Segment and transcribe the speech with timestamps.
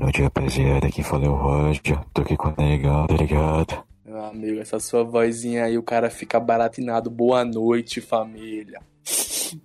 [0.00, 0.90] noite, rapaziada.
[0.90, 2.00] Quem fala é o Roger.
[2.14, 3.84] Tô aqui com o Negão, tá ligado?
[4.04, 7.10] Meu amigo, essa sua vozinha aí, o cara fica baratinado.
[7.10, 8.80] Boa noite, família.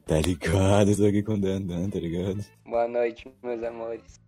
[0.06, 0.96] Tá ligado?
[0.96, 2.44] Tô aqui com o Dandan, tá ligado?
[2.66, 4.20] Boa noite, meus amores.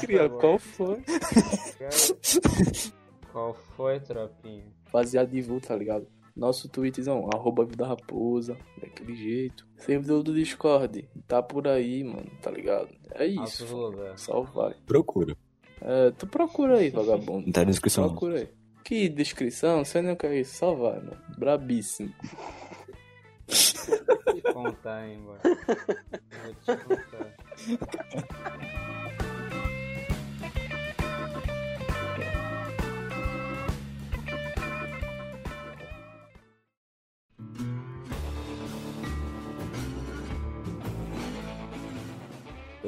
[0.00, 1.02] Cria, qual foi?
[3.32, 4.64] Qual foi, tropinha?
[4.92, 6.06] Baseado de vulto, tá ligado?
[6.38, 9.66] Nosso Twitterzão, arroba Vida Raposa, daquele jeito.
[9.76, 12.88] Servidor do Discord, tá por aí, mano, tá ligado?
[13.14, 13.64] É isso.
[13.64, 14.20] Altos lugares.
[14.20, 14.74] Só vai.
[14.86, 15.36] Procura.
[15.80, 17.46] É, tu procura aí, vagabundo.
[17.46, 18.04] Não tá na descrição.
[18.04, 18.10] não.
[18.10, 18.48] Procura aí.
[18.84, 19.84] Que descrição?
[19.84, 20.56] Sei nem o que é isso.
[20.56, 21.18] Só vai, mano.
[21.36, 22.14] Brabíssimo.
[23.46, 25.38] Vou te contar, hein, boy.
[26.44, 27.34] Vou te contar.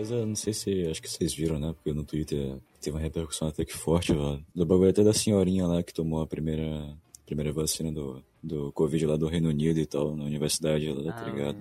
[0.09, 0.87] Eu não sei se.
[0.87, 1.73] Acho que vocês viram, né?
[1.75, 4.45] Porque no Twitter teve uma repercussão até que forte, velho.
[4.55, 9.05] Do bagulho até da senhorinha lá que tomou a primeira, primeira vacina do, do Covid
[9.07, 11.59] lá do Reino Unido e tal, na universidade lá, tá Ah, ligado?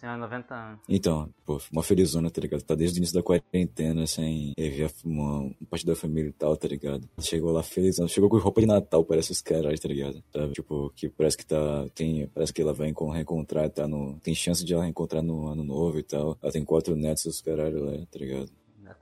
[0.00, 0.80] Senhora 90 anos.
[0.88, 2.62] Então, pô, uma felizona, tá ligado?
[2.62, 6.66] Tá desde o início da quarentena, sem ver uma, parte da família e tal, tá
[6.66, 7.06] ligado?
[7.20, 10.22] Chegou lá felizona, chegou com roupa de Natal, parece os caras, tá ligado?
[10.32, 10.52] Sabe?
[10.54, 14.34] Tipo, que parece que tá, tem, parece que ela vai encon- reencontrar, tá no, tem
[14.34, 16.38] chance de ela reencontrar no ano novo e tal.
[16.42, 18.50] Ela tem quatro netos dos caralho lá, tá ligado?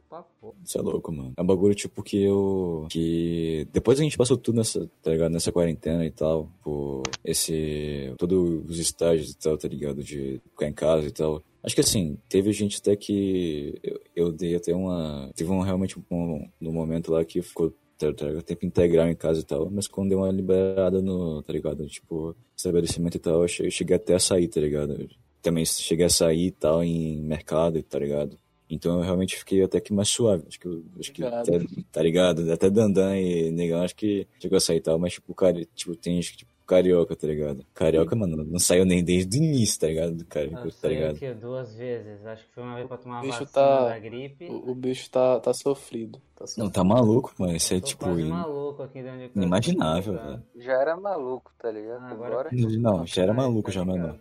[0.09, 0.55] Porra.
[0.65, 1.35] Isso é louco, mano.
[1.37, 2.87] É um bagulho, tipo, que eu.
[2.89, 3.67] Que.
[3.73, 5.33] Depois a gente passou tudo nessa, tá ligado?
[5.33, 6.51] Nessa quarentena e tal.
[6.63, 8.15] Por esse.
[8.17, 10.03] Todos os estágios e tal, tá ligado?
[10.03, 11.43] De ficar em casa e tal.
[11.63, 13.79] Acho que assim, teve gente até que.
[13.83, 15.31] Eu, eu dei até uma.
[15.35, 17.73] Teve um realmente um, um momento lá que ficou.
[17.99, 18.45] Tá, tá ligado?
[18.45, 21.85] tempo integral em casa e tal, mas quando deu uma liberada no, tá ligado?
[21.89, 25.09] Tipo, estabelecimento e tal, eu cheguei até a sair, tá ligado?
[25.43, 28.39] Também cheguei a sair e tal em mercado, tá ligado?
[28.71, 30.45] Então eu realmente fiquei até que mais suave.
[30.47, 31.59] Acho que, eu- acho que até,
[31.91, 32.51] tá ligado?
[32.53, 35.97] Até Dandan e Negão acho que chegou a sair e tal, mas tipo, cara, tipo,
[35.97, 37.65] tem tipo, carioca, tá ligado?
[37.73, 40.23] Carioca, mano, não saiu nem desde o início, tá ligado?
[40.27, 41.19] Carioca, tá sei o ligado?
[41.19, 41.33] que?
[41.33, 42.27] Duas vezes.
[42.27, 44.45] Acho que foi uma vez pra tomar a Bicho vacina tá- da gripe.
[44.51, 46.19] O, o bicho tá, tá sofrido.
[46.37, 46.71] Tá Não, sofrido.
[46.71, 47.57] tá maluco, mano.
[47.57, 48.05] Isso é tipo.
[48.05, 49.31] quase in- maluco aqui de onde eu.
[49.35, 50.23] Inimaginável, Tá.
[50.27, 50.43] velho.
[50.57, 52.03] Já era maluco, tá ligado?
[52.03, 52.51] Ah, agora- Agora.
[52.53, 54.21] Não, já era maluco tá já, mano.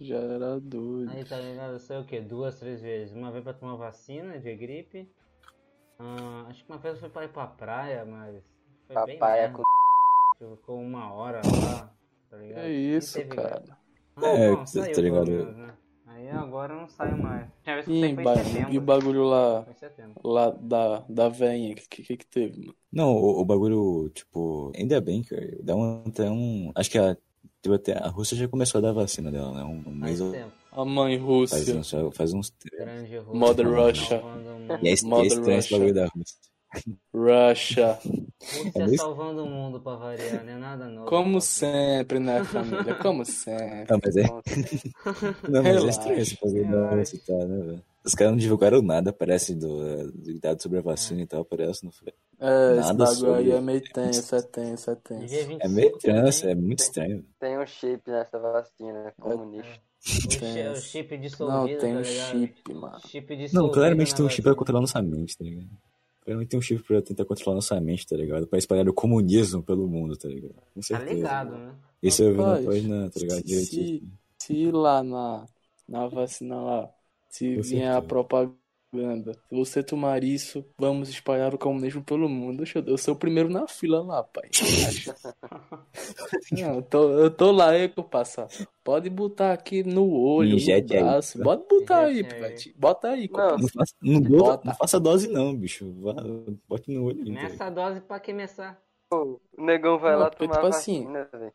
[0.00, 1.10] Já era doido.
[1.10, 2.20] Aí tá ligado, eu sei o que?
[2.20, 3.14] Duas, três vezes.
[3.14, 5.08] Uma vez pra tomar vacina de gripe.
[5.98, 8.42] Ah, acho que uma vez foi pra ir pra praia, mas.
[8.86, 9.58] Foi bem Papai é merda.
[9.58, 10.56] com.
[10.56, 11.90] Ficou uma hora lá,
[12.30, 12.58] tá ligado?
[12.60, 13.48] É isso, teve cara.
[13.60, 13.78] graça.
[14.22, 15.24] É, bom, tá saiu, ligado?
[15.26, 15.74] pelo menos, né?
[16.06, 17.50] Aí agora eu não saio mais.
[17.62, 18.34] Tinha vez que eu E, ba-
[18.70, 19.66] e o bagulho lá,
[20.24, 22.74] lá da, da veinha, que, que que teve, mano?
[22.92, 26.70] Não, o, o bagulho, tipo, ainda bem que dá um, até um.
[26.74, 27.16] Acho que a,
[27.66, 29.64] teve até, a Rússia já começou a dar vacina dela, né?
[29.64, 30.52] Um, um mês Faz ou.
[30.72, 31.74] A mãe Faz Rússia.
[31.76, 32.52] uns, faz uns.
[32.78, 33.34] Grande Rússia.
[33.34, 34.22] Mother Russia.
[34.82, 35.78] E é, Mother estranho esse Russia.
[35.78, 36.36] bagulho da Rússia.
[37.14, 37.98] Russia.
[38.76, 41.08] Rússia É salvando o mundo pra variar, não é nada novo.
[41.08, 41.40] Como papai.
[41.40, 42.94] sempre, né, família?
[42.96, 43.86] Como sempre.
[43.90, 44.22] Não, mas é.
[45.48, 46.90] Não, mas é estranho esse bagulho da.
[46.90, 47.82] Rússia tal, né, velho?
[48.06, 51.84] Os caras não divulgaram nada, parece, do, do dado sobre a vacina e tal, parece,
[51.84, 52.12] não foi?
[52.38, 55.20] É, esse Nada bagulho aí sobre- é meio tenso, é tenso, é tenso.
[55.34, 57.24] 25 É meio trança, é muito estranho.
[57.40, 59.80] Tem um chip nessa vacina, comunista.
[60.38, 60.72] Tenso.
[60.72, 63.00] o chip Não, dissolvido, tem tá um chip, mano.
[63.08, 65.68] Chip dissolvido Não, claramente tem um chip pra controlar nossa mente, tá ligado?
[66.24, 68.46] Claramente tem um chip pra tentar controlar nossa mente, tá ligado?
[68.46, 70.54] Pra espalhar o comunismo pelo mundo, tá ligado?
[70.74, 71.12] Com Tá certeza.
[71.12, 71.74] ligado, né?
[72.00, 73.38] Isso eu vi na Rapaz, página, tá ligado?
[73.38, 74.12] se- Direitinho.
[74.38, 75.46] Se lá na,
[75.88, 76.90] na vacina lá,
[77.36, 82.58] se vier a propaganda, se você tomar isso, vamos espalhar o comunismo pelo mundo.
[82.58, 84.48] Deixa eu, eu sou o primeiro na fila lá, pai.
[86.52, 88.48] Não, eu tô, eu tô lá, aí que eu passar.
[88.82, 91.02] Pode botar aqui no olho, no Injete aí.
[91.02, 91.42] braço.
[91.42, 92.24] Pode botar aí, aí.
[92.24, 92.74] pivete.
[92.78, 93.58] Bota aí, Não.
[93.58, 94.68] Não faça, não, dou- Bota.
[94.68, 95.92] não faça dose não, bicho.
[96.00, 96.14] Vá,
[96.68, 97.20] bote no olho.
[97.22, 97.34] então.
[97.34, 98.80] Nessa dose pra começar.
[99.12, 101.52] O negão vai Não, lá tomar tipo assim, vacina, velho.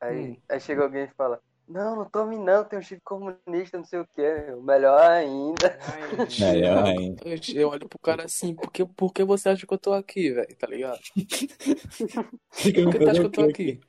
[0.00, 0.36] Aí, hum.
[0.48, 3.98] aí chega alguém e fala: Não, não tome não, tem um chip comunista, não sei
[3.98, 4.22] o que.
[4.62, 5.78] Melhor ainda.
[5.80, 7.22] Ai, Melhor ainda.
[7.54, 10.30] Eu, olho pro cara assim, por que, por que você acha que eu tô aqui,
[10.30, 10.56] velho?
[10.56, 11.00] Tá ligado?
[12.54, 13.80] Por que tu acha que eu tô aqui?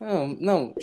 [0.00, 0.74] Não, não,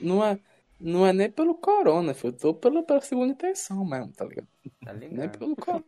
[0.00, 0.38] não é,
[0.80, 2.34] não é nem pelo corona, filho.
[2.34, 4.48] Eu tô pela, pela segunda intenção mesmo, tá ligado?
[4.84, 5.38] Tá Nem ligado?
[5.38, 5.84] pelo corona,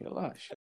[0.00, 0.56] relaxa.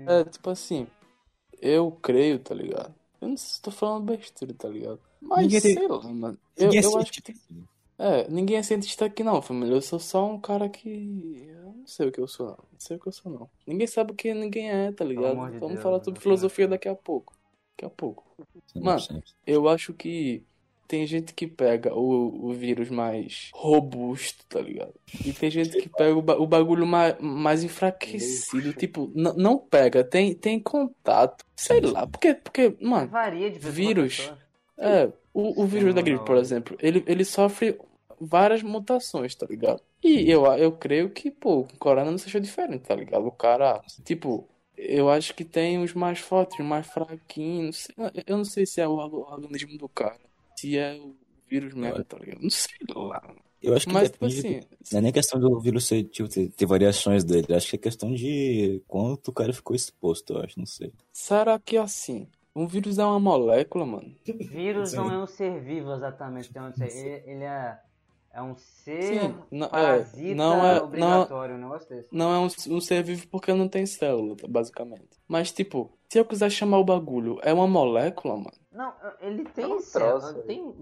[0.00, 0.86] É, tipo assim,
[1.60, 2.97] eu creio, tá ligado?
[3.20, 5.00] Eu não sei se tô falando besteira, tá ligado?
[5.20, 6.38] Mas Ninguém tem- sei lá, mano.
[6.56, 7.34] Eu, Ninguém eu acho que.
[8.00, 9.74] É, ninguém é cientista aqui não, família.
[9.74, 11.44] Eu sou só um cara que.
[11.48, 12.52] Eu não sei o que eu sou, não.
[12.56, 13.50] Não sei o que eu sou, não.
[13.66, 15.30] Ninguém sabe o que ninguém é, tá ligado?
[15.50, 17.34] de Vamos Deus, falar sobre filosofia daqui a pouco.
[17.76, 18.24] Daqui a pouco.
[18.76, 19.00] Mano,
[19.44, 20.44] eu acho que
[20.88, 24.94] tem gente que pega o, o vírus mais robusto, tá ligado?
[25.24, 28.72] E tem gente que pega o, ba- o bagulho mais, mais enfraquecido.
[28.72, 31.44] Tipo, não pega, tem, tem contato.
[31.54, 34.32] Sei lá, porque, porque, mano, Varia de Vírus.
[34.78, 37.78] é, o, o vírus da gripe, por exemplo, ele, ele sofre
[38.20, 39.82] várias mutações, tá ligado?
[40.02, 43.26] E eu, eu creio que, pô, o corona não seja diferente, tá ligado?
[43.26, 48.36] O cara, tipo, eu acho que tem os mais fortes, os mais fraquinhos, não eu
[48.38, 50.18] não sei se é o orga- organismo do cara,
[50.58, 51.14] se é o
[51.48, 52.42] vírus mesmo, tá ligado?
[52.42, 53.34] Não sei lá.
[53.60, 54.58] Eu acho que Mas, tipo depende.
[54.58, 57.52] assim, Não é nem questão do vírus ser, tipo, ter, ter variações dele.
[57.54, 60.92] Acho que é questão de quanto o cara ficou exposto, eu acho, não sei.
[61.12, 64.14] será que assim, um vírus é uma molécula, mano?
[64.24, 66.50] Vírus não é um ser vivo exatamente.
[66.50, 67.78] Então, ele, ele é,
[68.32, 72.08] é um ser Sim, não, é, parasita não é, não, obrigatório, um negócio desse.
[72.12, 75.18] não é um, um ser vivo porque não tem célula, basicamente.
[75.26, 78.52] Mas, tipo, se eu quiser chamar o bagulho, é uma molécula, mano.
[78.72, 80.72] Não, ele tem um célula, troço, tem...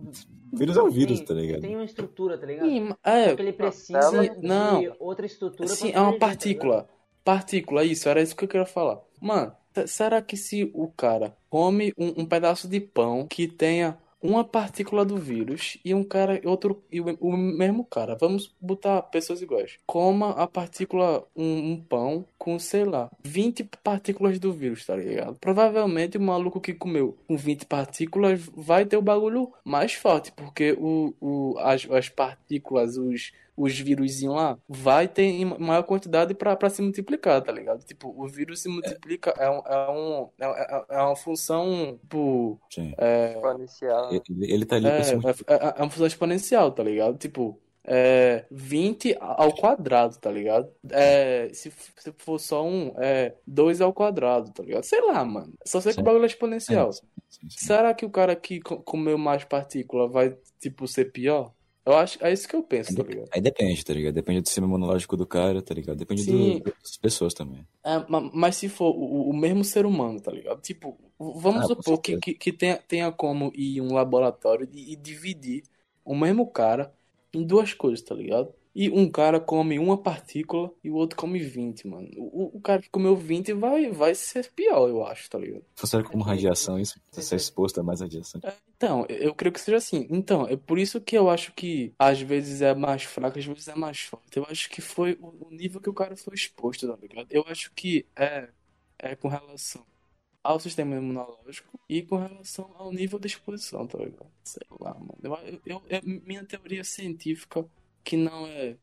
[0.53, 1.61] Vírus é um vírus, tem- tá ligado?
[1.63, 2.69] Tem uma estrutura, tá ligado?
[2.69, 4.97] Sim, é, Só que ele precisa célula- de não.
[4.99, 6.89] outra estrutura Sim, é uma tá partícula.
[7.25, 9.01] Partícula, isso, era isso que eu queria falar.
[9.21, 9.53] Mano,
[9.87, 15.05] será que se o cara come um, um pedaço de pão que tenha uma partícula
[15.05, 20.31] do vírus e um cara, outro, e o, mesmo cara, vamos botar pessoas iguais, coma
[20.31, 25.39] a partícula, um, um pão com, sei lá, 20 partículas do vírus, tá ligado?
[25.39, 30.77] Provavelmente o maluco que comeu com 20 partículas vai ter o bagulho mais forte, porque
[30.79, 36.55] o, o, as, as partículas, os os vírusinhos lá, vai ter em maior quantidade pra,
[36.57, 37.85] pra se multiplicar, tá ligado?
[37.85, 42.95] Tipo, o vírus se multiplica, é, um, é, um, é, é uma função, tipo, Sim.
[43.35, 44.13] Exponencial.
[44.13, 47.17] Ele, ele tá ali é, pra se é, é- é uma função exponencial, tá ligado?
[47.19, 47.59] Tipo,
[47.89, 50.69] é 20 ao quadrado, tá ligado?
[50.91, 54.83] É, se, se for só um, é 2 ao quadrado, tá ligado?
[54.85, 55.53] Sei lá, mano.
[55.65, 56.89] Só sei que o bagulho é exponencial.
[56.89, 57.67] É, sim, sim, sim.
[57.67, 61.53] Será que o cara que co- comeu mais partícula vai, tipo, ser pior?
[61.87, 63.33] Eu acho, é isso que eu penso, tá ligado?
[63.33, 64.15] Aí depende, tá ligado?
[64.15, 65.97] Depende do sistema imunológico do cara, tá ligado?
[65.99, 67.67] Depende do, das pessoas também.
[67.85, 70.61] É, ma- mas se for o, o mesmo ser humano, tá ligado?
[70.61, 74.93] Tipo, vamos Ah, supor que, que, que tenha, tenha como ir em um laboratório e,
[74.93, 75.63] e dividir
[76.05, 76.93] o mesmo cara
[77.33, 78.53] em duas coisas, tá ligado?
[78.79, 82.11] E um cara come uma partícula e o outro come 20, mano.
[82.19, 85.65] O, o cara que comeu 20 vai, vai ser pior, eu acho, tá ligado?
[85.75, 87.01] Funciona como radiação, isso.
[87.11, 88.39] Você ser exposto a mais radiação.
[88.77, 90.07] Então, eu creio que seja assim.
[90.11, 93.67] Então, é por isso que eu acho que às vezes é mais fraco, às vezes
[93.67, 94.37] é mais forte.
[94.37, 97.29] Eu acho que foi o nível que o cara foi exposto, tá ligado?
[97.31, 98.51] Eu acho que é,
[98.99, 99.83] é com relação
[100.45, 104.31] ao sistema imunológico e com relação ao nível de exposição, tá ligado?
[104.45, 105.17] Sei lá, mano.
[105.23, 107.67] Eu, eu, eu- é minha teoria científica,
[108.07, 108.77] que não é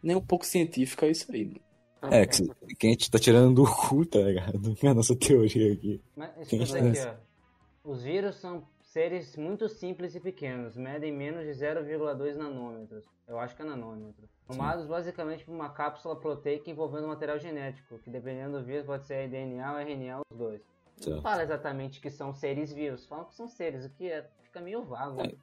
[0.00, 2.14] nem um pouco científica, é isso aí, mano.
[2.14, 2.46] É, que,
[2.76, 4.58] que a gente tá tirando do cu, tá ligado?
[4.88, 6.00] A nossa teoria aqui.
[6.16, 7.90] Mas escuta é aqui, ó.
[7.90, 13.04] Os vírus são seres muito simples e pequenos, medem menos de 0,2 nanômetros.
[13.28, 14.28] Eu acho que é nanômetro.
[14.46, 19.28] Formados basicamente por uma cápsula proteica envolvendo material genético, que dependendo do vírus pode ser
[19.28, 20.62] DNA ou RNA, os dois.
[21.06, 24.60] Não fala exatamente que são seres vivos, falam que são seres, o que é, fica
[24.60, 25.22] meio vago.
[25.22, 25.34] É,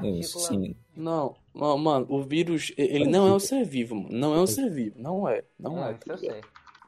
[0.00, 0.46] Partícula.
[0.46, 0.76] sim.
[0.96, 4.08] Não, não, mano, o vírus, ele não é um ser vivo, mano.
[4.10, 4.96] Não é um ser vivo.
[4.98, 5.42] Não é.
[5.58, 5.92] Não Não, é.
[5.92, 6.40] isso tá eu sei.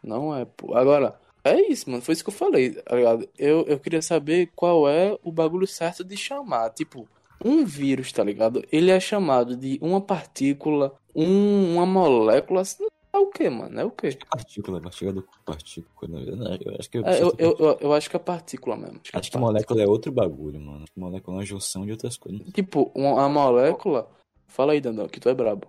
[0.03, 0.75] Não é, pô.
[0.77, 2.03] Agora, é isso, mano.
[2.03, 3.29] Foi isso que eu falei, tá ligado?
[3.39, 6.71] Eu, eu queria saber qual é o bagulho certo de chamar.
[6.71, 7.09] Tipo,
[7.45, 8.65] um vírus, tá ligado?
[8.73, 12.63] Ele é chamado de uma partícula, um, uma molécula.
[12.63, 13.79] assim, É o quê, mano?
[13.81, 14.19] É o quê?
[14.29, 16.11] Partícula, partícula do partícula.
[16.37, 18.99] Não, eu acho que eu, É, eu, eu, eu, eu acho que é partícula mesmo.
[19.01, 20.83] Acho que é acho que molécula é outro bagulho, mano.
[20.83, 22.41] Acho que molécula é uma junção de outras coisas.
[22.53, 24.11] Tipo, uma, a molécula.
[24.49, 25.69] Fala aí, Dandão, que tu é brabo.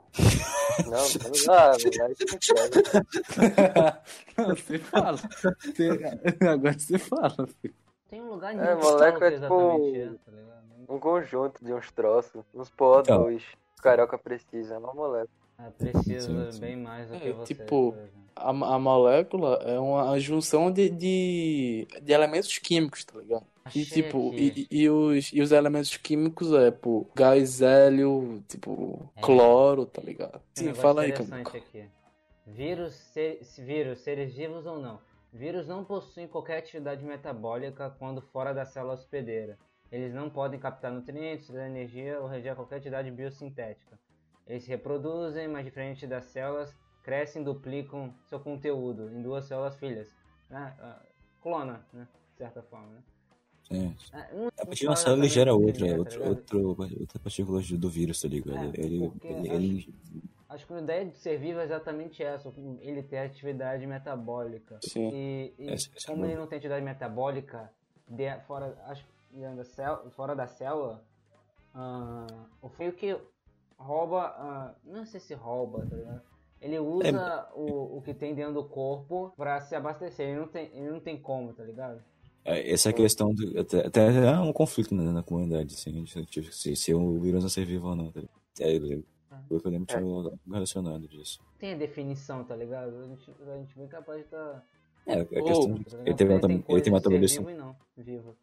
[0.86, 3.98] Não, não não dá isso não quero.
[4.38, 5.20] Não, você fala.
[6.52, 7.76] Agora você fala, filho.
[8.10, 10.66] Tem um lugar É, nenhum que molécula que é tipo- tá ligado?
[10.90, 13.28] Um conjunto de uns troços, uns podos, Então.
[13.36, 13.44] os
[13.82, 15.45] carioca precisa, é uma molécula.
[15.58, 16.60] É, precisa Sim, sim.
[16.60, 17.54] bem mais do É, que você.
[17.54, 17.96] tipo.
[18.36, 23.46] A, a molécula é uma junção de, de, de elementos químicos, tá ligado?
[23.74, 24.68] E Achei tipo, aqui.
[24.70, 29.22] e, e os, e os elementos químicos é, pô, gás hélio, tipo, É.
[29.22, 30.36] cloro, tá ligado?
[30.36, 31.48] Um Sim, fala aí, Camilo.
[31.48, 31.86] aqui.
[32.46, 35.00] Vírus, ser, vírus, seres vivos ou não.
[35.32, 39.58] Vírus não possuem qualquer atividade metabólica quando fora da célula hospedeira.
[39.92, 43.98] Eles não podem captar nutrientes, dar energia ou reger qualquer atividade biosintética.
[44.48, 46.74] Eles se reproduzem, mas diferente das células,
[47.04, 50.14] crescem e duplicam seu conteúdo em duas células filhas.
[50.50, 50.76] Né?
[50.80, 51.02] Ah,
[51.42, 52.08] Clona, né?
[52.32, 53.04] De certa forma, né?
[53.64, 53.96] Sim.
[54.14, 54.28] Ah,
[54.60, 56.68] A partir de uma célula ele gera outra, é, tá outro, outro,
[57.00, 58.66] outra partícula do vírus, tá ligado?
[58.78, 59.94] É, ele, ele, acho- ele-
[60.48, 64.78] Acho que a ideia de ser vivo é exatamente essa, ele ter atividade metabólica.
[64.84, 65.10] Sim.
[65.12, 66.28] E, e Essa- essa é como boa.
[66.32, 67.72] ele não tem atividade metabólica
[68.08, 71.04] de- fora, acho, da célula, fora da célula,
[71.74, 72.28] ah,
[72.62, 73.18] o feio que
[73.78, 74.22] rouba.
[74.38, 76.22] ah, não sei se rouba, tá ligado?
[76.62, 80.30] Ele usa o, o que tem dentro do corpo pra se abastecer.
[80.30, 82.02] Ele não tem, ele não tem como, tá ligado?
[82.44, 86.54] É, Essa questão do, até, até é um conflito né, na comunidade, assim, de- de-
[86.54, 88.12] se, se o vírus não ser vivo ou não.
[88.12, 88.40] Tá ligado?
[88.60, 89.06] É, ele-
[89.50, 91.40] pelo que eu lembro, tinha algo relacionado disso.
[91.60, 92.98] Tem a definição, tá ligado?
[93.00, 94.64] A gente, a gente bem capaz de tá.
[95.08, 97.46] É, a questão de tá ele tem, metam- ele tem de metabolismo.
[97.46, 98.36] Vivo e não, vivo.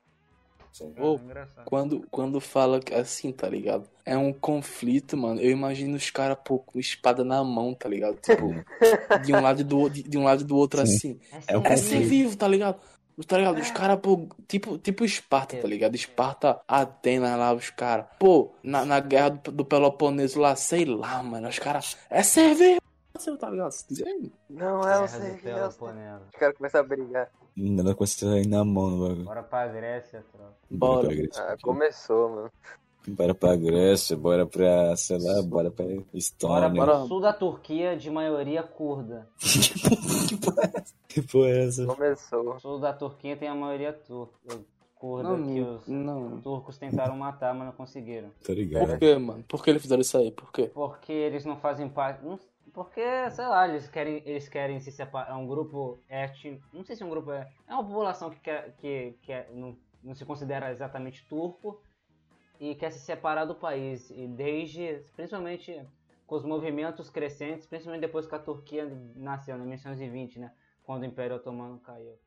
[0.73, 0.95] Sim.
[0.99, 1.47] Ô, É.
[1.67, 3.89] Quando, quando fala assim, tá ligado?
[4.05, 5.41] É um conflito, mano.
[5.41, 8.17] Eu imagino os caras, pô, com espada na mão, tá ligado?
[8.17, 8.53] Tipo,
[9.25, 10.95] de um lado e do, de, de um lado e do outro Sim.
[10.97, 11.21] assim.
[11.47, 11.89] É o É conflito.
[11.89, 12.81] ser vivo, tá ligado?
[13.27, 13.61] Tá ligado?
[13.61, 15.95] Os caras, pô, tipo, tipo Esparta, tá ligado?
[15.95, 18.07] Esparta, Atenas lá, os caras.
[18.19, 21.47] Pô, na, na guerra do, do Peloponeso lá, sei lá, mano.
[21.47, 21.97] Os caras.
[22.09, 22.81] É ser
[23.25, 23.73] vivo, tá ligado?
[24.51, 25.53] Não, é Guerra o do sei, é o sei.
[25.55, 26.25] Peloponneso.
[26.33, 27.31] Os caras começam a brigar.
[27.57, 29.25] Nada com você sair na mão no bagulho.
[29.25, 30.55] Bora pra Grécia, tropa.
[30.71, 31.07] Bora.
[31.09, 31.43] pra Grécia.
[31.45, 32.51] Ah, começou, mano.
[33.09, 36.69] Bora pra Grécia, bora pra, sei lá, bora pra Bora Estônia.
[36.71, 36.99] bora.
[36.99, 39.29] pro sul da Turquia, de maioria curda.
[41.09, 41.85] Que porra é essa?
[41.87, 42.55] Começou.
[42.55, 44.61] O sul da Turquia tem a maioria turca,
[44.95, 46.41] curda Não, que os não.
[46.41, 48.29] turcos tentaram matar, mas não conseguiram.
[48.31, 48.99] Tá Por ligado?
[48.99, 49.45] que, mano?
[49.47, 50.31] Por que eles fizeram isso aí?
[50.31, 50.71] Por quê?
[50.73, 52.23] Porque eles não fazem parte.
[52.73, 55.31] Porque, sei lá, eles querem, eles querem se separar.
[55.31, 56.67] É um grupo étnico.
[56.73, 57.31] Não sei se é um grupo.
[57.31, 61.83] É, é uma população que, quer, que, que é- não, não se considera exatamente turco
[62.59, 64.11] e quer se separar do país.
[64.11, 65.05] E desde.
[65.15, 65.87] Principalmente
[66.27, 70.53] com os movimentos crescentes, principalmente depois que a Turquia nasceu, em 1920, né?
[70.83, 72.19] Quando o Império Otomano caiu.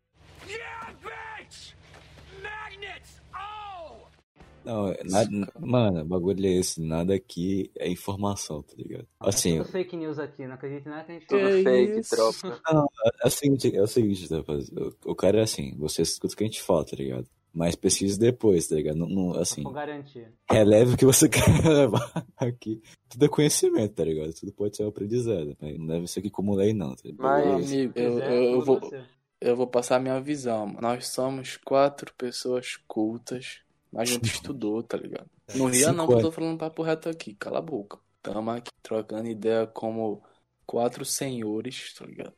[4.65, 5.29] Não, nada,
[5.60, 6.81] mano, o bagulho é esse.
[6.81, 9.07] Nada aqui é informação, tá ligado?
[9.19, 11.55] Assim, É tudo fake news aqui, não acredito em nada que a gente Tudo fala.
[11.55, 12.15] Que fake, isso?
[12.15, 12.62] tropa.
[13.24, 14.69] é o seguinte, é o seguinte, rapaz.
[14.69, 17.27] O, o cara é assim, você escuta o que a gente fala, tá ligado?
[17.53, 18.98] Mas pesquisa depois, tá ligado?
[18.98, 20.27] Não, não, assim, Vou garantir.
[20.51, 22.81] releve o que você quer levar aqui.
[23.07, 24.34] Tudo é conhecimento, tá ligado?
[24.34, 25.55] Tudo pode ser um aprendizado.
[25.62, 25.74] né?
[25.77, 26.93] Não deve ser aqui como lei, não.
[26.95, 27.22] Tá ligado?
[27.24, 29.01] Mas- amigo, eu, eu, eu vou, você.
[29.39, 30.81] eu vou passar a minha visão, mano.
[30.81, 33.62] Nós somos quatro pessoas cultas.
[33.96, 35.30] A gente estudou, tá ligado?
[35.56, 37.34] Não ria não, que eu tô falando papo reto aqui.
[37.34, 37.98] Cala a boca.
[38.22, 40.22] Tamo aqui trocando ideia como
[40.66, 42.34] quatro senhores, tá ligado?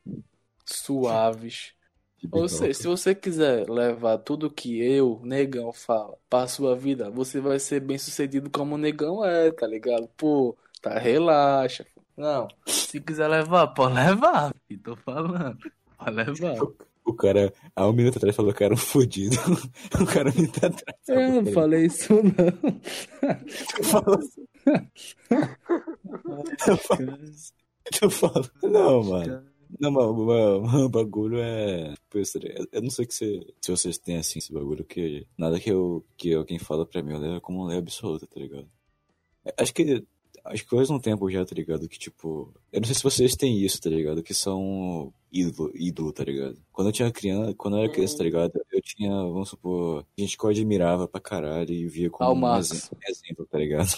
[0.64, 1.72] Suaves.
[2.18, 7.10] Tipo, Ou seja, se você quiser levar tudo que eu, negão, fala pra sua vida,
[7.10, 10.08] você vai ser bem sucedido como o negão é, tá ligado?
[10.16, 11.86] Pô, tá, relaxa.
[12.16, 15.56] Não, se quiser levar, pode levar, filho, tô falando.
[15.96, 16.56] Pode levar.
[17.08, 19.34] O cara, há um minuto atrás, falou que era um fudido.
[19.98, 20.98] O cara me tá atrás.
[21.08, 22.22] Eu não falei isso, não.
[28.02, 29.42] Eu falo, não, mano.
[29.80, 31.94] Não, mas o bagulho é.
[32.72, 36.04] Eu não sei que você, se vocês têm assim esse bagulho, que nada que eu
[36.16, 38.68] que alguém fala pra mim eu levo como lei absoluta, tá ligado?
[39.56, 40.04] Acho que.
[40.50, 41.88] Acho que faz um tempo já, tá ligado?
[41.88, 42.52] Que tipo.
[42.72, 44.22] Eu não sei se vocês têm isso, tá ligado?
[44.22, 46.58] Que são ídolo, ídolo tá ligado?
[46.72, 48.52] Quando eu tinha criança, quando eu era criança, tá ligado?
[48.72, 52.98] Eu tinha, vamos supor, gente que eu admirava pra caralho e via como um exemplo,
[53.06, 53.88] exemplo, tá ligado?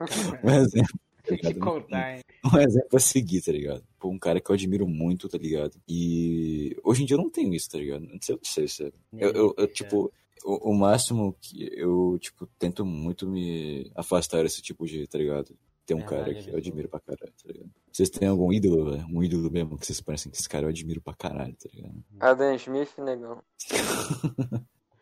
[0.44, 1.60] um exemplo, tá que ligado?
[1.60, 2.22] contar, hein?
[2.44, 3.84] um exemplo a seguir, tá ligado?
[3.98, 5.76] Pô, um cara que eu admiro muito, tá ligado?
[5.88, 8.02] E hoje em dia eu não tenho isso, tá ligado?
[8.06, 10.12] Não sei, não sei se é- eu, eu, eu, tipo,
[10.44, 15.54] o, o máximo que eu, tipo, tento muito me afastar desse tipo de, tá ligado?
[15.90, 16.58] Tem um Verdade, cara que eu absoluta.
[16.68, 17.70] admiro pra caralho, tá ligado?
[17.92, 19.06] Vocês têm algum ídolo, velho?
[19.12, 22.04] Um ídolo mesmo que vocês parecem que esse cara eu admiro pra caralho, tá ligado?
[22.20, 23.42] Adam Smith, negão.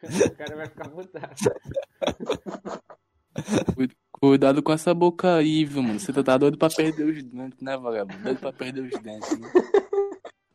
[0.02, 1.50] O cara vai ficar putaço.
[4.12, 6.00] Cuidado com essa boca aí, viu, mano?
[6.00, 8.23] Você tá doido pra perder os dentes, né, vagabundo?
[8.23, 9.52] Doido pra perder os dentes, né?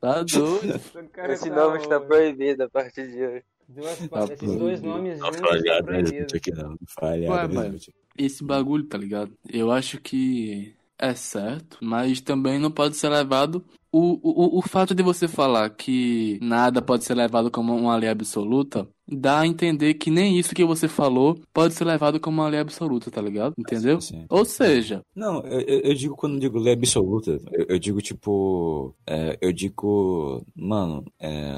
[0.02, 0.82] Tá doido.
[1.30, 3.44] Esse tá nome está proibido a partir de hoje.
[3.70, 6.16] Duas- Tá esses dois nomes Tá juntos tá falhado, né, proibido.
[6.20, 6.72] gente, aqui não.
[6.72, 7.96] Ué, Falhado, né, mas- gente?
[8.18, 9.34] Esse bagulho, tá ligado?
[9.50, 13.64] Eu acho que é certo, mas também não pode ser levado.
[13.92, 18.10] O, o, o fato de você falar que nada pode ser levado como uma lei
[18.10, 22.48] absoluta dá a entender que nem isso que você falou pode ser levado como uma
[22.48, 23.54] lei absoluta, tá ligado?
[23.58, 24.02] Entendeu?
[24.02, 24.26] Sim, sim.
[24.30, 28.96] Ou seja, Não, eu, eu- digo quando eu digo lei absoluta, eu, eu digo tipo,
[29.06, 31.54] é, eu digo, mano, é,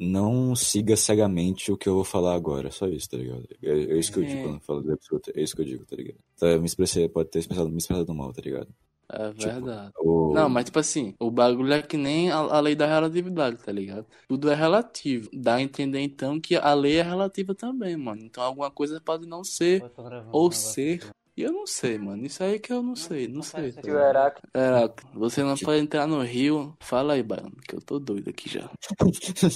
[0.00, 3.46] não siga cegamente o que eu vou falar agora, só isso, tá ligado?
[3.62, 4.42] É, é isso que eu digo É.
[4.42, 6.18] quando eu falo lei absoluta, é isso que eu digo, tá ligado?
[6.34, 8.68] Então, eu me expressei, pode ter expressado, me expressado mal, tá ligado?
[9.12, 9.92] é Tipo, verdade.
[9.98, 13.56] O- Não, mas tipo assim, o bagulho é que nem a, a lei da relatividade,
[13.58, 14.06] tá ligado?
[14.28, 15.28] Tudo é relativo.
[15.32, 18.22] Dá a entender então que a lei é relativa também, mano.
[18.24, 19.82] Então alguma coisa pode não ser
[20.30, 21.04] ou ser.
[21.40, 22.22] E eu não sei, mano.
[22.26, 23.60] Isso aí que eu não sei, não sei.
[23.60, 24.48] parece Tio Heráclito.
[24.54, 26.76] Heráclito, você não pode entrar no rio.
[26.80, 28.68] Fala aí, Baiano, que eu tô doido aqui já.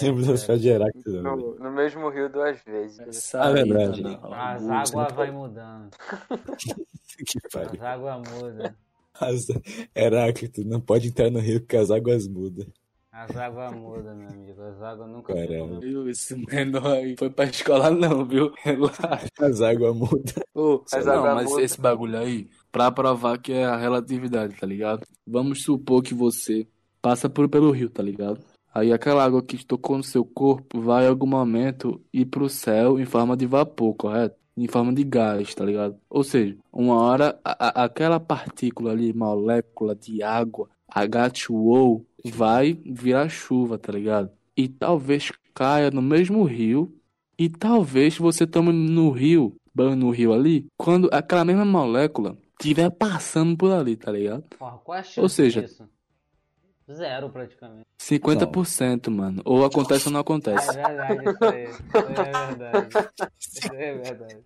[0.02, 1.20] Lembro das frases de Heráclito, né?
[1.20, 2.98] No, no mesmo rio duas vezes.
[3.00, 4.02] Essa verdade.
[4.06, 5.90] aí, tá na- As o- águas vai mudando.
[7.16, 7.86] Que As pariu.
[7.86, 8.74] águas mudam.
[9.20, 9.46] As-
[9.94, 12.66] Heráclito, não pode entrar no rio porque as águas mudam.
[13.16, 14.60] As águas mudam, meu amigo.
[14.60, 15.78] As águas nunca ficam.
[15.80, 16.08] Viu?
[16.08, 18.52] Esse menor aí foi pra escola não, viu?
[18.62, 19.28] Relaxa.
[19.38, 20.42] As águas mudam.
[20.52, 21.62] Ô, Mas não, agora mas muda.
[21.62, 25.06] esse bagulho aí, pra provar que é a relatividade, tá ligado?
[25.26, 26.66] Vamos supor que você
[27.00, 28.40] passa por, pelo rio, tá ligado?
[28.74, 32.98] Aí aquela água que tocou no seu corpo vai em algum momento ir pro céu
[32.98, 34.34] em forma de vapor, correto?
[34.56, 35.96] Em forma de gás, tá ligado?
[36.10, 43.28] Ou seja, uma hora a- a- aquela partícula ali, molécula de água, H2O, vai virar
[43.28, 44.30] chuva, tá ligado?
[44.56, 46.94] E talvez caia no mesmo rio
[47.38, 52.90] e talvez você tome no rio, banho no rio ali, quando aquela mesma molécula estiver
[52.90, 54.44] passando por ali, tá ligado?
[54.58, 55.88] Porra, qual é a chance Ou seja- disso?
[56.92, 57.86] Zero, praticamente.
[57.98, 59.40] 50%, mano.
[59.44, 60.74] Ou acontece ou não É acontece.
[60.74, 61.64] verdade, isso aí.
[61.64, 62.88] Isso aí é verdade.
[63.40, 64.36] Isso aí é verdade.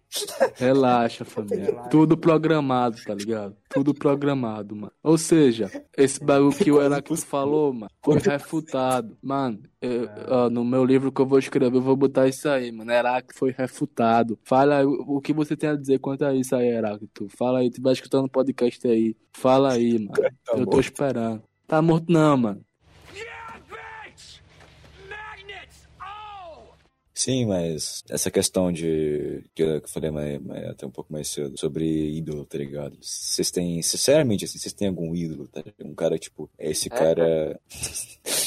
[0.55, 1.65] Relaxa, família.
[1.65, 1.89] Relaxa.
[1.91, 3.57] Tudo programado, tá ligado?
[3.71, 4.93] Tudo programado, mano.
[5.03, 9.17] Ou seja, esse bagulho que o Heráclito falou, mano, foi refutado.
[9.23, 12.71] Mano, eu- ó, no meu livro que eu vou escrever, eu vou botar isso aí,
[12.71, 12.93] mano.
[12.93, 14.39] Heráclito foi refutado.
[14.45, 17.27] Fala aí, o o que você tem a dizer quanto a isso aí, Heráclito.
[17.37, 19.17] Fala aí, tu vai escutando o podcast aí.
[19.33, 20.13] Fala aí, mano.
[20.13, 21.43] Tá eu tô esperando.
[21.69, 22.68] Tá morto não, mano.
[27.19, 29.43] Sim, mas essa questão de.
[29.53, 31.85] que eu falei mais, mais- até um pouco mais cedo, sobre
[32.17, 32.97] ídolo, tá ligado?
[33.03, 33.83] Vocês têm.
[33.83, 35.85] Sinceramente, assim, vocês têm algum ídolo, tá ligado?
[35.91, 37.59] Um cara, tipo, esse cara.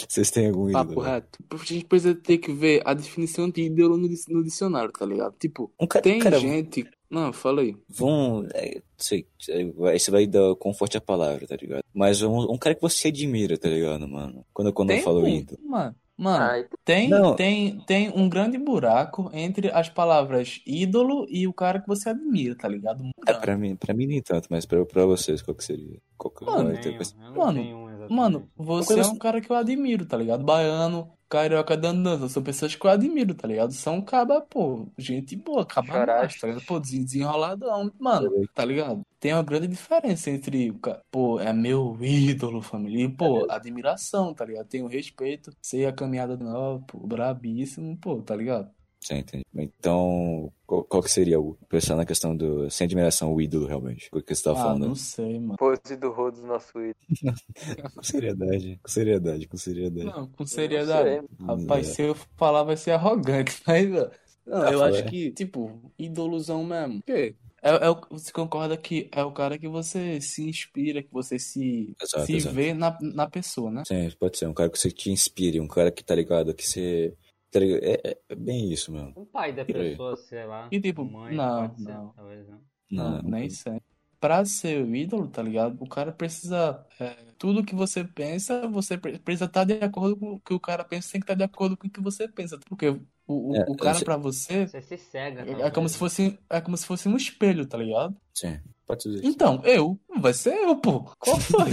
[0.07, 0.87] Vocês têm algum ídolo?
[0.87, 1.39] Papo reto.
[1.49, 5.33] A gente precisa ter que ver a definição de ídolo no, no dicionário, tá ligado?
[5.39, 6.03] Tipo, Um cara.
[6.03, 6.85] tem cara, gente.
[7.09, 7.75] Não, fala aí.
[7.89, 8.45] Vão.
[8.53, 11.83] É, sei, aí você vai dar conforto à palavra, tá ligado?
[11.93, 14.45] Mas um, um cara que você admira, tá ligado, mano?
[14.53, 15.59] Quando, quando eu Tem falo um, ídolo.
[15.65, 17.35] mano, mano, Ai, tem, Não.
[17.35, 22.55] tem, tem um grande buraco entre as palavras ídolo e o cara que você admira,
[22.55, 23.01] tá ligado?
[23.03, 25.99] Muito É, pra mim, pra mim nem tanto, mas pra, pra vocês, qual que seria?
[26.17, 28.13] Qual que Mano, vai Eu, tenho, eu Mano, um exatamente.
[28.13, 30.43] Mano, você é um cara que eu admiro, tá ligado?
[30.43, 33.71] Baiano, carioca dandança, são pessoas que eu admiro, tá ligado?
[33.73, 36.63] São caba, pô, gente boa, caba mais, tá ligado?
[36.65, 39.05] Pô, desen- desenroladão, mano, tá ligado?
[39.19, 40.71] Tem uma grande diferença entre,
[41.11, 44.67] pô, é meu ídolo, família, e, pô, admiração, tá ligado?
[44.67, 48.71] Tenho respeito, sei a caminhada nova, pô, brabíssimo, pô, tá ligado?
[49.03, 49.43] Sim, entendi.
[49.55, 51.57] Então, qual, qual que seria o.
[51.67, 52.69] Pensar na questão do.
[52.69, 54.07] Sem admiração, o ídolo, realmente.
[54.13, 54.87] O que você tá Ah, falando.
[54.87, 55.57] não sei, mano.
[55.57, 56.95] pose do rodo do nosso ídolo.
[57.95, 60.05] Com seriedade, com seriedade, com seriedade.
[60.05, 61.27] Não, com seriedade.
[61.39, 61.57] não.
[61.57, 61.93] Rapaz, É.
[61.93, 64.09] se eu falar vai ser arrogante, mas, ó,
[64.45, 65.09] não, Ah, eu acho aí.
[65.09, 67.01] que, tipo, ídolozão mesmo.
[67.07, 67.33] É,
[67.63, 71.95] é o- você concorda que é o cara que você se inspira, que você se,
[72.01, 72.55] Exato, se exato.
[72.55, 73.83] vê na, na pessoa, né?
[73.87, 74.47] Sim, pode ser.
[74.47, 77.13] Um cara que você te inspire, um cara que tá ligado, que você.
[77.51, 77.59] Tá?
[77.59, 79.13] É, é- é bem isso, mesmo.
[79.17, 80.67] Um pai da pessoa, sei lá.
[80.71, 82.09] E tipo, mãe, não, pode ser, não.
[82.15, 82.61] talvez não.
[82.91, 83.83] Não, Não, nem sempre.
[84.19, 85.77] Pra ser o ídolo, tá ligado?
[85.81, 86.85] O cara precisa.
[86.99, 90.59] é, tudo que você pensa, você pre- precisa estar de acordo com o que o
[90.59, 92.59] cara pensa, tem que estar de acordo com o que você pensa.
[92.69, 95.73] Porque o, o, É, o cara, você- pra você, Você se cega, é talvez.
[95.73, 98.15] como se fosse, é como se fosse um espelho, tá ligado?
[98.33, 99.25] Sim, pode ser isso.
[99.25, 99.99] Então, eu.
[100.19, 101.01] Vai ser eu, pô.
[101.17, 101.71] Qual foi?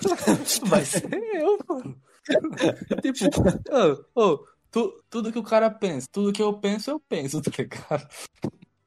[0.68, 1.82] Vai ser eu, pô.
[3.00, 3.40] tipo,
[4.14, 4.44] ô, ô,
[4.76, 8.06] tu- tudo que o cara pensa, tudo que eu penso, eu penso, tá ligado?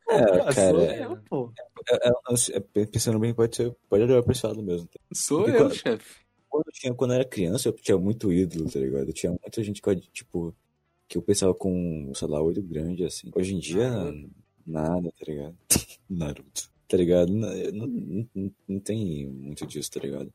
[0.08, 1.52] É, sou cara, eu, pô.
[1.90, 3.76] é- é- é- pensando bem, pode ser.
[3.90, 4.88] Pode olhar pra esse lado mesmo.
[5.14, 6.16] Sou Porque eu, quando- chefe.
[6.48, 9.08] Quando eu, tinha, quando eu era criança, eu tinha muito ídolo, tá ligado?
[9.08, 10.56] Eu tinha muita gente que, tipo,
[11.08, 13.30] que eu pensava com, sei lá, olho grande, assim.
[13.36, 13.88] Hoje em dia,
[14.66, 15.56] nada, tá ligado?
[16.10, 16.72] Naruto.
[16.88, 17.32] Tá ligado?
[17.32, 17.88] Não, não,
[18.34, 20.34] não, não tem muito disso, tá ligado?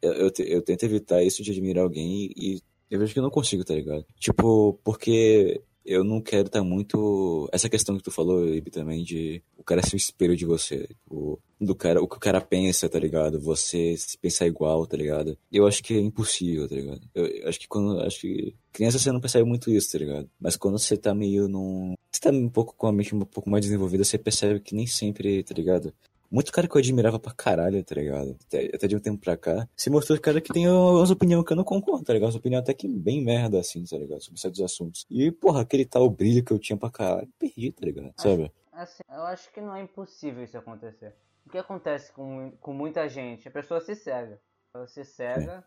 [0.00, 3.30] Eu, eu, eu tento evitar isso de admirar alguém e eu vejo que eu não
[3.30, 4.04] consigo, tá ligado?
[4.18, 7.48] Tipo, porque eu não quero estar muito.
[7.52, 10.86] Essa questão que tu falou, Ibi, também, de o cara ser o espelho de você.
[10.88, 13.40] Tipo, do cara, o que o cara pensa, tá ligado?
[13.40, 15.38] Você se pensar igual, tá ligado?
[15.50, 17.00] Eu acho que é impossível, tá ligado?
[17.14, 18.00] Eu, eu acho que quando.
[18.00, 18.54] Acho que.
[18.72, 20.28] Criança você não percebe muito isso, tá ligado?
[20.38, 21.94] Mas quando você tá meio num.
[22.10, 24.86] Você tá um pouco com a mente um pouco mais desenvolvida, você percebe que nem
[24.86, 25.92] sempre, tá ligado?
[26.30, 28.36] Muito cara que eu admirava pra caralho, tá ligado?
[28.46, 29.68] Até, até de um tempo pra cá.
[29.76, 32.28] Se mostrou cara que tem umas opiniões que eu não concordo, tá ligado?
[32.28, 34.20] Umas opiniões até que bem merda, assim, tá ligado?
[34.20, 35.06] Sobre certos assuntos.
[35.10, 38.12] E, porra, aquele tal brilho que eu tinha pra caralho, perdi, tá ligado?
[38.16, 38.52] Sabe?
[38.72, 41.14] Assim, eu acho que não é impossível isso acontecer.
[41.46, 43.46] O que acontece com, com muita gente?
[43.48, 44.40] A pessoa se cega.
[44.74, 45.64] Ela se cega,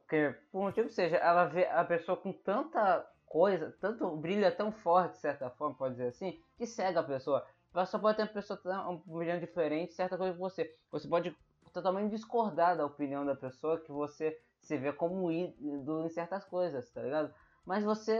[0.00, 4.72] porque, por motivo que seja, ela vê a pessoa com tanta coisa, tanto é tão
[4.72, 7.46] forte, de certa forma, pode dizer assim, que cega a pessoa.
[7.86, 10.74] Só pode ter uma pessoa um brilhante diferente, certa coisa que você.
[10.90, 11.36] Você pode
[11.72, 16.90] totalmente discordar da opinião da pessoa que você se vê como ídolo em certas coisas,
[16.90, 17.32] tá ligado?
[17.64, 18.18] Mas você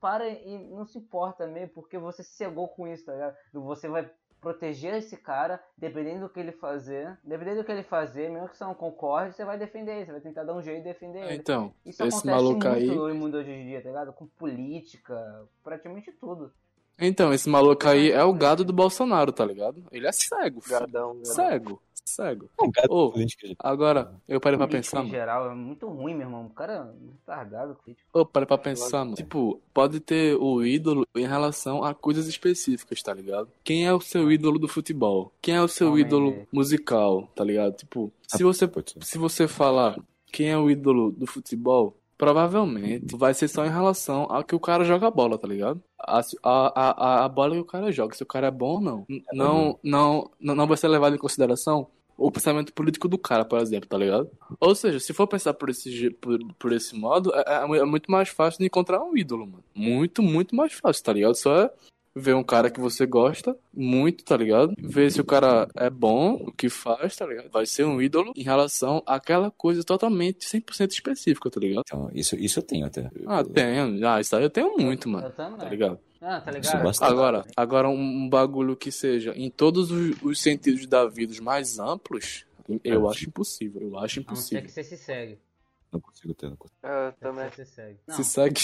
[0.00, 3.36] para e não se importa mesmo, porque você se cegou com isso, tá ligado?
[3.52, 4.10] Você vai
[4.44, 8.56] proteger esse cara, dependendo do que ele fazer, dependendo do que ele fazer, mesmo que
[8.58, 11.24] você não concorde, você vai defender ele, você vai tentar dar um jeito de defender
[11.24, 11.36] ele.
[11.36, 12.86] Então, Isso esse acontece maluco muito aí.
[12.86, 14.12] no mundo hoje em dia, tá ligado?
[14.12, 16.52] Com política, praticamente tudo.
[16.98, 19.82] Então, esse maluco aí é o gado do Bolsonaro, tá ligado?
[19.90, 20.80] Ele é cego, filho.
[20.80, 21.24] Gadão, gadão.
[21.24, 22.50] Cego, cego.
[22.58, 23.56] Não, Ô, política, gente.
[23.58, 25.10] Agora, eu parei pra pensar, em mano.
[25.10, 26.46] geral é muito ruim, meu irmão.
[26.46, 28.08] O cara é retardado, crítico.
[28.14, 29.16] Eu parei pra pensar, mano.
[29.16, 33.48] Tipo, pode ter o ídolo em relação a coisas específicas, tá ligado?
[33.64, 35.32] Quem é o seu ídolo do futebol?
[35.42, 37.74] Quem é o seu Homem ídolo musical, tá ligado?
[37.74, 39.04] Tipo, se você, Pode ser.
[39.04, 39.98] se você falar
[40.30, 44.60] quem é o ídolo do futebol, provavelmente vai ser só em relação ao que o
[44.60, 45.80] cara joga bola, tá ligado?
[46.00, 46.82] A, a,
[47.22, 49.06] a, a bola que o cara joga, se o cara é bom ou não.
[49.08, 53.44] N- Não, não, não, não vai ser levado em consideração o pensamento político do cara,
[53.44, 54.30] por exemplo, tá ligado?
[54.60, 58.10] Ou seja, se for pensar por esse, por, por esse modo, é, é- é muito
[58.10, 59.64] mais fácil de encontrar um ídolo, mano.
[59.74, 61.34] Muito, muito mais fácil, tá ligado?
[61.34, 61.70] Só é
[62.14, 64.74] ver um cara que você gosta muito, tá ligado?
[64.78, 67.50] Ver se o cara é bom, o que faz, tá ligado?
[67.50, 71.84] Vai ser um ídolo em relação àquela coisa totalmente 100% específica, tá ligado?
[71.86, 73.10] Então, isso, isso eu tenho até.
[73.26, 74.06] Ah, tenho.
[74.06, 75.26] Ah, isso aí eu tenho muito, mano.
[75.26, 75.58] Eu também.
[75.58, 75.98] Tá ligado?
[76.20, 77.02] Ah, tá Isso ligado?
[77.02, 81.78] Agora, agora um, bagulho que seja em todos os, os sentidos da vida os mais
[81.78, 82.46] amplos,
[82.82, 83.82] eu acho impossível.
[83.82, 84.62] Eu acho A não ser impossível.
[84.62, 85.38] que você se segue.
[85.94, 86.78] Não consigo ter, não consigo.
[86.82, 87.50] Eu A não ser também.
[87.50, 88.00] Você se segue.
[88.06, 88.60] Não, Se segue.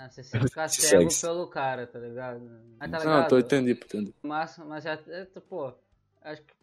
[0.00, 1.20] ah, você se ficar Se cego segue.
[1.32, 2.40] pelo cara, tá ligado?
[2.78, 3.28] Mas tá Não, ligado?
[3.30, 4.14] tô entendi, entendi.
[4.22, 5.72] Mas, mas já, é, pô,
[6.22, 6.54] acho que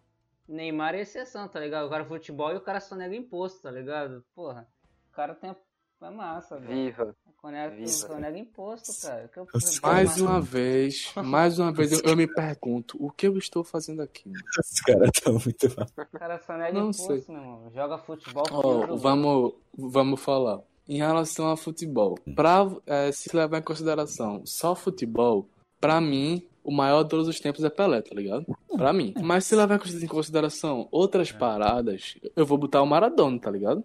[0.47, 1.87] Neymar é exceção, tá ligado?
[1.87, 4.23] O cara é futebol e o cara só nega imposto, tá ligado?
[4.35, 4.67] Porra,
[5.09, 5.55] o cara tem.
[6.03, 6.71] É massa, velho.
[6.73, 7.15] Viva.
[7.41, 9.29] Conega, imposto, cara.
[9.35, 9.47] Eu-
[9.81, 14.01] Mais uma vez, mais uma vez eu, eu me pergunto, o que eu estou fazendo
[14.01, 14.29] aqui?
[14.29, 14.43] mano?
[14.59, 15.87] Os caras estão muito mal.
[16.13, 17.23] O cara só nega Não imposto, sei.
[17.35, 17.71] meu irmão.
[17.73, 20.59] Joga futebol fibra, vamos, vamos falar.
[20.87, 25.47] Em relação a futebol, pra eh, se levar em consideração só futebol,
[25.79, 28.45] pra mim, o maior de todos os tempos é Pelé, tá ligado?
[28.75, 29.13] Pra mim.
[29.21, 33.83] Mas se levar em consideração outras paradas, eu vou botar o Maradona, tá ligado?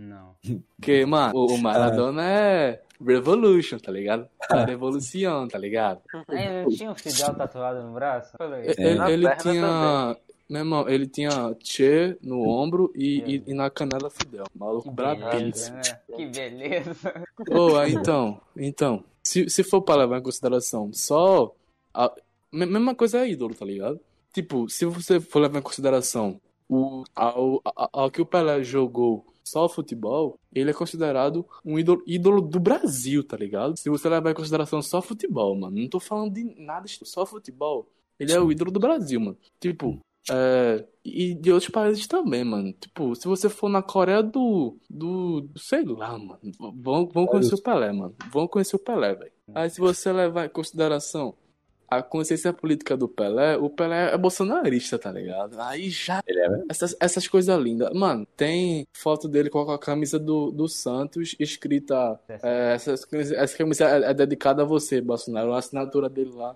[0.00, 0.34] Não.
[0.76, 4.28] Porque, mano, o, o Maradona é Revolution, tá ligado?
[4.50, 6.00] A revolução, tá ligado?
[6.14, 8.36] Não tinha o Fidel tatuado no braço?
[8.76, 10.16] Ele, ele tinha.
[10.48, 13.28] Meu irmão, ele tinha Che no ombro e, É.
[13.28, 14.44] e, e na canela Fidel.
[14.54, 15.76] Maluco brabíssimo.
[15.76, 15.82] né?
[16.16, 17.12] Que beleza.
[17.46, 21.52] Pô, aí então, então, se, se for pra levar em consideração só.
[21.92, 22.10] A,
[22.52, 24.00] me- mesma coisa é ídolo, tá ligado?
[24.32, 29.26] Tipo, se você for levar em consideração o, ao, ao, ao que o Pelé jogou
[29.50, 33.76] só futebol, ele é considerado um ídolo, ídolo do Brasil, tá ligado?
[33.78, 37.88] Se você levar em consideração só futebol, mano, não tô falando de nada, só futebol.
[38.18, 39.36] Ele é o ídolo do Brasil, mano.
[39.60, 39.98] Tipo,
[40.30, 42.72] é, e de outros países também, mano.
[42.72, 44.76] Tipo, se você for na Coreia do.
[44.90, 45.40] do.
[45.42, 46.38] do- sei lá, mano.
[46.74, 48.14] Vão, vão conhecer o Pelé, mano.
[48.30, 49.32] Vão conhecer o Pelé, velho.
[49.54, 51.34] Aí se você levar em consideração
[51.88, 55.58] a consciência política do Pelé, o Pelé é bolsonarista, tá ligado?
[55.60, 56.22] Aí já.
[56.26, 56.62] Ele é?
[56.68, 57.90] Essas, essas coisas lindas.
[57.94, 62.18] Mano, tem foto dele com a camisa do, do Santos escrita.
[62.28, 65.52] É, essa, essa camisa é, é dedicada a você, Bolsonaro.
[65.52, 66.54] A assinatura dele lá.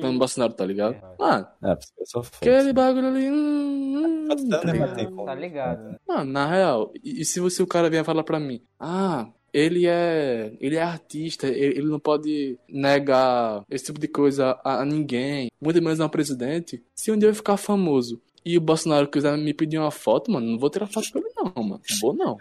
[0.00, 0.96] Pelo Bolsonaro, tá ligado?
[1.18, 2.36] Mano, Ah, é só foto.
[2.36, 3.30] aquele bagulho ali.
[3.30, 5.24] hum, hum, tá né, ligado?
[5.26, 5.96] Tá ligado, né?
[6.08, 9.86] Mano, na real, e, e se você o cara vier falar pra mim, ah, ele
[9.86, 14.84] é, ele é artista, ele, ele não pode negar esse tipo de coisa a, a
[14.84, 16.82] ninguém, muito menos a um presidente.
[16.94, 20.46] Se um dia eu ficar famoso e o Bolsonaro quiser me pedir uma foto, mano,
[20.46, 21.80] não vou tirar foto com ele não, mano.
[21.90, 22.36] Não vou não.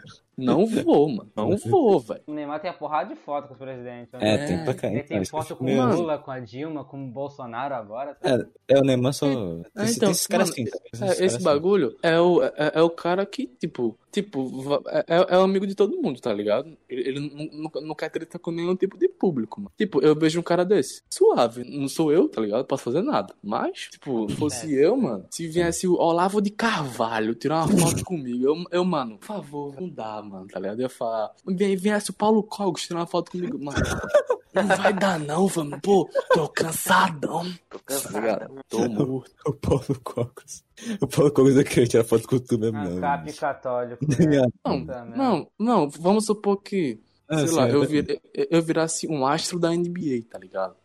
[0.46, 1.32] Não vou, mano.
[1.36, 2.22] Não vou, velho.
[2.28, 4.14] O Neymar tem a porrada de foto com os presidentes.
[4.16, 4.48] É, né?
[4.48, 4.88] tem pra cá.
[4.88, 8.16] Ele tem foto com o Lula, com a Dilma, com o Bolsonaro agora.
[8.16, 8.30] tá?
[8.68, 9.26] É, é o Neymar só.
[9.28, 10.78] É, tem, então, tem esses caras mano, assim, tá?
[10.86, 11.44] Esses É, caras esse assim.
[11.46, 15.76] bagulho é o, é, é o cara que, tipo, tipo, é, é o amigo de
[15.76, 16.76] todo mundo, tá ligado?
[16.90, 19.72] Ele, ele não, não, não quer treta com nenhum tipo de público, mano.
[19.78, 22.66] Tipo, eu vejo um cara desse, suave, não sou eu, tá ligado?
[22.66, 23.34] Posso fazer nada.
[23.44, 28.44] Mas, tipo, fosse eu, mano, se viesse o Olavo de Carvalho tirar uma foto comigo,
[28.46, 30.80] eu, eu, mano, por favor, não dá, mano, tá ligado?
[30.80, 33.78] Eu ia falar, vem, viesse o Paulo Cogos tirar uma foto comigo, mano.
[34.54, 37.46] Não vai dar não, vamos, pô, tô cansadão.
[37.70, 38.14] Tô Tá cansado.
[38.20, 38.56] ligado?
[38.68, 39.32] Tô morto.
[39.46, 40.64] O Paulo Cocos.
[41.00, 42.98] O Paulo Cocos é queria tirar foto com tu mesmo, não.
[42.98, 44.06] Ancap católico.
[44.06, 44.44] Né?
[44.66, 48.62] Não, não, não, vamos supor que, Ah, sei sim, lá, eu, é- vir, eu- eu
[48.62, 50.76] virasse um astro da NBA, tá ligado?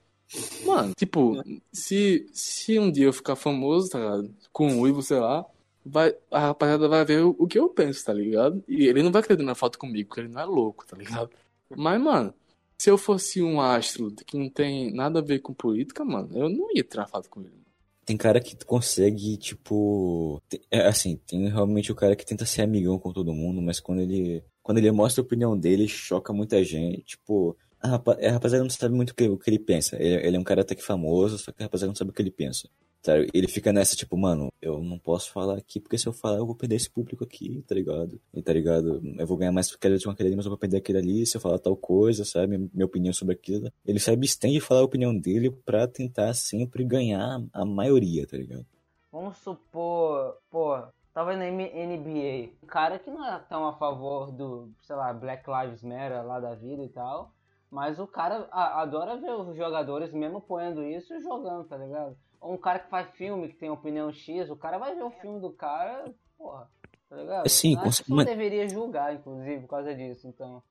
[0.64, 4.30] Mano, tipo, se, se um dia eu ficar famoso, tá ligado?
[4.52, 5.44] Com um Ivo, sei lá,
[5.86, 8.62] vai, a rapaziada vai ver o, o que eu penso, tá ligado?
[8.66, 11.30] E ele não vai acreditar na foto comigo, porque ele não é louco, tá ligado?
[11.74, 12.34] Mas, mano,
[12.76, 16.48] se eu fosse um astro que não tem nada a ver com política, mano, eu
[16.48, 17.64] não ia tirar foto com ele.
[18.04, 20.40] Tem cara que consegue, tipo.
[20.70, 24.00] É assim, tem realmente o cara que tenta ser amigão com todo mundo, mas quando
[24.00, 24.44] ele.
[24.62, 27.02] Quando ele mostra a opinião dele, choca muita gente.
[27.02, 29.96] Tipo, a a rapaziada não sabe muito o que, o que ele pensa.
[30.00, 32.14] Ele, ele é um cara até que famoso, só que a rapaziada não sabe o
[32.14, 32.68] que ele pensa.
[33.06, 33.28] Sabe?
[33.32, 36.46] Ele fica nessa, tipo, mano, eu não posso falar aqui, porque se eu falar, eu
[36.46, 38.20] vou perder esse público aqui, tá ligado?
[38.34, 39.00] E tá ligado?
[39.16, 39.76] Eu vou ganhar mais de
[40.08, 42.58] uma aquele ali, mas eu vou perder aquele ali se eu falar tal coisa, sabe?
[42.58, 43.70] Minha opinião sobre aquilo.
[43.86, 48.36] Ele se abstém de falar a opinião dele pra tentar sempre ganhar a maioria, tá
[48.36, 48.66] ligado?
[49.12, 50.76] Vamos supor, pô,
[51.14, 52.50] tava na NBA.
[52.60, 56.40] Um cara que não é tão a favor do, sei lá, Black Lives Matter lá
[56.40, 57.32] da vida e tal.
[57.70, 62.16] Mas o cara adora ver os jogadores mesmo apoiando isso jogando, tá ligado?
[62.40, 65.10] Ou um cara que faz filme, que tem opinião X, o cara vai ver o
[65.10, 66.68] filme do cara, porra,
[67.08, 67.48] tá ligado?
[67.48, 70.62] Sim, que com- não mas- deveria julgar, inclusive, por causa disso, então.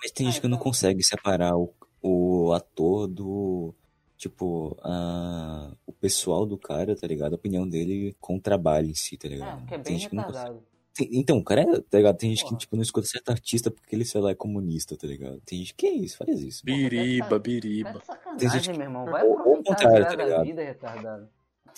[0.00, 0.64] Mas tem Ah, gente que não então.
[0.64, 3.74] consegue separar o, o ator do.
[4.16, 7.32] Tipo, a, o pessoal do cara, tá ligado?
[7.34, 9.58] A opinião dele com o trabalho em si, tá É, ligado?
[9.58, 10.58] porque é Tem bem não consegue.
[11.00, 12.16] Então, o cara é, tá ligado?
[12.16, 15.06] Tem gente que, tipo, não escuta certo artista porque ele, sei lá, é comunista, tá
[15.06, 15.40] ligado?
[15.44, 16.64] Tem gente que é isso, faz isso.
[16.64, 17.92] Biriba, Tá biriba.
[17.92, 19.04] de Tem gente que- meu irmão.
[19.04, 20.44] Vai Ou- contrário, a tá ligado?
[20.44, 21.28] vida, retardado.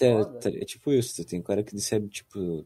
[0.01, 2.65] É, tá- é tipo isso, tem um cara que recebe, tipo.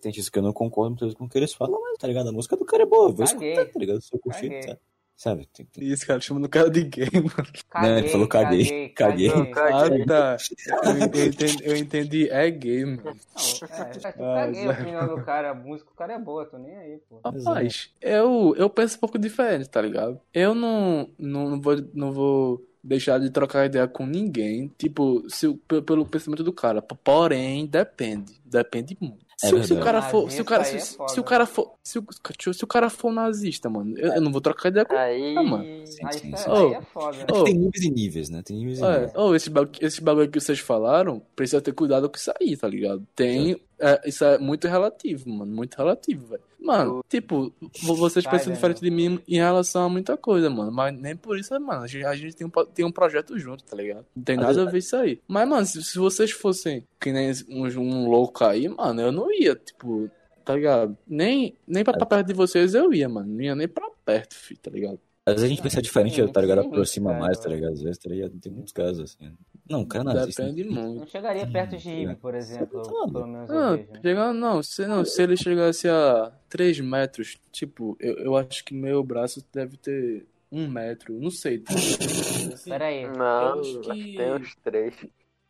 [0.00, 2.06] Tem gente que eu não concordo muitas vezes com o que eles falam, mas tá
[2.06, 2.28] ligado?
[2.28, 3.52] A música do cara é boa, eu vou Caguei.
[3.52, 4.00] escutar, tá ligado?
[4.00, 4.78] Se eu curtir, Caguei.
[5.20, 5.46] Sabe?
[5.52, 5.90] Tem, tem...
[5.90, 7.50] Esse cara chamando o cara de gay, mano.
[7.74, 9.28] Não, ele falou caguei, caguei.
[9.54, 10.04] Ah, caguei.
[10.06, 10.36] tá.
[10.82, 13.02] Eu entendi, eu entendi, é gay, mano.
[13.04, 13.14] Não,
[13.68, 14.80] é, eu Ah, caguei a Zé.
[14.80, 17.20] opinião do cara, a música, o cara é boa, tô nem aí, pô.
[17.22, 20.18] Rapaz, eu, eu penso um pouco diferente, tá ligado?
[20.32, 25.52] Eu não, não, não vou, não vou deixar de trocar ideia com ninguém, tipo, se,
[25.86, 26.80] pelo pensamento do cara.
[26.82, 28.32] Porém, depende.
[28.44, 29.30] Depende muito.
[29.42, 31.46] É Se, se o cara for, se o cara, Nazista se, é se o cara
[31.46, 32.04] for, se o,
[32.52, 35.34] se o cara for nazista, mano, eu, eu não vou trocar ideia com Aí.
[35.34, 35.64] Ah, mano.
[35.86, 36.50] Sim, Aí, sim, é- sim.
[36.50, 37.16] Ô, aí é foda.
[37.32, 37.44] Ô.
[37.44, 38.42] tem níveis e níveis, né?
[38.44, 39.12] Tem níveis e É, níveis.
[39.14, 42.68] ou esse, bagulho, esse bagulho que vocês falaram, precisa ter cuidado com isso aí, tá
[42.68, 43.02] ligado?
[43.16, 43.58] Tem.
[43.78, 45.50] é, isso é muito relativo, mano.
[45.56, 46.42] Muito relativo, velho.
[46.62, 48.54] Mano, tipo, vo- vocês Vai, pensam velho.
[48.56, 50.70] diferente de mim em relação a muita coisa, mano.
[50.70, 51.82] Mas nem por isso, mano.
[51.82, 54.04] A gente, a gente tem, um, tem um projeto junto, tá ligado?
[54.14, 55.20] Não tem nada a ver isso aí.
[55.26, 59.32] Mas, mano, se, se vocês fossem que nem um, um louco aí, mano, eu não
[59.32, 60.10] ia, tipo,
[60.44, 60.96] tá ligado?
[61.08, 63.32] Nem, nem pra, pra perto de vocês eu ia, mano.
[63.32, 65.00] Não ia nem pra perto, filho, tá ligado?
[65.30, 66.60] Às vezes a gente pensa diferente, sim, tá ligado?
[66.60, 67.72] Aproxima mais, tá ligado?
[67.72, 68.38] Às vezes, tá ligado?
[68.38, 69.32] Tem muitos casos assim.
[69.68, 70.42] Não, o cara nazista.
[70.42, 70.80] Depende né?
[70.80, 70.98] muito.
[71.00, 74.32] Não chegaria perto de Ibe, por exemplo, tá pelo menos Não, né?
[74.32, 79.02] não, se, não, se ele chegasse a 3 metros, tipo, eu, eu acho que meu
[79.02, 81.62] braço deve ter um metro, não sei.
[82.52, 83.06] Assim, Pera aí.
[83.06, 84.94] Não, acho que- tem uns três.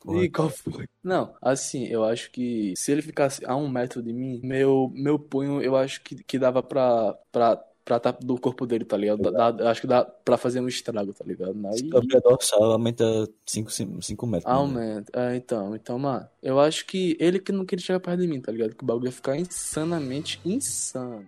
[0.08, 0.86] Ih, qual foi?
[1.02, 5.18] Não, assim, eu acho que se ele ficasse a um metro de mim, meu, meu
[5.18, 9.20] punho, eu acho que, que dava pra, pra, pra tá do corpo dele, tá ligado?
[9.32, 11.54] Dá- dá- acho que dá pra fazer um estrago, tá ligado?
[11.66, 13.04] Aí, A abrir a dorsal aumenta
[13.44, 13.68] 5
[14.26, 14.44] metros.
[14.44, 14.58] né?
[14.58, 15.10] aumenta.
[15.20, 18.40] É, então, então, mano, eu acho que ele que não queria chegar perto de mim,
[18.40, 18.76] tá ligado?
[18.76, 21.26] Que o bagulho ia ficar insanamente insano.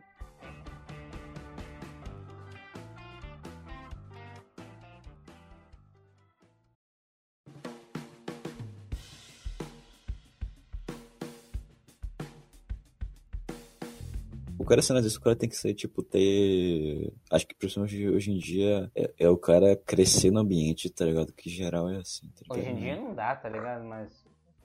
[14.72, 17.12] Cara sendo nazista, o cara tem que ser, tipo, ter.
[17.30, 21.32] Acho que principalmente hoje em dia é, é o cara crescer no ambiente, tá ligado?
[21.32, 23.84] Que geral é assim, tá Hoje em dia não dá, tá ligado?
[23.84, 24.08] Mas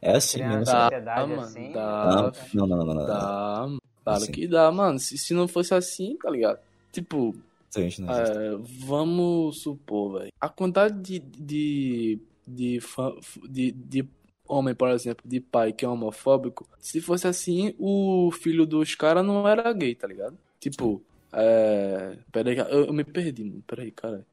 [0.01, 0.65] É assim mesmo.
[0.65, 1.71] sociedade mano, assim.
[1.73, 2.31] dá.
[2.53, 3.05] Não, não, não, não, não.
[3.05, 3.67] Dá,
[4.03, 4.31] claro Assim.
[4.31, 4.97] que dá, mano.
[4.99, 6.59] Se, se não fosse assim, tá ligado?
[6.91, 7.35] Tipo,
[7.75, 10.31] é, vamos supor, velho.
[10.39, 13.15] A quantidade de, de, de, fã-
[13.49, 14.07] de, de
[14.47, 19.25] homem, por exemplo, de pai que é homofóbico, se fosse assim, o filho dos caras
[19.25, 20.37] não era gay, tá ligado?
[20.59, 21.01] Tipo,
[21.33, 22.17] é.
[22.31, 23.63] Peraí, eu, eu me perdi, mano.
[23.67, 24.25] Peraí, cara.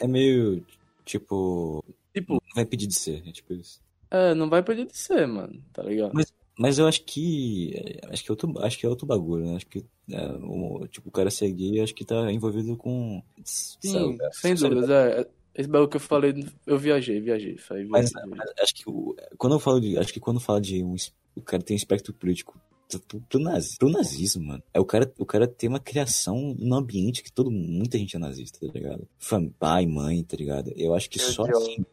[0.00, 0.64] É meio,
[1.04, 1.84] tipo.
[2.12, 3.80] Tipo, Não vai pedir de ser, é tipo isso.
[4.10, 6.12] é, não vai poder de ser, mano, tá ligado?
[6.56, 7.72] Mas eu acho que.
[7.74, 9.56] é, Acho que é outro, acho que é outro bagulho, né?
[9.56, 9.84] Acho que.
[10.10, 13.20] é, o, tipo, o cara ser gay, acho que tá envolvido com.
[13.44, 15.26] Sim, sabe, sem dúvidas, é.
[15.54, 16.34] Esse bagulho que eu falei,
[16.66, 17.56] eu viajei, viajei.
[17.56, 18.30] Falei, Mas, viajei.
[18.30, 19.96] mas acho que o- quando eu falo de.
[19.98, 20.94] Acho que quando fala de um.
[21.36, 22.60] O cara tem um espectro político
[23.08, 24.62] pro, pro, nazi, pro nazismo, mano.
[24.72, 28.18] É o cara, o cara ter uma criação num ambiente que todo, muita gente é
[28.18, 29.08] nazista, tá ligado?
[29.18, 30.72] Fam, pai, mãe, tá ligado?
[30.76, 31.84] Eu acho que Eu só assim.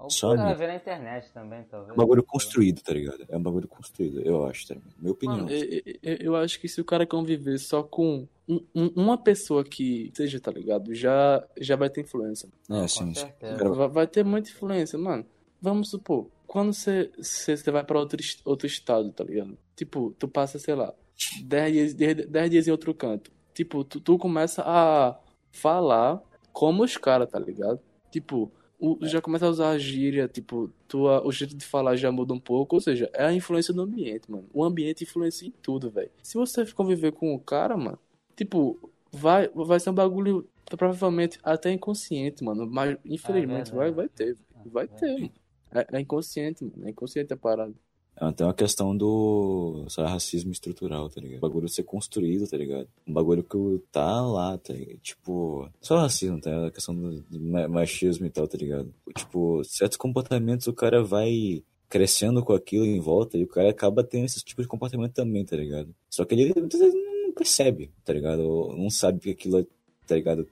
[0.00, 1.90] Ou Só o cara vê na internet também, talvez.
[1.90, 3.24] É um bagulho construído, tá ligado?
[3.28, 4.92] É um bagulho construído, eu acho, tá ligado?
[4.98, 5.38] Minha opinião.
[5.44, 9.18] Mano, eu, eu- eu acho que se o cara conviver só com um- um- uma
[9.18, 10.94] pessoa que seja, tá ligado?
[10.94, 12.48] Já, já vai ter influência.
[12.70, 13.26] É, sim, sim.
[13.74, 15.24] Vai, vai ter muita influência, mano.
[15.60, 17.10] Vamos supor, quando você,
[17.70, 19.56] vai pra outro, outro estado, tá ligado?
[19.76, 20.94] Tipo, tu passa, sei lá,
[21.44, 23.30] 10 dias, 10 10 dias em outro canto.
[23.52, 25.18] Tipo, tu, tu começa a
[25.52, 27.78] falar como os caras, tá ligado?
[28.10, 32.10] Tipo, o, já começa a usar a gíria, tipo, tua, o jeito de falar já
[32.10, 34.48] muda um pouco, ou seja, é a influência do ambiente, mano.
[34.52, 36.10] O ambiente influencia em tudo, velho.
[36.22, 37.98] Se você conviver com o cara, mano,
[38.36, 42.66] tipo, vai, vai ser um bagulho provavelmente até inconsciente, mano.
[42.66, 44.36] Mas infelizmente É vai, vai ter.
[44.66, 45.32] Vai ter, mano.
[45.72, 46.86] É, é inconsciente, mano.
[46.86, 47.74] É inconsciente a parada.
[48.20, 51.38] É até uma questão do sei lá, racismo estrutural, tá ligado?
[51.38, 52.86] O bagulho ser construído, tá ligado?
[53.06, 54.98] Um bagulho que tá lá, tá ligado?
[54.98, 56.66] Tipo, só racismo, tá?
[56.66, 58.92] A questão do, do ma- machismo e tal, tá ligado?
[59.16, 64.04] Tipo, certos comportamentos o cara vai crescendo com aquilo em volta e o cara acaba
[64.04, 65.92] tendo esse tipo de comportamento também, tá ligado?
[66.10, 68.40] Só que ele muitas vezes não percebe, tá ligado?
[68.42, 69.66] Ou não sabe que aquilo é,
[70.06, 70.46] tá ligado?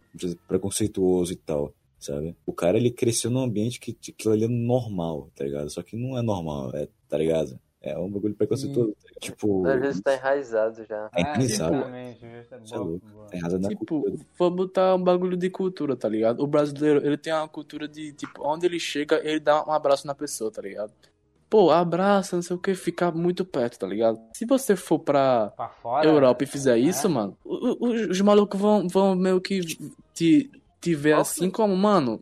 [0.49, 1.73] Preconceituoso e tal.
[1.99, 2.37] Sabe?
[2.47, 5.69] O cara ele cresceu num ambiente que que aquilo ali é normal, tá ligado?
[5.71, 7.59] Só que não é normal, é, tá ligado?
[7.81, 8.91] É um bagulho preconceituoso.
[8.93, 9.21] tá ligado?
[9.21, 11.11] Tipo, Às vezes tá enraizado já.
[11.15, 11.75] é enraizado.
[11.77, 13.07] exatamente, justo, é Isso é louco.
[13.13, 13.27] boa.
[13.33, 14.17] É errado na Tipo, cultura.
[14.39, 16.41] vou botar um bagulho de cultura, tá ligado?
[16.43, 20.07] O brasileiro, ele tem uma cultura de, tipo, onde ele chega, ele dá um abraço
[20.07, 20.93] na pessoa, tá ligado?
[21.51, 24.21] Pô, abraça, não sei o que, ficar muito perto, tá ligado?
[24.35, 26.07] Se você for pra Pra fora.
[26.07, 26.81] Europa e fizer é.
[26.81, 29.61] isso, mano, o- o- os malucos vão, vão meio que
[30.13, 32.21] te, te ver assim como, mano,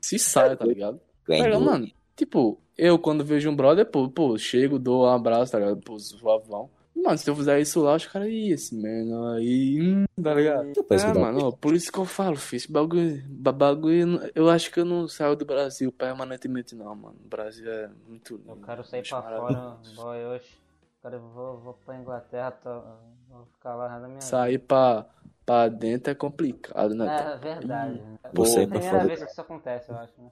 [0.00, 1.00] se saia, tá ligado?
[1.26, 1.90] Tá ligado, mano?
[2.16, 5.80] Tipo, eu quando vejo um brother, pô, pô, chego, dou um abraço, tá ligado?
[5.80, 6.70] Pô, suavão.
[6.96, 10.72] Mano, se eu fizer isso lá, os caras, ih, esse mano aí, hum, tá ligado?
[10.90, 14.80] É, mano, ó, por isso que eu falo, esse bagulho, ba- bagulho, eu acho que
[14.80, 17.16] eu não saio do Brasil permanentemente, não, mano.
[17.24, 18.50] O Brasil é muito lindo.
[18.50, 20.58] Eu quero sair pra fora, boy, hoje.
[21.00, 22.80] Cara, eu vou, vou pra Inglaterra, tô,
[23.28, 25.06] vou ficar lá na minha Sair pra,
[25.48, 27.32] pra dentro é complicado, né?
[27.34, 28.00] É verdade.
[28.22, 29.06] É sair a pra primeira fora.
[29.06, 30.30] vez que isso acontece, eu acho, né?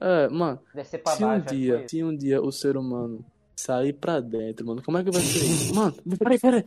[0.00, 1.44] É, mano, Descer pra se um baixo.
[1.46, 5.10] que dia, se um dia o ser humano sair pra dentro, mano, como é que
[5.10, 5.74] vai ser isso?
[5.76, 6.64] Mano, peraí, peraí.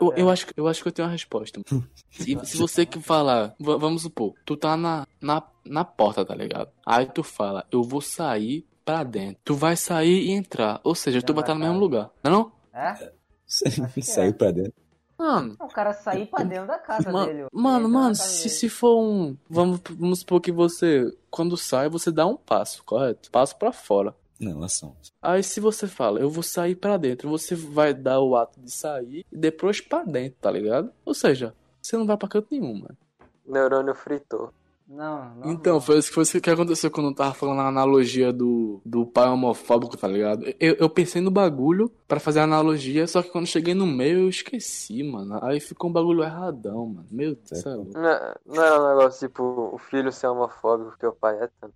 [0.00, 1.60] Eu, eu, acho, que- eu acho que eu tenho uma resposta.
[1.70, 1.86] mano.
[2.10, 6.68] Se, se você que falar, vamos supor, tu tá na, na, na porta, tá ligado?
[6.84, 9.40] Aí tu fala, eu vou sair pra dentro.
[9.44, 10.80] Tu vai sair e entrar.
[10.82, 12.10] Ou seja, tu vai estar no mesmo lugar.
[12.24, 12.52] Não é não?
[12.74, 13.12] É?
[13.94, 14.32] que Saiu é.
[14.32, 14.72] pra dentro.
[15.18, 17.46] Mano, O cara sair pra dentro da casa ma- dele.
[17.52, 19.36] mano, mano, se, se for um.
[19.50, 23.30] Vamos, vamos supor que você, quando sai, você dá um passo, correto?
[23.30, 24.14] Passo pra fora.
[24.38, 24.94] Não, ação.
[25.20, 28.70] Aí se você fala, eu vou sair pra dentro, você vai dar o ato de
[28.70, 30.92] sair e depois pra dentro, tá ligado?
[31.04, 31.52] Ou seja,
[31.82, 32.96] você não vai pra canto nenhum, mano.
[33.44, 34.52] Neurônio fritou.
[34.88, 35.52] Não, não.
[35.52, 35.80] Então, não.
[35.80, 39.04] foi isso que, foi isso que aconteceu quando eu tava falando a analogia do, do
[39.06, 40.44] pai homofóbico, tá ligado?
[40.58, 44.20] Eu, eu pensei no bagulho pra fazer a analogia, só que quando cheguei no meio
[44.20, 45.38] eu esqueci, mano.
[45.44, 47.06] Aí ficou um bagulho erradão, mano.
[47.10, 47.60] Meu Deus.
[47.60, 47.84] Céu.
[47.84, 51.48] Não, é- não era um negócio tipo o filho ser homofóbico porque o pai é
[51.60, 51.74] tanto.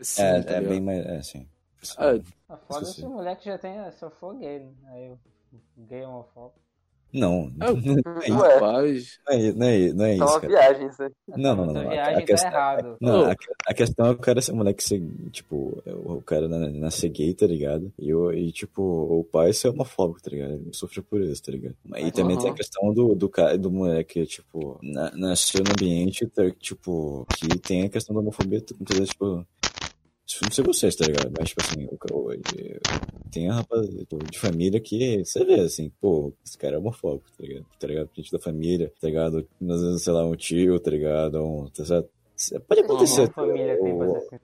[0.00, 1.04] Sim, É, tá é bem mais.
[1.06, 1.46] É, sim.
[1.98, 4.74] É, Ah, Foda Isso se o moleque já tem, se eu for gay, né?
[4.86, 5.18] Aí eu
[5.76, 6.69] gay homofóbico.
[7.20, 9.18] Não, É, não Ué, rapaz.
[9.28, 10.48] é, não é, não é só isso, uma cara.
[10.52, 11.10] viagem isso aí.
[11.36, 11.72] Não, não, não.
[11.72, 11.90] Essa não.
[11.90, 13.34] A, viagem a questão, tá não, a,
[13.66, 17.46] a questão é o cara ser moleque ser, tipo, o cara na- nascer gay, tá
[17.46, 17.92] ligado?
[17.98, 20.52] E, o- e, tipo, o pai ser homofóbico, tá ligado?
[20.52, 21.74] Ele sofre por isso, tá ligado?
[21.98, 26.26] E também tem a questão do, do, cara, do moleque, tipo, na, nasceu no ambiente,
[26.28, 29.44] tá, tipo, que tem a questão da homofobia, vezes, tipo.
[30.42, 31.32] Não sei vocês, tá ligado?
[31.38, 31.86] Mas, tipo assim,
[33.30, 37.30] tem a rapaz tipo, de família que você vê, assim, pô, esse cara é homofóbico,
[37.36, 37.66] tá ligado?
[37.78, 38.10] Tá ligado?
[38.14, 39.46] Gente da família, tá ligado?
[39.68, 41.42] Às vezes, sei lá, um tio, tá ligado?
[41.42, 42.08] Um, tá certo?
[42.66, 43.20] Pode acontecer.
[43.22, 44.36] Uma família tem assim.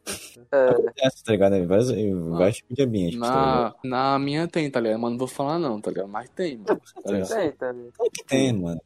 [0.52, 1.54] É, Acontece, tá ligado?
[1.56, 3.18] Em vários, em vários tipos de ambiente.
[3.18, 3.74] tá ligado?
[3.84, 5.00] Na, na minha tem, tá ligado?
[5.00, 6.08] Mas não vou falar não, tá ligado?
[6.08, 6.80] Mas tem, mano.
[7.02, 7.28] Tá ligado?
[7.28, 7.90] tem também.
[7.96, 8.80] Claro que tem, mano.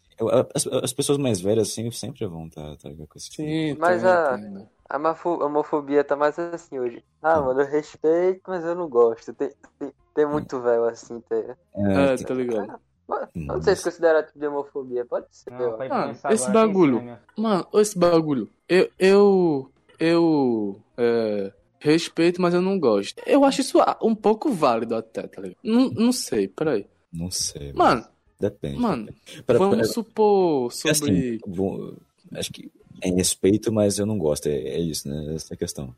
[0.54, 3.08] As, as pessoas mais velhas, assim, sempre vão estar, tá ligado?
[3.08, 3.42] Com esse tipo.
[3.48, 4.66] Sim, Mas tem, a- tem, né?
[4.90, 7.04] A homofo- homofobia tá mais assim hoje.
[7.22, 9.32] Ah, mano, eu respeito, mas eu não gosto.
[9.32, 11.36] Tem, tem, tem muito velho assim, tá?
[11.36, 12.74] É, tá ligado?
[13.08, 15.50] Eu Não sei se considera tipo de homofobia, pode ser.
[15.52, 15.76] Não.
[15.80, 16.98] Ah, esse bagulho.
[16.98, 17.20] cinema.
[17.36, 18.48] Mano, esse bagulho.
[18.68, 18.88] Eu.
[18.98, 19.70] Eu.
[19.98, 20.80] Eu.
[20.96, 23.22] É, respeito, mas eu não gosto.
[23.26, 25.58] Eu acho isso um pouco válido até, tá ligado?
[25.62, 26.86] Não, não sei, peraí.
[27.12, 27.72] Não sei.
[27.72, 28.04] Mano,
[28.38, 28.78] Depende.
[28.78, 29.08] mano,
[29.46, 31.10] Pra- vamos pra- supor Porque, sobre.
[31.10, 31.92] assim, bom,
[32.34, 32.70] acho que
[33.02, 34.46] é respeito, mas eu não gosto.
[34.46, 35.34] É, é isso, né?
[35.34, 35.94] Essa é a questão.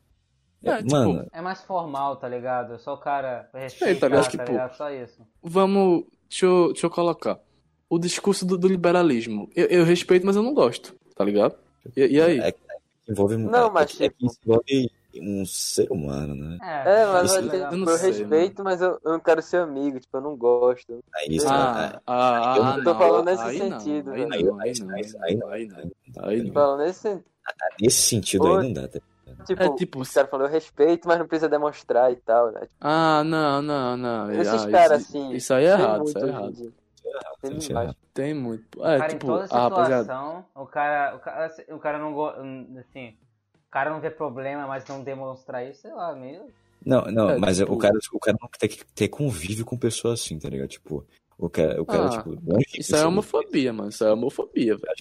[0.65, 2.79] É, É, tipo, mano, É mais formal, tá ligado?
[2.79, 4.25] Só o cara Sei, respeitar, tá ligado?
[4.25, 4.77] tá Tipo, ligado?
[4.77, 5.27] Só isso.
[5.43, 6.05] Vamos.
[6.29, 7.39] Deixa eu, deixa eu colocar.
[7.91, 9.51] O discurso do, do liberalismo.
[9.55, 11.55] Eu, eu respeito, mas eu não gosto, tá ligado?
[11.97, 12.39] E, e aí?
[12.41, 12.55] É,
[13.09, 14.91] envolve, Não, é, mas, é, que tipo- envolve
[15.21, 16.59] um ser humano, né?
[16.63, 19.21] É, mas Isso- vai ter, eu não tipo, eu sei, respeito, mas eu, eu não
[19.21, 21.03] quero ser amigo, tipo, eu não gosto.
[21.15, 22.99] Aí, isso, Ah, é- ah, eu ah, tô não.
[22.99, 25.49] falando nesse aí não, sentido, Aí não, aí não, aí não, aí não.
[25.51, 26.25] Aí não.
[26.25, 26.53] Aí não.
[26.53, 27.25] Falando nesse sentido.
[27.81, 28.89] nesse sentido aí não dá.
[28.89, 29.01] Tá?
[29.47, 32.61] Tipo, É tipo, os caras falam, eu respeito, mas não precisa demonstrar e tal, né?
[32.81, 34.31] Ah, não, não, não.
[34.31, 36.73] Esses ah, caras, isso, assim, Isso aí é errado, isso é hoje em errado.
[37.41, 37.97] Tem.
[38.15, 38.81] Tem muito.
[38.81, 40.03] O É, cara, tipo, em toda a rapaziada.
[40.03, 42.29] situação, o cara, o cara, o cara não go...
[42.79, 43.32] assim, o
[43.73, 46.43] cara não vê problema, mas não demonstrar isso, sei lá, meio
[46.85, 49.79] Não, não, É, mas tipo- o cara, o cara não tem que ter convívio com
[49.79, 50.69] pessoas assim, tá ligado?
[50.69, 51.05] Tipo,
[51.39, 53.89] o cara, o cara Ah, tipo, de Isso é homofobia, mano.
[53.89, 54.95] Isso é homofobia, velho.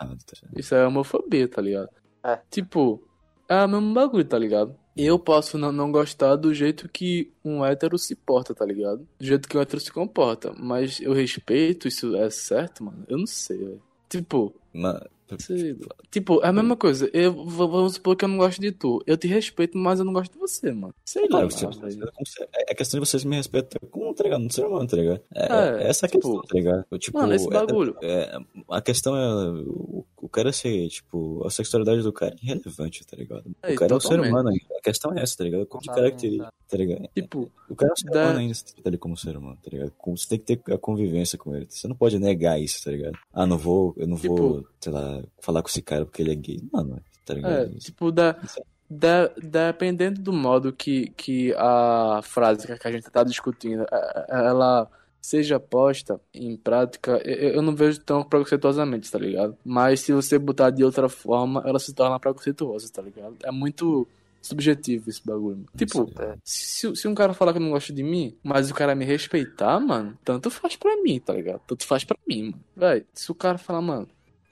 [0.00, 0.48] É errado, tá?
[0.56, 1.88] Isso é homofobia, tá ligado?
[2.24, 2.38] É.
[2.50, 3.02] Tipo,
[3.48, 4.74] é o mesmo bagulho, tá ligado?
[4.96, 9.06] Eu posso não, não gostar do jeito que um hétero se porta, tá ligado?
[9.18, 10.52] Do jeito que um hétero se comporta.
[10.58, 13.04] Mas eu respeito, isso é certo, mano?
[13.06, 13.82] Eu não sei, velho.
[14.08, 15.00] Tipo, Mas,
[15.38, 15.94] sei lá.
[16.10, 17.10] Tipo, é a mesma coisa.
[17.12, 19.02] Eu, vamos supor que eu não gosto de tu.
[19.06, 20.94] Eu te respeito, mas eu não gosto de você, mano.
[21.04, 22.10] Sei lá, Claro, você- velho.
[22.18, 24.42] você- é questão de vocês me respeitar como, tá ligado?
[24.44, 25.20] Um ser humano, tá ligado?
[25.34, 25.42] É,
[25.84, 26.84] É, essa é a tipo, questão, tá ligado?
[26.90, 27.96] Eu, Tipo, Mano, esse é- bagulho.
[28.02, 28.38] é-
[28.70, 33.16] a questão é o, o cara ser, tipo, a sexualidade do cara é irrelevante, tá
[33.16, 33.44] ligado?
[33.62, 34.64] É, o cara é um ser humano ainda.
[34.78, 35.66] A questão é essa, tá ligado?
[35.66, 37.08] Como de Totalmente, característica, tá ligado?
[37.14, 39.58] Tipo, O cara é um ser Da- humano ainda, você trata ele como ser humano,
[39.62, 39.92] tá ligado?
[40.06, 41.66] Você tem que ter a convivência com ele.
[41.68, 43.16] Você não pode negar isso, tá ligado?
[43.32, 46.32] Ah, não vou, eu não Tipo- vou, sei lá, falar com esse cara porque ele
[46.32, 46.60] é gay.
[46.72, 47.52] Mano, tá ligado?
[47.74, 53.10] É, tipo, da, é- da, dependendo do modo que, que a frase que a gente
[53.10, 54.88] tá discutindo, é- é- ela
[55.20, 59.56] seja posta em prática, eu, eu não vejo tão preconceituosamente, tá ligado?
[59.64, 63.36] Mas se você botar de outra forma, ela se torna preconceituosa, tá ligado?
[63.42, 64.06] É muito
[64.40, 65.66] subjetivo esse bagulho.
[65.76, 66.06] Tipo,
[66.44, 69.78] se, se um cara falar que não gosta de mim, mas o cara me respeitar,
[69.80, 71.60] mano, tanto faz pra mim, tá ligado?
[71.66, 72.64] Tanto faz pra mim, mano.
[72.74, 74.08] Véi, se o cara falar, mano,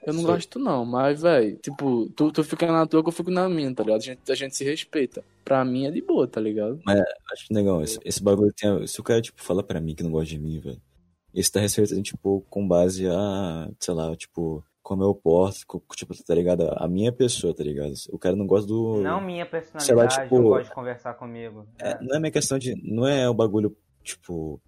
[0.07, 0.25] eu não Sim.
[0.27, 3.73] gosto não, mas, véi, tipo, tu, tu fica na tua que eu fico na minha,
[3.75, 3.99] tá ligado?
[3.99, 5.23] A gente, a gente se respeita.
[5.43, 6.79] Pra mim é de boa, tá ligado?
[6.87, 8.87] Acho legal, esse, esse bagulho tem.
[8.87, 10.81] Se o cara, tipo, fala pra mim que não gosta de mim, velho,
[11.33, 15.57] esse tá respeitando, tipo, com base a, sei lá, tipo, como eu porto,
[15.95, 16.69] tipo, tá ligado?
[16.77, 17.93] A minha pessoa, tá ligado?
[18.09, 19.01] O cara não gosta do.
[19.01, 21.67] Não minha Sei personalidade, lá, tipo- não gosta de conversar comigo.
[21.79, 22.73] É, não é minha questão de.
[22.81, 24.59] Não é o bagulho, tipo,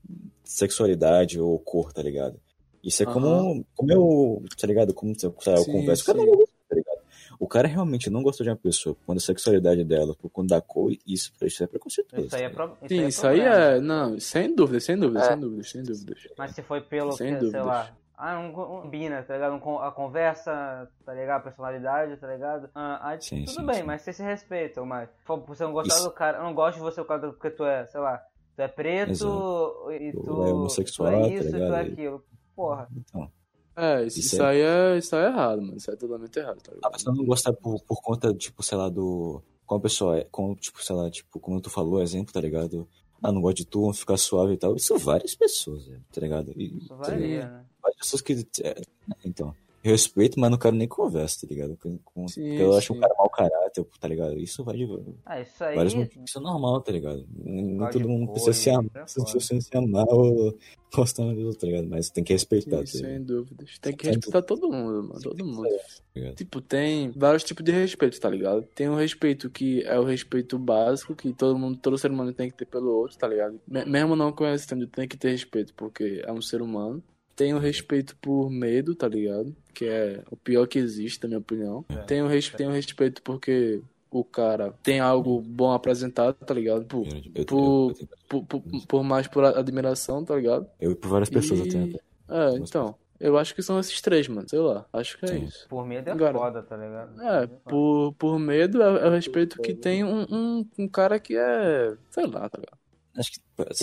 [0.44, 2.40] sexualidade ou cor, tá ligado?
[2.84, 4.94] Isso é como, como eu, tá ligado?
[4.94, 6.04] Como sei lá, eu Sim, converso.
[6.04, 7.00] O cara não tá ligado?
[7.40, 10.62] O cara realmente não gostou de uma pessoa quando a sexualidade dela, por conta da
[10.62, 12.28] cor, isso, isso é preconceituoso.
[12.28, 12.88] Isso aí é, tá pro...
[12.88, 13.80] Sim, é isso aí é.
[13.80, 15.24] Não, sem dúvida, sem dúvida, É.
[15.24, 16.16] sem dúvida, sem dúvida.
[16.38, 18.52] Mas se foi pelo, Sem que, sei lá, ah, um, um
[18.82, 19.54] combina, tá ligado?
[19.54, 21.38] Um a conversa, tá ligado?
[21.40, 22.70] A personalidade, tá ligado?
[22.76, 23.84] Ah, aí Sim, tudo sim, bem, sim.
[23.84, 25.08] mas vocês se respeitam, mas
[25.48, 26.04] você não gostar Isso.
[26.04, 28.22] do cara, eu não gosto de você porque tu é, sei lá,
[28.58, 29.92] tu é preto Exato.
[29.94, 31.74] e Tu tu, é homossexual, tu é tá isso e tu ligado?
[31.76, 32.26] é aquilo.
[32.60, 32.90] Porra.
[32.98, 33.32] Então.
[33.76, 35.78] É, isso, Isso isso é- aí é, isso aí é errado, mano.
[35.78, 36.92] Isso é totalmente errado, tá A ligado?
[36.92, 39.42] pessoa não gostar por, por conta, tipo, sei lá, do.
[39.66, 42.86] Como a pessoa é, como, tipo, sei lá, tipo, como tu falou, exemplo, tá ligado?
[43.24, 44.76] Ah, não gosto de tu, vamos ficar suave e tal.
[44.76, 46.52] Isso várias pessoas, velho, tá ligado?
[46.58, 47.10] E, Isso tá ligado?
[47.12, 47.66] varia, né?
[47.82, 48.46] Várias pessoas que.
[48.64, 48.82] é,
[49.24, 49.56] então.
[49.82, 51.78] Eu respeito, mas não quero nem conversa, tá ligado?
[51.78, 53.02] Com- com- Sim, eu acho um sim.
[53.02, 54.38] cara mau caráter, tá ligado?
[54.38, 54.86] Isso vai de
[55.26, 55.76] Ah, isso aí.
[55.76, 56.30] vários motivos.
[56.30, 57.26] Isso é normal, tá ligado?
[57.34, 60.58] Nem todo mundo precisa se amar, É precisa se amar ou
[60.94, 61.88] gostar um do outro, tá ligado?
[61.88, 63.12] Mas tem que respeitar, Sim, tá ligado?
[63.16, 63.80] sem dúvidas.
[63.80, 65.22] Tem que respeitar todo mundo, mano.
[65.22, 65.70] Todo mundo.
[66.14, 66.34] Tá?
[66.34, 68.64] Tipo, tem vários tipos de respeito, tá ligado?
[68.76, 72.50] Tem o respeito que é o respeito básico, que todo mundo, todo ser humano tem
[72.52, 73.58] que ter pelo outro, tá ligado?
[73.66, 77.02] Me- Mesmo não conhecendo, tem que ter respeito, porque é um ser humano.
[77.40, 79.56] Tem o respeito por medo, tá ligado?
[79.74, 81.86] Que é o pior que existe, na minha opinião.
[82.06, 82.50] Tem, o res...
[82.50, 83.82] tem o respeito porque
[84.12, 86.84] o cara tem algo bom apresentado, tá ligado?
[86.84, 90.68] Por, Eu, eu, por, eu, por, por, por mais por admiração, tá ligado?
[90.82, 92.00] eu, por várias pessoas E- eu tenho.
[92.28, 92.94] É, então.
[93.22, 94.48] Eu acho que são esses três, mano.
[94.50, 94.86] Sei lá.
[94.92, 95.44] Acho que é Sim.
[95.46, 95.66] isso.
[95.70, 97.22] Por medo é Agora- foda, tá ligado?
[97.22, 101.38] É, por, por medo é, é o respeito que tem um, um, um cara que
[101.38, 101.96] é.
[102.10, 102.78] Sei lá, tá ligado?
[103.18, 103.40] Acho que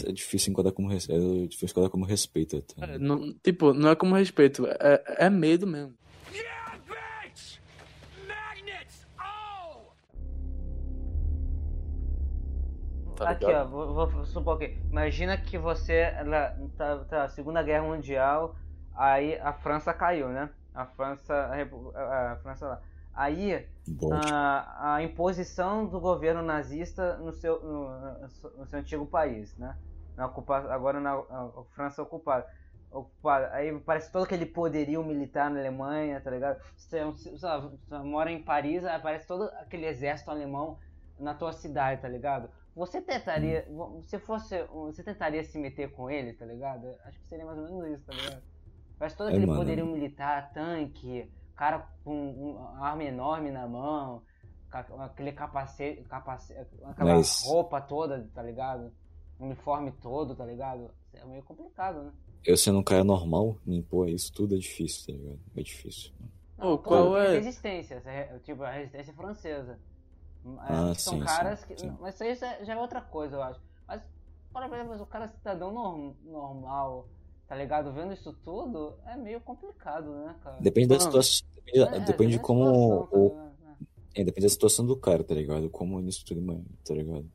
[0.09, 1.23] é difícil enquadrar como respeito.
[1.45, 2.63] É difícil enquadrar como respeito.
[2.63, 2.87] Tá?
[2.87, 5.95] É, não- tipo, não é como respeito, é, é medo mesmo.
[13.17, 14.77] Tá Aqui, ó, vou, vou supor que.
[14.91, 16.13] Imagina que você.
[16.19, 18.57] Ela, tá, tá, Segunda Guerra Mundial,
[18.95, 20.51] aí a França caiu, né?
[20.75, 21.35] A França.
[21.95, 22.83] A- a França lá.
[23.17, 23.67] Aí
[24.13, 28.21] a, a imposição do governo nazista no seu, no,
[28.59, 29.77] no seu antigo país, né?
[30.17, 31.23] Na agora na
[31.75, 32.47] França ocupada.
[32.91, 33.53] ocupada.
[33.55, 36.61] Aí parece todo aquele poderio militar na Alemanha, tá ligado?
[36.77, 40.79] Você, você, mora em Paris, aparece todo aquele exército alemão
[41.19, 42.51] na tua cidade, tá ligado?
[42.75, 43.67] Você tentaria,
[44.03, 46.95] se fosse, você tentaria se meter com ele, tá ligado?
[47.05, 48.43] Acho que seria mais ou menos isso, tá ligado?
[48.99, 49.59] Parece todo É, aquele mano.
[49.61, 54.23] poderio militar, tanque, cara com uma arma enorme na mão,
[54.99, 58.93] aquele capacete, capacete aquela Mas- roupa toda, tá ligado?
[59.41, 60.91] Uniforme todo, tá ligado?
[61.15, 62.13] É meio complicado, né?
[62.45, 65.41] eu sendo um cara normal, me impor isso tudo é difícil, tá ligado?
[65.57, 66.13] É difícil.
[66.57, 67.29] Não, qual tem é?
[67.39, 68.03] Resistência,
[68.45, 69.79] tipo a resistência francesa.
[70.47, 71.81] É, Ah, são sim, caras sim, que.
[71.81, 71.97] sim.
[72.01, 73.61] Mas isso aí já, é outra coisa, eu acho.
[73.89, 74.01] Mas,
[74.53, 77.09] por exemplo, o cara cidadão norm- normal,
[77.49, 77.93] tá ligado?
[77.93, 80.57] Vendo isso tudo, é meio complicado, né, cara?
[80.61, 81.47] Depende da situação.
[81.55, 82.65] Depende, É, depende de como.
[82.65, 83.37] situação, tá o-?
[84.15, 84.21] É.
[84.21, 85.69] é, depende da situação do cara, tá ligado?
[85.71, 87.27] Como nisso tudo, mano, tá ligado?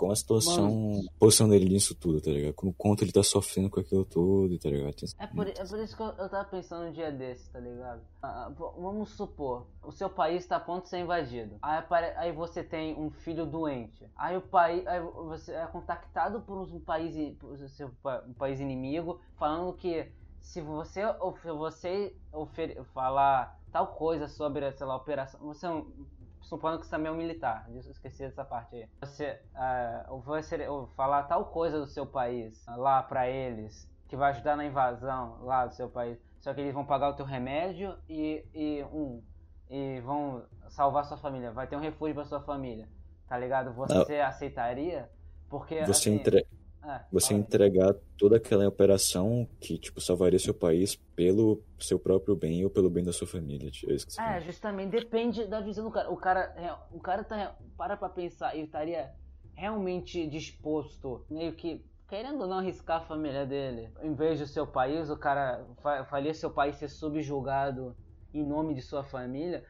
[0.00, 1.00] Como a situação.
[1.06, 2.54] A posição dele nisso tudo, tá ligado?
[2.54, 4.94] Como quanto ele tá sofrendo com aquilo tudo, tá ligado?
[4.94, 7.60] Tem- É por, é por isso que eu, eu tava pensando um dia desses, tá
[7.60, 8.00] ligado?
[8.22, 11.56] Ah, ah, vamos supor, o seu país tá a ponto de ser invadido.
[11.62, 11.82] Aí,
[12.16, 14.06] aí você tem um filho doente.
[14.16, 14.86] Aí o país.
[14.86, 17.14] Aí você é contactado por um país,
[18.28, 20.06] um país inimigo falando que
[20.40, 22.14] se você, of- você
[22.94, 25.38] falar tal coisa sobre, sei lá, operação.
[25.40, 25.86] Você é um.
[26.50, 28.88] Supondo que você também é um militar, esqueci dessa parte aí.
[29.02, 30.58] Você, ah, você
[30.96, 35.44] falar tal coisa do seu país ah, lá pra eles, que vai ajudar na invasão
[35.44, 36.18] lá do seu país.
[36.40, 39.22] Só que eles vão pagar o teu remédio e, e um
[39.70, 41.52] e vão salvar sua família.
[41.52, 42.88] Vai ter um refúgio pra sua família.
[43.28, 43.72] Tá ligado?
[43.72, 45.08] Você aceitaria?
[45.48, 46.44] Porque Você, assim, entre...
[46.84, 52.64] é, você entregar toda aquela operação que, tipo, salvaria seu país pelo seu próprio bem
[52.64, 53.68] ou pelo bem da sua família.
[53.68, 54.40] É você É, fala.
[54.40, 56.10] justamente, depende da visão do cara.
[56.10, 59.10] O cara, é, o cara tá, para pra pensar e estaria
[59.54, 63.88] realmente disposto, meio que querendo ou não arriscar a família dele.
[64.02, 67.94] Em vez do seu país, o cara fa- faria seu país ser subjugado
[68.34, 69.64] em nome de sua família,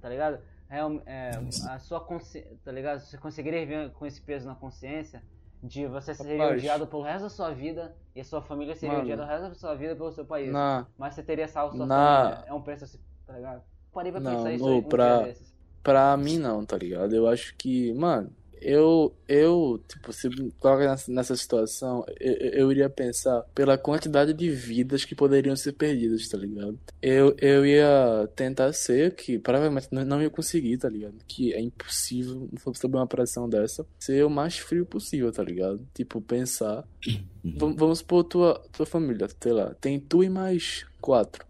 [0.00, 0.38] tá ligado?
[0.68, 1.30] Real- é,
[1.70, 2.98] a sua consciência, tá ligado?
[3.00, 5.22] Você conseguiria viver com esse peso na consciência
[5.62, 6.58] de você ser Rapaz.
[6.58, 9.04] odiado pelo resto da sua vida e a sua família seria Mano.
[9.04, 10.52] odiada o resto da sua vida pelo seu país.
[10.52, 12.44] Na, Mas você teria salvo sua Na- família.
[12.48, 13.62] É um preço assim, tá ligado?
[13.92, 15.32] Parei pra Não, pensar isso ô, aí pra-
[15.82, 17.14] pra mim não, tá ligado?
[17.14, 18.30] Eu acho que, mano,
[18.60, 20.28] eu, eu, tipo, se
[20.58, 26.28] coloca nessa, situação, eu, eu iria pensar pela quantidade de vidas que poderiam ser perdidas,
[26.28, 26.78] tá ligado?
[27.00, 31.14] Eu, eu ia tentar ser, que provavelmente não, ia conseguir, tá ligado?
[31.26, 35.80] Que é impossível, sobre uma operação dessa, ser o mais frio possível, tá ligado?
[35.94, 36.84] Tipo, pensar.
[37.06, 37.54] Uhum.
[37.56, 41.44] Vam- Vamos supor tua, tua família, sei lá, tem tu e mais quatro.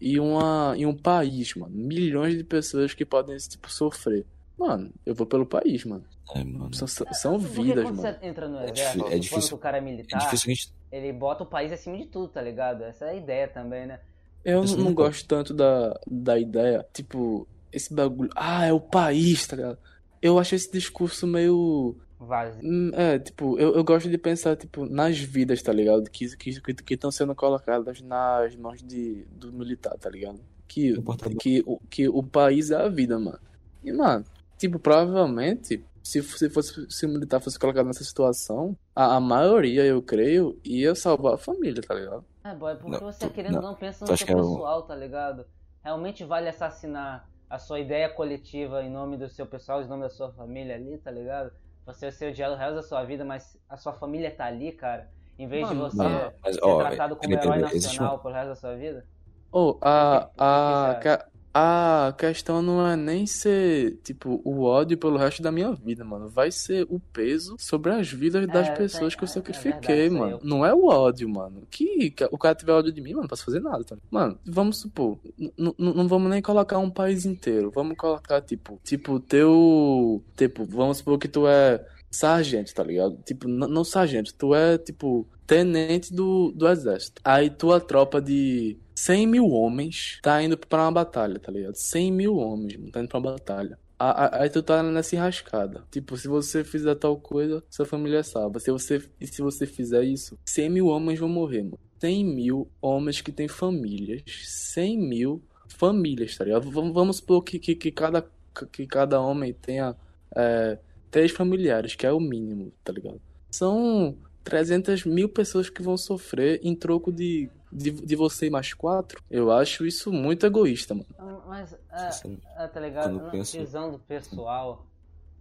[0.00, 1.74] E, uma, e um país, mano.
[1.76, 4.24] Milhões de pessoas que podem, tipo, sofrer.
[4.60, 6.04] Mano, eu vou pelo país, mano.
[6.34, 6.74] É, mano.
[6.74, 8.18] São, são- vidas, quando mano.
[8.20, 10.54] você entra no É exército, é difícil- que o cara é É militar, difícil a
[10.54, 10.72] gente.
[10.92, 12.82] ele bota o país acima de tudo, tá ligado?
[12.84, 14.00] Essa é a ideia também, né?
[14.44, 18.28] Eu Isso não não gosto tanto da, da ideia, tipo, esse bagulho.
[18.36, 19.78] Ah, é o país, tá ligado?
[20.20, 21.96] Eu acho esse discurso meio.
[22.18, 22.60] Vazio.
[22.62, 26.10] Hum, É, tipo, eu, eu gosto de pensar, tipo, nas vidas, tá ligado?
[26.10, 30.38] Que estão que, que estão sendo colocadas nas mãos de, do militar, tá ligado?
[30.68, 31.36] Que, Importante.
[31.36, 33.40] que, o, que o país é a vida, mano.
[33.82, 34.22] E, mano,
[34.60, 39.84] tipo, provavelmente, se, se, fosse, se o militar fosse colocado nessa situação, a, a maioria,
[39.84, 42.24] eu creio, ia salvar a família, tá ligado?
[42.44, 43.62] É, boy, porque Não, você tu- querendo não.
[43.62, 45.44] não pensa no seu que é pessoal, tá ligado?
[45.82, 50.10] Realmente vale assassinar a sua ideia coletiva em nome do seu pessoal, em nome da
[50.10, 51.52] sua família ali, tá ligado?
[51.86, 54.72] Você vai ser odiado o resto da sua vida, mas a sua família tá ali,
[54.72, 55.08] cara.
[55.38, 58.22] Em vez de Mano, você Mano, mas, ser ó, tratado como herói existe nacional uma-
[58.22, 59.04] pelo resto da sua vida.
[59.50, 63.98] Ou a, O que- o que a, você que- a questão não é nem ser,
[64.04, 66.28] tipo, o ódio pelo resto da minha vida, mano.
[66.28, 69.34] Vai ser o peso sobre as vidas das É, pessoas tem- que eu é- é
[69.34, 70.32] sacrifiquei, verdade, isso aí, mano.
[70.42, 71.62] eu- Não é o ódio, mano.
[71.70, 73.96] Que, que o cara tiver ódio de mim, mano, não posso fazer nada, tá?
[74.10, 75.18] Mano, vamos supor,
[75.58, 77.70] não vamos nem colocar um país inteiro.
[77.74, 80.22] Vamos colocar, tipo, tipo, teu.
[80.36, 83.16] Tipo, vamos supor que tu é sargento, tá ligado?
[83.24, 87.20] Tipo, não sargento, tu é, tipo, tenente do, do exército.
[87.24, 91.74] Aí tua tropa de 100 mil homens tá indo pra uma batalha, tá ligado?
[91.74, 93.76] 100 mil homens, mano, tá indo pra uma batalha.
[93.98, 95.82] Aí tu tá nessa enrascada.
[95.90, 98.60] Tipo, se você fizer tal coisa, sua família é salva.
[98.60, 101.80] Se você, e se você fizer isso, 100 mil homens vão morrer, mano.
[101.98, 104.22] 100 mil homens que têm famílias.
[104.44, 106.70] 100 mil famílias, tá ligado?
[106.70, 108.24] Vamos, vamos supor que, que, que, cada,
[108.70, 109.96] que cada homem tenha
[110.36, 110.78] é,
[111.10, 113.20] três familiares, que é o mínimo, tá ligado?
[113.50, 114.16] São
[114.50, 119.22] 300 mil pessoas que vão sofrer em troco de, de, de você e mais quatro.
[119.30, 121.42] Eu acho isso muito egoísta, mano.
[121.46, 123.14] Mas, é, é, tá ligado?
[123.20, 124.86] Na penso- visão do pessoal,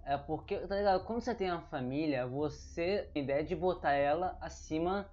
[0.06, 1.04] é porque, tá ligado?
[1.06, 5.08] Quando você tem uma família, você tem a ideia de botar ela acima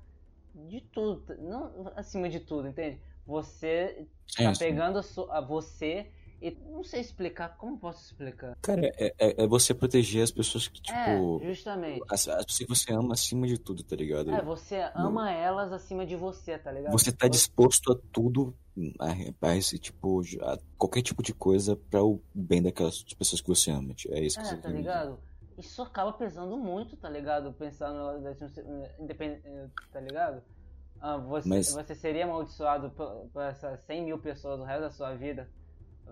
[0.54, 1.22] de tudo.
[1.38, 2.98] Não acima de tudo, entende?
[3.26, 6.06] Você tá É, pegando a, su- a você
[6.40, 8.56] e não sei explicar, como posso explicar?
[8.60, 10.98] Cara, é, é, é você proteger as pessoas que, tipo.
[10.98, 12.02] é, justamente.
[12.10, 14.30] As, as pessoas que você ama acima de tudo, tá ligado?
[14.30, 16.92] É, você ama elas acima de você, tá ligado?
[16.92, 18.54] Você tá disposto a tudo,
[18.98, 23.48] a, a esse tipo, a qualquer tipo de coisa pra o bem daquelas pessoas que
[23.48, 23.94] você ama.
[24.10, 25.18] É isso que É, você tá ligado?
[25.58, 27.50] Isso acaba pesando muito, tá ligado?
[27.54, 28.18] Pensar no
[29.00, 29.42] independente,
[29.90, 30.42] tá ligado?
[31.00, 34.90] Ah, você, Mas- você seria amaldiçoado por, por essas 100 mil pessoas o resto da
[34.90, 35.48] sua vida,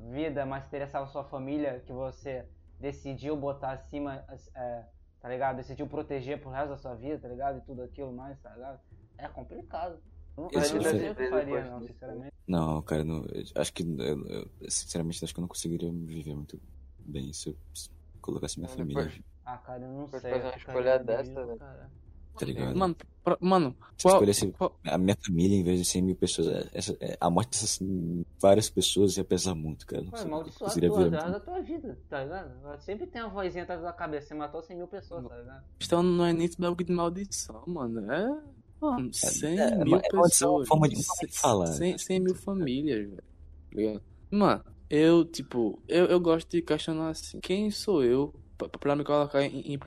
[0.01, 2.47] vida, mas teria salvo sua família que você
[2.81, 4.25] decidiu botar acima,
[4.55, 4.85] é,
[5.21, 5.57] tá ligado?
[5.57, 7.59] Decidiu proteger pro resto da sua vida, tá ligado?
[7.59, 8.81] E tudo aquilo mais, tá ligado?
[9.19, 9.99] É complicado.
[10.37, 12.33] Não, Eu não sei que eu faria, não, sinceramente.
[12.47, 13.83] Não, cara, não, eu acho que.
[13.85, 16.61] Eu, eu, sinceramente, acho que eu não conseguiria viver muito
[16.99, 17.57] bem se eu
[18.21, 19.05] colocasse minha família.
[19.05, 20.33] depois- Ah, cara, eu não Depois sei.
[20.33, 21.59] fazer uma escolha dessa, velho.
[21.59, 21.91] cara.
[22.39, 22.77] Tá ligado?
[22.77, 26.49] Mano, pra- mano, qual, escolhesse qual- a minha família em vez de 100 mil pessoas,
[26.49, 27.81] é- essa- é- a morte dessas
[28.41, 30.03] várias pessoas ia pesar muito, cara.
[30.03, 31.33] Não Pô, sei, eu amaldiçoar viver atrás muito.
[31.33, 32.83] da tua vida, tá ligado?
[32.83, 34.29] Sempre tem uma vozinha atrás da cabeça.
[34.29, 35.65] Você matou 100 mil pessoas, tá ligado?
[35.79, 38.13] questão não é nem bagulho de maldição, mano.
[38.13, 38.43] É.
[38.81, 40.69] Mano, 100 é, mil é pessoas.
[40.69, 41.99] forma de- forma de falar, 100, né?
[41.99, 43.17] 100 mil famílias, velho.
[43.17, 44.03] Tá ligado?
[44.31, 49.05] Mano, eu, tipo, eu, eu gosto de questionar assim: quem sou eu pra, pra me
[49.05, 49.79] colocar em, em-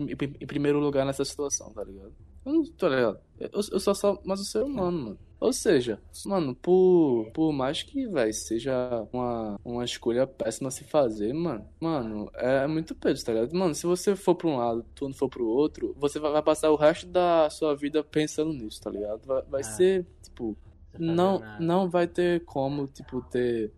[0.41, 2.11] em primeiro lugar nessa situação, tá ligado?
[2.47, 3.19] Eu ligado.
[3.39, 5.19] Eu, eu sou só mais um ser humano, mano.
[5.39, 10.83] Ou seja, mano, por, por mais que, velho, seja uma, uma escolha péssima a se
[10.83, 13.53] fazer, mano, mano, é muito peso, tá ligado?
[13.55, 16.41] Mano, se você for pra um lado, tu não for pro outro, você vai, vai
[16.41, 19.21] passar o resto da sua vida pensando nisso, tá ligado?
[19.27, 19.63] Vai, vai Ah.
[19.63, 20.57] ser, tipo,
[20.97, 21.63] não, nada.
[21.63, 23.71] não vai ter como, tipo, ter.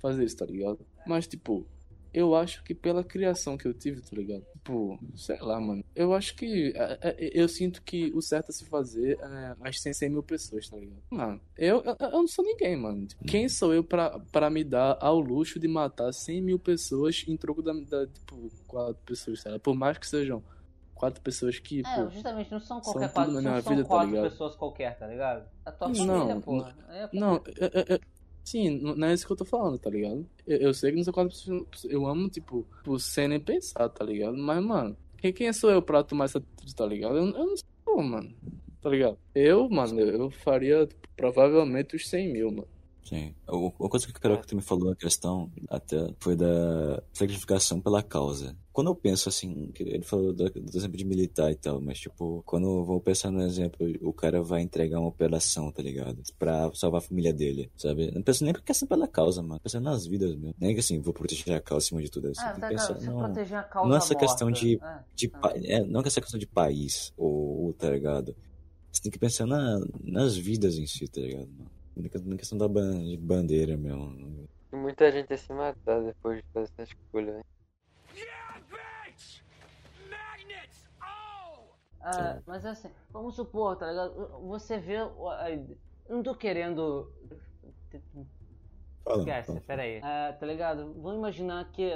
[0.00, 0.78] Fazer isso, tá ligado?
[1.06, 1.64] Mas, tipo,
[2.12, 4.44] eu acho que pela criação que eu tive, tá ligado?
[4.54, 5.84] Tipo, sei lá, mano.
[5.94, 6.72] Eu acho que.
[6.74, 10.22] é, é, eu sinto que o certo a se fazer é as 100, 100 mil
[10.22, 11.02] pessoas, tá ligado?
[11.10, 13.06] Mano, eu, eu, eu não sou ninguém, mano.
[13.06, 17.24] Tipo, quem sou eu pra, pra me dar ao luxo de matar 100 mil pessoas
[17.26, 19.62] em troco da, da tipo, quatro pessoas, tá ligado?
[19.62, 20.42] Por mais que sejam
[20.94, 22.10] quatro pessoas que, É, pô.
[22.10, 24.30] justamente, não são são qualquer tudo quatro, na não são vida, tá quatro ligado?
[24.30, 25.48] pessoas qualquer, tá ligado?
[25.64, 26.56] A tua Não, família, pô.
[26.56, 27.34] não- É, Não,
[27.88, 28.00] eu-
[28.48, 30.26] sim, não é isso que eu tô falando, tá ligado?
[30.46, 31.84] Eu, eu sei que não sou pessoas.
[31.84, 34.36] Eu amo, tipo, por sem nem pensar, tá ligado?
[34.36, 37.16] Mas, mano, quem, quem sou eu pra tomar essa atitude, tá ligado?
[37.16, 38.34] Eu, eu não sou, mano.
[38.80, 39.18] Tá ligado?
[39.34, 42.68] Eu, mano, eu, eu faria tipo, provavelmente os 100 mil, mano.
[43.08, 43.34] Sim.
[43.48, 48.54] Uma coisa que o Carioca também falou na questão até foi da sacrificação pela causa.
[48.70, 52.42] Quando eu penso assim, ele falou do, do exemplo de militar e tal, mas tipo,
[52.44, 56.22] quando eu vou pensar no exemplo, o cara vai entregar uma operação, tá ligado?
[56.38, 58.10] Pra salvar a família dele, sabe?
[58.12, 59.58] Não penso nem por questão pela causa, mano.
[59.60, 60.54] Penso nas vidas mesmo.
[60.60, 62.28] Nem que assim, vou proteger a causa acima de tudo.
[62.28, 64.26] Assim, Ah, tem tá, pensar, você não, proteger a causa não é essa morta.
[64.26, 64.98] questão de- É.
[65.16, 68.36] de pa- é, não que essa questão de país ou, ou, tá ligado?
[68.92, 71.48] Você tem que pensar na, nas vidas em si, tá ligado?
[71.48, 71.70] mano?
[72.24, 74.48] Na questão da ban- de bandeira mesmo.
[74.72, 77.44] E muita gente ia se matar depois de fazer essa escolha, velho.
[82.00, 84.14] Ah, mas assim, vamos supor, tá ligado?
[84.48, 84.98] Você vê.
[86.08, 87.12] Não tô querendo.
[89.04, 89.60] Fala, Esquece, fala.
[89.66, 90.00] peraí.
[90.02, 90.94] Ah, tá ligado?
[90.94, 91.90] Vamos imaginar que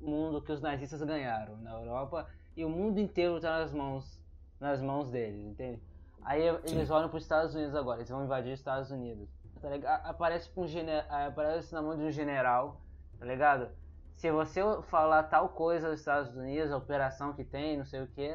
[0.00, 4.20] o mundo que os nazistas ganharam na Europa e o mundo inteiro tá nas mãos,
[4.60, 5.80] nas mãos deles, entende?
[6.22, 9.28] Aí eles olham pros Estados Unidos agora, eles vão invadir os Estados Unidos.
[9.60, 10.06] Tá ligado?
[10.06, 10.90] Aparece, um gene...
[11.08, 12.80] Aparece na mão de um general,
[13.18, 13.68] tá ligado?
[14.16, 14.60] Se você
[14.90, 18.34] falar tal coisa aos Estados Unidos, a operação que tem, não sei o que,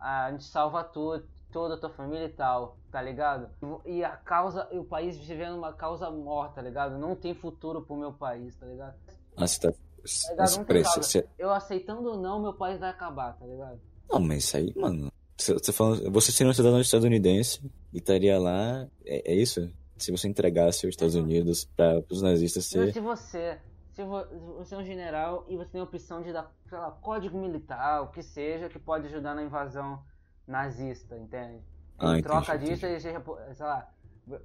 [0.00, 3.50] a gente salva tu, toda a tua família e tal, tá ligado?
[3.84, 6.98] E a causa, o país vivendo uma causa morta, tá ligado?
[6.98, 8.94] Não tem futuro pro meu país, tá ligado?
[9.36, 9.72] Ah, você tá.
[9.72, 10.56] Tá ligado?
[10.56, 11.02] Não causa.
[11.02, 13.80] você, Eu aceitando ou não, meu país vai acabar, tá ligado?
[14.08, 15.10] Não, mas isso aí, mano.
[15.38, 17.60] Você, falando, você seria um cidadão estadunidense
[17.92, 18.88] e estaria lá.
[19.04, 19.72] É, é isso?
[19.96, 22.92] Se você entregasse os Estados Unidos para os nazistas Mas ser.
[22.92, 23.58] se você,
[23.94, 26.78] se vo- se você é um general e você tem a opção de dar, sei
[26.78, 30.02] lá, código militar, o que seja, que pode ajudar na invasão
[30.46, 31.62] nazista, entende?
[31.98, 33.06] Ah, em entendi, troca disso, entendi.
[33.08, 33.92] eles, sei lá,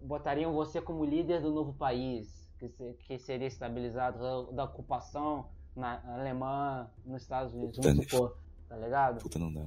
[0.02, 6.02] botariam você como líder do novo país, que, se- que seria estabilizado da, ocupação na,
[6.16, 8.38] alemã nos Estados Unidos, vamos Puta, supor,
[8.70, 9.20] tá ligado?
[9.22, 9.66] Puta, não dá.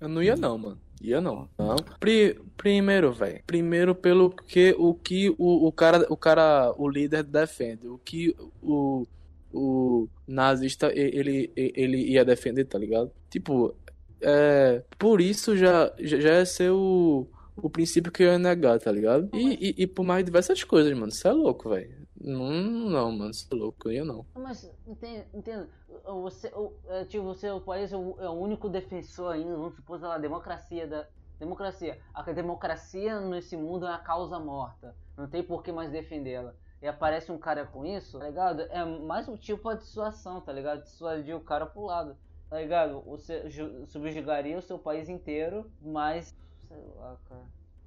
[0.00, 0.78] Eu não ia não, mano.
[1.00, 1.48] Ia não.
[1.58, 1.76] não.
[2.00, 3.42] Pri- primeiro, velho.
[3.46, 8.34] Primeiro pelo que o que o, o cara, o cara, o líder defende, o que
[8.62, 9.06] o,
[9.52, 13.10] o nazista ele ele ia defender, tá ligado?
[13.28, 13.74] Tipo,
[14.20, 17.26] é, por isso já já é ser o
[17.56, 19.28] o princípio que eu ia negar, tá ligado?
[19.32, 21.12] E, e, e por mais diversas coisas, mano.
[21.12, 22.03] Você é louco, velho.
[22.24, 22.50] Não,
[22.90, 23.34] não, mano.
[23.34, 23.90] Você é louco.
[23.90, 24.26] Eu não.
[24.34, 25.68] Mas entende, entende
[26.04, 26.52] você,
[26.88, 30.08] é, tipo, você o país é o, é o único defensor ainda, vamos supor, sei
[30.08, 31.06] lá, democracia da
[31.38, 32.00] democracia.
[32.14, 34.96] A democracia nesse mundo é a causa morta.
[35.16, 36.54] Não tem por que mais defendê-la.
[36.80, 38.62] E aparece um cara com isso, tá ligado?
[38.62, 40.82] É mais um tipo de dissuasão, tá ligado?
[40.82, 42.16] Dissuadir o cara pro lado,
[42.50, 43.00] tá ligado?
[43.02, 46.34] Você ju- subjugaria o seu país inteiro, mas
[46.68, 47.44] sei lá, cara.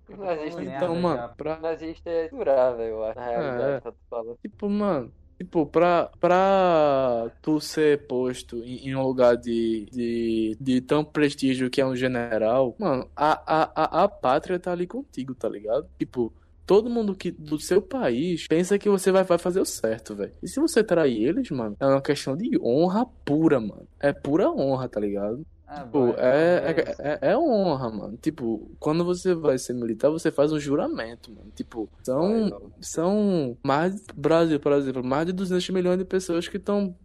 [0.09, 3.77] Isso- merda Então, mano, pra, Nazista é durável, eu acho, na realidade, É.
[3.77, 4.37] eu tô falando.
[4.41, 10.81] Tipo, mano, tipo, pra, pra tu ser posto em, em um lugar de, de, de
[10.81, 15.35] tão prestígio que é um general, mano, a, a, a, a pátria tá ali contigo,
[15.35, 15.87] tá ligado?
[15.99, 16.33] Tipo,
[16.65, 20.33] todo mundo que do seu país pensa que você vai, vai fazer o certo, velho.
[20.41, 23.87] E se você trair eles, mano, é uma questão de honra pura, mano.
[23.99, 25.45] É pura honra, tá ligado?
[25.69, 26.99] É, Tipo, é, talvez.
[26.99, 28.17] é, é, é honra, mano.
[28.17, 31.51] Tipo, quando você vai ser militar, você faz um juramento, mano.
[31.55, 36.95] Tipo, são, são mais, Brasil, por exemplo, mais de 200 milhões de pessoas que estão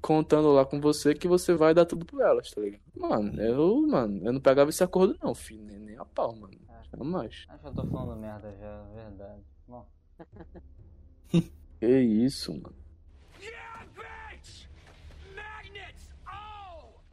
[0.00, 2.82] contando lá com você que você vai dar tudo pra elas, tá ligado?
[2.94, 6.54] Mano, eu, mano, eu não pegava esse acordo não, filho, nem, nem a pau, mano.
[6.96, 7.44] Jamais.
[7.48, 9.42] Acho que eu tô falando merda já, verdade.
[9.66, 9.86] Bom,
[11.80, 12.74] Que isso, mano.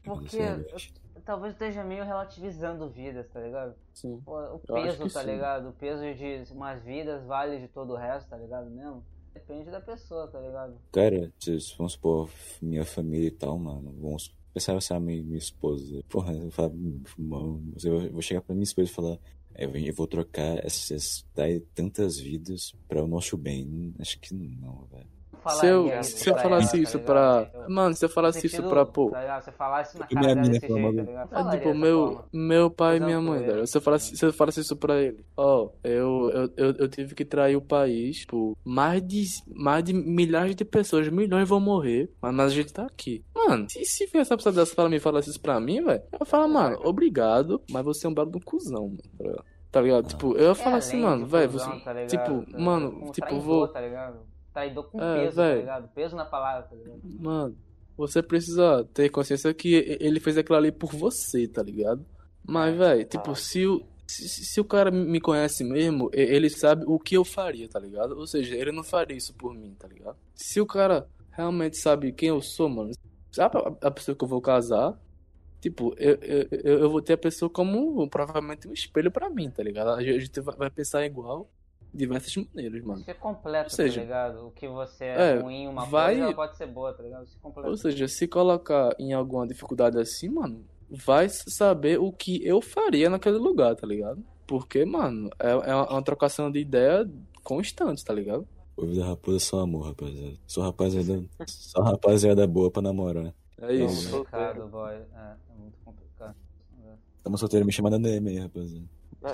[0.03, 0.93] Porque Exatamente.
[1.15, 3.75] eu- talvez eu esteja meio relativizando vidas, tá ligado?
[3.93, 4.19] Sim.
[4.25, 5.27] Pô, o peso, tá sim.
[5.31, 5.69] ligado?
[5.69, 9.03] O peso de umas vidas vale de todo o resto, tá ligado mesmo?
[9.33, 10.75] Depende da pessoa, tá ligado?
[10.91, 11.31] Cara,
[11.77, 12.29] vamos supor,
[12.61, 16.03] minha família e tal, mano, vamos pensar essa minha, minha esposa.
[16.07, 16.73] Porra, eu falo,
[17.17, 19.17] mano, eu vou chegar pra minha esposa e falar,
[19.55, 21.25] "É, eu vou- trocar essas
[21.73, 23.93] tantas vidas para o nosso bem.
[23.99, 25.07] Acho que não, velho.
[25.51, 27.51] Se eu, Falaria se eu falasse ela, isso tá pra.
[27.53, 29.09] Eu- Mano, se eu falasse isso sentido, pra, pô.
[29.11, 29.43] Tá ligado?
[29.43, 31.47] Você falasse na E cara minha dela mina desse jeito, tá ligado?
[31.53, 32.25] É tipo, meu, forma.
[32.33, 33.67] meu pai e Mas minha mãe, velho.
[33.67, 37.15] Se eu falasse, se eu falasse isso pra ele, ó, eu, eu, eu, eu tive
[37.15, 42.09] que trair o país, tipo, mais de, mais de milhares de pessoas, milhões vão morrer,
[42.21, 43.23] mas, a gente tá aqui.
[43.35, 46.01] Mano, se, se vier essa pessoa dessa pra mim e falasse isso pra mim, velho,
[46.11, 49.81] eu ia falar, mano, obrigado, mas você é um belo de um cuzão, mano, tá
[49.81, 50.03] ligado?
[50.03, 50.09] Tá?
[50.09, 51.65] Tipo, eu ia falar É assim, mano, velho, você.
[51.79, 53.67] tá tipo, Tá mano, tipo, vou.
[53.67, 54.17] tá ligado?
[54.53, 55.59] Traidor com É, peso, tá velho.
[55.61, 55.87] ligado?
[55.93, 56.99] Peso na palavra, tá ligado?
[57.03, 57.57] Mano,
[57.97, 62.05] você precisa ter consciência que ele fez aquilo ali por você, tá ligado?
[62.45, 66.99] Mas, velho, tipo, se o, se, se- o cara me conhece mesmo, ele sabe o
[66.99, 68.17] que eu faria, tá ligado?
[68.17, 70.17] Ou seja, ele não faria isso por mim, tá ligado?
[70.35, 72.91] Se o cara realmente sabe quem eu sou, mano,
[73.31, 74.99] sabe a, a pessoa que eu vou casar,
[75.61, 76.47] tipo, eu, eu,
[76.81, 79.91] eu vou ter a pessoa como provavelmente um espelho pra mim, tá ligado?
[79.91, 81.49] A gente vai pensar igual
[81.93, 83.03] diversas maneiras, mano.
[83.03, 84.47] Ser completo, Ou seja, tá ligado?
[84.47, 87.27] O que você é, é, ruim uma vai- coisa, ela pode ser boa, tá ligado?
[87.27, 87.69] Ser completo.
[87.69, 93.09] Ou seja, se colocar em alguma dificuldade assim, mano, vai saber o que eu faria
[93.09, 94.23] naquele lugar, tá ligado?
[94.47, 97.09] Porque, mano, é, é uma, é trocação de ideia
[97.43, 98.47] constante, tá ligado?
[98.75, 100.35] Ovo da raposa é só amor, rapaziada.
[100.47, 103.33] Só rapaziada, só rapaziada boa pra namorar.
[103.61, 104.09] É É isso.
[104.09, 104.93] complicado, boy.
[104.93, 106.35] É, é muito complicado.
[107.23, 108.85] Tamo solteiro me chamando DM aí, rapaziada.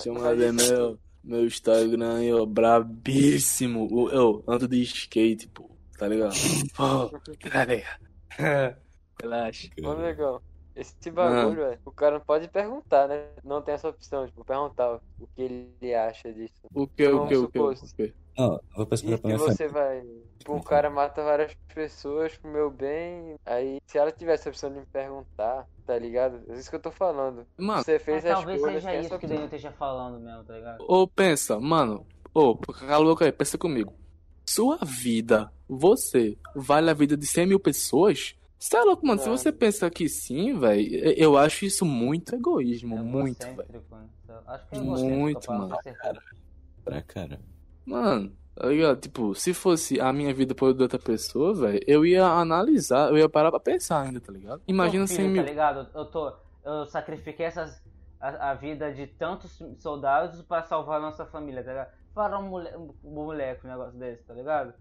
[0.01, 0.51] Chama aí
[1.23, 3.87] meu, Instagram aí, ó, brabíssimo.
[3.91, 6.33] O- Eu ando de skate, pô, tá ligado?
[6.75, 7.09] Pô,
[7.49, 8.77] tá ligado?
[9.21, 9.69] Relaxa.
[9.83, 10.41] Ô, legal.
[10.79, 13.27] Esse bagulho, velho, o cara não pode perguntar, né?
[13.43, 16.53] Não tem essa opção, tipo, perguntar o que ele acha disso.
[16.73, 18.13] O que, o que, o que, o que?
[18.37, 19.37] Não, eu vou E pra minha família.
[19.39, 20.01] você vai.
[20.37, 23.35] Tipo, um cara mata várias pessoas pro meu bem.
[23.45, 26.41] Aí, se ela tivesse a opção de me perguntar, tá ligado?
[26.47, 27.45] É isso que eu tô falando.
[27.57, 29.29] Mano, Você fez Mas as talvez coisas, seja isso que o.
[29.29, 30.77] Daniel esteja falando mesmo, tá ligado?
[30.87, 33.93] Ou pensa, mano, ô, cala a boca aí, pensa comigo.
[34.45, 38.35] Sua vida, você, vale a vida de 100 mil pessoas?
[38.59, 39.19] Você é louco, mano.
[39.21, 39.31] Se É.
[39.31, 40.81] você pensa que sim, velho,
[41.17, 43.61] eu acho isso muito egoísmo, É muito, velho.
[43.61, 43.95] egocêntrico?
[44.45, 45.77] Acho que é Muito, mano.
[46.83, 47.39] Pra cara.
[47.85, 48.99] Mano, tá ligado?
[48.99, 53.29] Tipo, se fosse a minha vida por outra pessoa, velho, eu ia analisar, eu ia
[53.29, 54.61] parar pra pensar ainda, tá ligado?
[54.67, 55.43] Imagina 100 filho, mil.
[55.43, 55.87] Tá ligado?
[55.95, 56.33] Eu tô.
[56.63, 57.81] Eu sacrifiquei essas,
[58.19, 61.91] a, a vida de tantos soldados pra salvar a nossa família, tá ligado?
[62.13, 64.73] Fala um, mole, um moleque um negócio desse, tá ligado?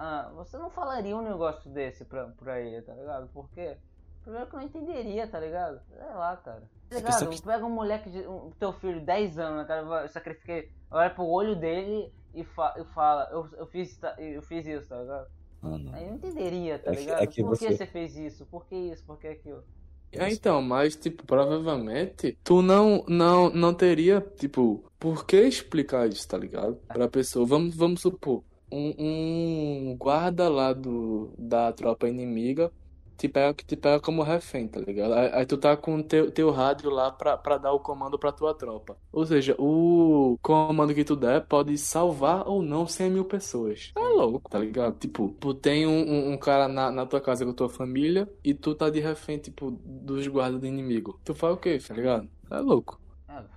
[0.00, 3.28] Ah, você não falaria um negócio desse pra, pra ele, tá ligado?
[3.34, 3.76] Porque.
[4.22, 5.80] Primeiro que eu não entenderia, tá ligado?
[5.88, 6.62] Sei lá, cara.
[6.88, 7.28] Tá ligado?
[7.30, 8.26] que- Pega um moleque de.
[8.28, 10.70] Um, teu filho de 10 anos, cara, eu sacrifiquei.
[10.90, 14.88] Olha pro olho dele e, fa, e fala, eu, eu, fiz, ta- eu fiz isso,
[14.88, 15.26] tá ligado?
[15.62, 15.94] Ah, não.
[15.94, 17.22] Aí eu não entenderia, tá É que- ligado?
[17.22, 18.46] é que Por que você- você fez isso?
[18.46, 19.04] Por que isso?
[19.04, 19.64] Por que aquilo?
[20.12, 26.26] É, então, mas, tipo, provavelmente, tu não, não, não teria, tipo, por que explicar isso,
[26.28, 26.76] tá ligado?
[26.86, 27.44] Pra pessoa.
[27.46, 32.72] Vamos, vamos supor, um, um guarda lá do, da tropa inimiga
[33.16, 35.12] te pega, te pega como refém, tá ligado?
[35.14, 38.30] Aí, aí tu tá com teu, teu rádio lá pra, pra dar o comando pra
[38.30, 38.96] tua tropa.
[39.10, 43.92] Ou seja, o comando que tu der pode salvar ou não 100 mil pessoas.
[43.96, 44.96] É louco, tá ligado?
[44.98, 48.72] Tipo, tu tem um, um- cara na, na tua casa com tua família e tu
[48.74, 51.20] tá de refém, tipo, dos guardas do inimigo.
[51.24, 52.28] Tu faz o quê, tá ligado?
[52.50, 53.00] É louco.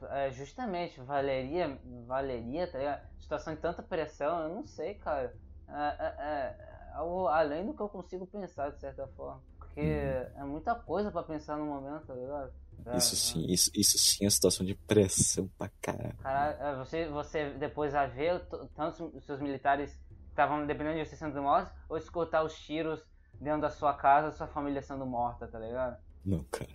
[0.10, 3.02] É, é, justamente, valeria, valeria, tá ligado?
[3.20, 5.36] Situação de tanta pressão, eu não sei, cara.
[5.68, 9.42] É, é, é algo além do que eu consigo pensar, de certa forma.
[9.58, 12.52] Porque é muita coisa pra pensar no momento, tá ligado?
[12.86, 13.18] É, Isso é.
[13.18, 16.18] sim, isso, isso sim é situação de pressão pra caralho.
[16.18, 19.98] Caralho, é, você, você depois a ver tantos os seus militares
[20.30, 23.02] estavam dependendo de você sendo mortos, ou escutar os tiros
[23.40, 25.98] dentro da sua casa, sua família sendo morta, tá ligado?
[26.26, 26.70] Não, cara.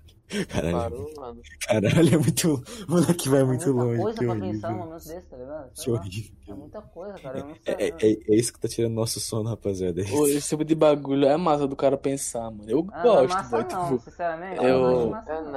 [0.48, 1.40] Caralho, Parou, mano.
[1.68, 2.54] caralho, é muito.
[2.88, 4.02] O moleque vai É muito muita longe.
[4.02, 4.50] coisa que pra horrível.
[4.54, 5.70] pensar num momento desse, tá ligado?
[5.72, 6.34] Que horrível.
[6.48, 7.38] É muita coisa, cara.
[7.38, 7.74] Eu não sei.
[7.74, 10.00] É, é, é- é isso que tá tirando nosso sono, rapaziada.
[10.00, 10.26] É isso.
[10.26, 12.68] Esse tipo de bagulho é massa do cara pensar, mano.
[12.68, 14.00] Eu Ah, não é gosto, massa não, tipo.
[14.10, 14.64] sinceramente.
[14.64, 15.52] eu- não massa É, não.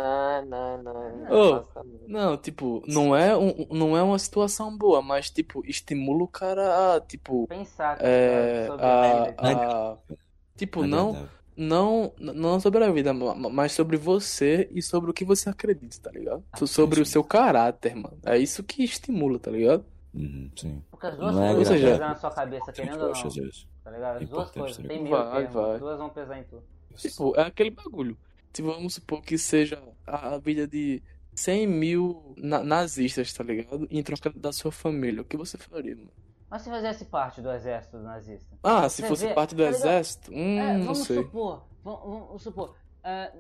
[0.45, 1.17] não, não, não.
[1.17, 2.29] não, Ô, massa não.
[2.29, 6.93] Não, tipo, não é, um, não é uma situação boa, mas, tipo, estimula o cara
[6.95, 9.97] a, tipo, Pensar tá é, a a, a,
[10.55, 11.27] tipo, não.
[11.59, 15.97] Não, não sobre a vida, ma- mas sobre você e sobre o que você acredita,
[16.01, 16.43] tá ligado?
[16.57, 18.17] So- Sobre o seu caráter, mano.
[18.25, 19.85] É isso que estimula, tá ligado?
[20.13, 20.81] Uhum, sim.
[20.89, 21.97] Porque as duas Não é coisas vão agradável.
[21.99, 23.27] pesar na sua cabeça, querendo ou não.
[23.27, 23.67] às vezes.
[23.83, 24.15] Tá ligado?
[24.17, 24.77] As É duas importante, coisas.
[24.77, 25.53] tá Tem meio Vai, termo.
[25.61, 25.73] vai.
[25.75, 26.63] As duas vão pesar em tudo.
[26.95, 28.17] Tipo, é aquele bagulho.
[28.51, 31.03] Tipo, vamos supor que seja a, a vida de
[31.35, 33.87] 100 mil na- nazistas, tá ligado?
[33.91, 35.21] Em troca da sua família.
[35.21, 36.09] O que você faria, mano?
[36.49, 38.57] Mas se fizesse parte do exército nazista?
[38.63, 40.31] Ah, se fosse vê, parte do tá exército?
[40.31, 41.17] Hum, É, não vamos sei.
[41.23, 43.31] supor, vamos, vamos supor, é,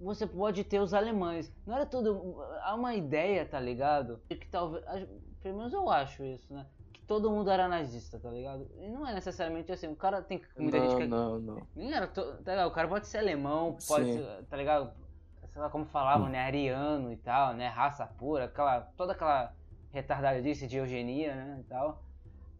[0.00, 1.52] você pode ter os alemães.
[1.66, 2.36] Não era tudo.
[2.62, 4.20] Há uma ideia, tá ligado?
[4.28, 4.84] De que talvez.
[5.42, 6.66] Pelo menos eu acho isso, né?
[6.92, 8.68] Que todo mundo era nazista, tá ligado?
[8.80, 9.86] E não é necessariamente assim.
[9.88, 11.06] O cara tem muita gente Não, que.
[11.06, 11.62] não, não.
[11.76, 12.68] Nem era to- tá ligado?
[12.68, 14.18] O cara pode ser alemão, pode Sim.
[14.18, 14.90] ser, tá ligado?
[15.52, 16.30] Sei lá como falavam, Hum.
[16.30, 16.40] né?
[16.40, 17.68] Ariano e tal, né?
[17.68, 19.52] Raça pura, aquela, toda aquela
[19.92, 21.58] retardadice de eugenia, né?
[21.60, 22.02] E tal.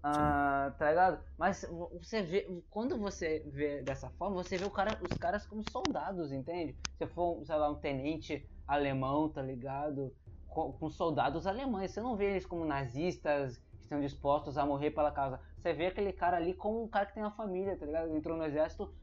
[0.06, 1.24] Ah, tá ligado?
[1.38, 1.64] Mas
[1.98, 6.76] você vê, quando você vê dessa forma, você vê cara, os caras como soldados, entende?
[6.98, 10.14] Se for, sei lá, um tenente alemão, tá ligado?
[10.46, 14.90] Com, com soldados alemães, você não vê eles como nazistas que estão dispostos a morrer
[14.90, 15.40] pela causa.
[15.56, 18.14] Você vê aquele cara ali como um cara que tem uma família, tá ligado?
[18.14, 18.94] Entrou no exército,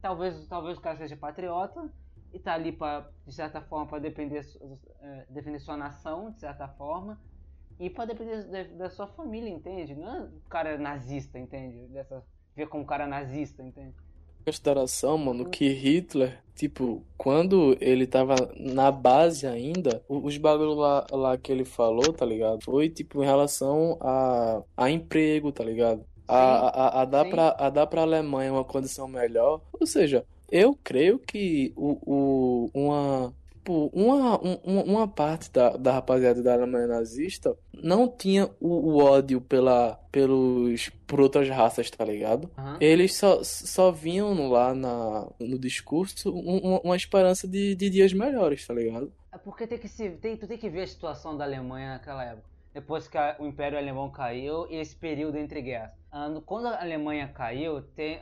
[0.00, 1.92] talvez, talvez o cara seja patriota
[2.32, 4.42] e tá ali para de certa forma para defender,
[5.02, 7.20] eh, defender sua nação, de certa forma,
[7.80, 9.94] e para depender da- da sua família, entende?
[9.96, 11.88] Não é o cara nazista, entende?
[11.88, 12.24] Dessa
[12.56, 13.96] ver como um cara nazista, entende?
[14.44, 21.06] consideração, mano, que Hitler, tipo, quando ele tava na base ainda, o- os bagulho lá,
[21.12, 22.62] lá que ele falou, tá ligado?
[22.64, 26.04] Foi, tipo, em relação a, a emprego, tá ligado?
[26.26, 27.30] A, a, a, a dar sim.
[27.30, 29.60] pra, a dar pra Alemanha uma condição melhor.
[29.78, 31.98] Ou seja, eu creio que o,
[32.66, 33.34] o, uma,
[33.70, 38.68] tipo, uma, um- uma, uma parte da, da rapaziada da Alemanha nazista não tinha o,
[38.68, 42.50] o ódio pela, pelos, por outras raças, tá ligado?
[42.58, 42.78] Aham.
[42.80, 48.12] Eles só, só viam lá na, no discurso um- uma, uma esperança de, de dias
[48.12, 49.12] melhores, tá ligado?
[49.32, 52.24] É porque tem que se, tem, tu tem que ver a situação da Alemanha naquela
[52.24, 52.50] época.
[52.74, 55.90] Depois que a- o Império Alemão caiu e esse período entre guerras.
[56.12, 58.18] Ah, quando a Alemanha caiu, tem,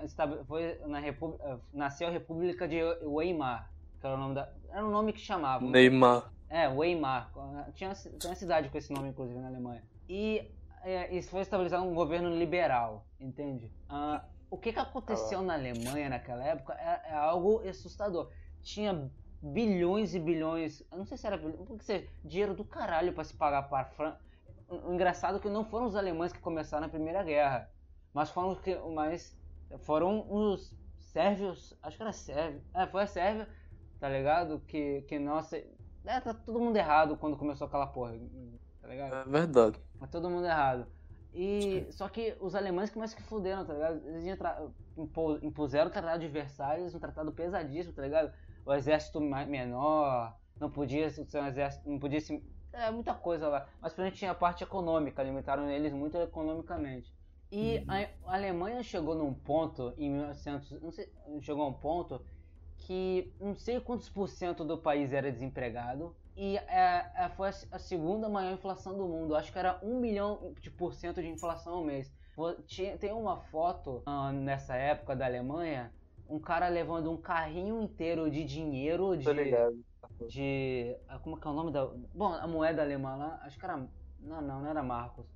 [0.47, 3.71] foi na Repu- ah, nasceu a República de Weimar,
[4.01, 5.69] que era o nome da, era o nome que chamavam.
[5.71, 6.31] Neymar.
[6.49, 7.31] É, Weimar.
[7.75, 9.83] Tinha, tinha uma cidade com esse nome, inclusive, na Alemanha.
[10.09, 10.51] E
[10.83, 13.71] é, isso foi estabelecido um governo liberal, entende?
[13.89, 18.31] Ah, o que, que aconteceu na Alemanha naquela época é, é algo assustador.
[18.63, 19.11] Tinha
[19.43, 23.25] bilhões e bilhões, eu não sei se era bilhões, porque seja, dinheiro do caralho pra
[23.25, 24.19] se pagar para a França.
[24.69, 27.71] O engraçado é que não foram os alemães que começaram a Primeira Guerra,
[28.13, 29.39] mas foram os que, mas
[29.81, 33.49] foram os sérvios, acho que era sérvio, é, foi a Sérvia,
[33.99, 34.61] tá ligado?
[34.67, 38.15] Que, que nossa, é, tá todo mundo errado quando começou aquela porra,
[38.81, 39.15] tá ligado?
[39.15, 39.81] É verdade.
[39.99, 40.87] Tá todo mundo errado.
[41.35, 44.01] E só que os alemães que mais que fuderam, tá ligado?
[44.09, 44.25] Eles
[45.43, 48.33] impuseram o tratado de Versalhes, um tratado pesadíssimo, tá ligado?
[48.65, 52.43] O exército menor, não podia ser um exército, não podia se
[52.73, 57.13] é muita coisa lá, mas pra gente tinha a parte econômica, limitaram eles muito economicamente.
[57.51, 62.23] E a, a Alemanha chegou num ponto em 1900, não sei, chegou a um ponto
[62.89, 67.79] que não sei quantos por cento do país era desempregado e é, é, foi a,
[67.79, 69.35] segunda maior inflação do mundo.
[69.35, 72.11] Acho que era um milhão de por cento de inflação ao mês.
[72.67, 75.93] Tinha- Tem uma foto ah, nessa época da Alemanha,
[76.27, 79.69] um cara levando um carrinho inteiro de dinheiro de,
[80.29, 83.65] de ah, como que é o nome da bom a moeda alemã lá acho que
[83.65, 83.77] era
[84.21, 85.27] não não não era Marcos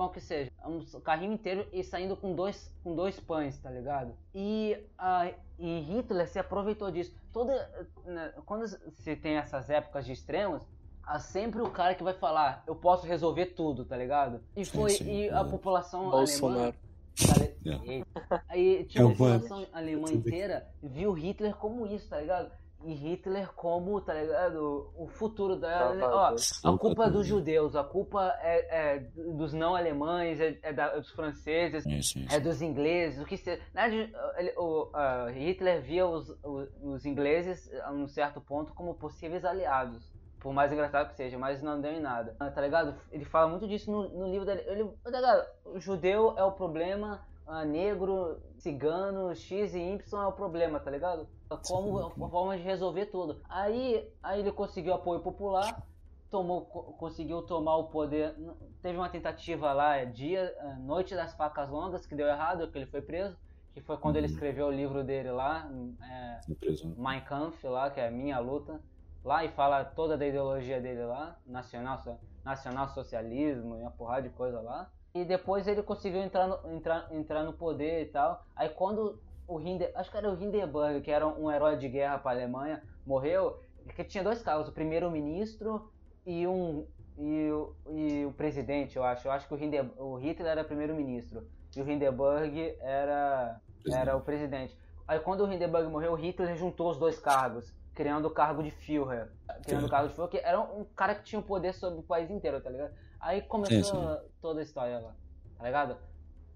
[0.00, 4.14] bom que seja um carrinho inteiro e saindo com dois com dois pães tá ligado
[4.34, 7.52] e ah, e Hitler se aproveitou disso toda
[8.06, 10.62] né, quando se tem essas épocas de extremos
[11.04, 14.70] há sempre o cara que vai falar eu posso resolver tudo tá ligado e Sim,
[14.78, 15.34] foi sim, e é.
[15.34, 16.74] a população alemã Bolsonaro.
[17.34, 17.92] Ale- É.
[17.92, 18.44] Eita.
[18.48, 19.40] Aí tinha É a o mano.
[19.40, 22.50] população alemã inteira viu Hitler como isso, tá ligado?
[22.82, 24.90] E Hitler como, tá ligado?
[24.96, 25.78] O futuro da.
[25.78, 26.36] Salvador.
[26.64, 28.98] Ó, a culpa é dos judeus, a culpa é, é
[29.34, 32.34] dos não alemães, é, é da- dos franceses, Isso, isso.
[32.34, 33.60] é dos ingleses, o que se.
[33.74, 38.72] Na verdade, ele- o, ah, Hitler via os, os, os ingleses, a um certo ponto,
[38.72, 40.10] como possíveis aliados.
[40.40, 42.34] Por mais engraçado que seja, mas não deu em nada.
[42.40, 42.94] Ah, Tá ligado?
[43.12, 44.62] Ele fala muito disso no, no livro dele.
[44.66, 45.46] Ele, tá ligado?
[45.66, 47.20] O judeu é o problema,
[47.50, 51.28] ah, negro, cigano, X e Y é o problema, tá ligado?
[51.62, 53.40] Como a forma de resolver tudo.
[53.48, 55.86] Aí, aí ele conseguiu apoio popular,
[56.30, 58.36] tomou, conseguiu tomar o poder.
[58.82, 63.02] Teve uma tentativa lá, dia, noite das facas longas, que deu errado, que ele foi
[63.02, 63.38] preso.
[63.72, 64.32] Que foi quando ele Uhum.
[64.32, 65.70] escreveu o livro dele lá,
[66.02, 66.94] é, No preso.
[66.96, 68.84] Mein Kampf lá, que é a minha luta,
[69.24, 72.02] lá e fala toda da ideologia dele lá, nacional,
[72.44, 74.92] nacional socialismo e uma porrada de coisa lá.
[75.14, 78.44] E depois ele conseguiu entrar no, entrar, entrar no poder e tal.
[78.54, 82.18] Aí quando o Hinder, acho que era o Hindenburg, que era um herói de guerra
[82.18, 83.60] para a Alemanha, morreu,
[83.94, 85.90] que tinha dois cargos, o primeiro-ministro
[86.24, 86.86] e um
[87.18, 89.28] e o, e o presidente, eu acho.
[89.28, 91.46] Eu acho que o, Hinder, o Hitler era primeiro-ministro
[91.76, 93.60] e o Hindenburg era
[93.92, 94.76] era o presidente.
[95.06, 98.70] Aí quando o Hindenburg morreu, o Hitler juntou os dois cargos, criando o cargo de
[98.70, 99.28] Führer.
[99.64, 102.02] Criando o cargo de Führer, que era um cara que tinha o poder sobre o
[102.02, 102.94] país inteiro, tá ligado?
[103.20, 104.28] Aí começou Sim, sim.
[104.40, 105.14] toda a história lá,
[105.58, 105.96] tá ligado?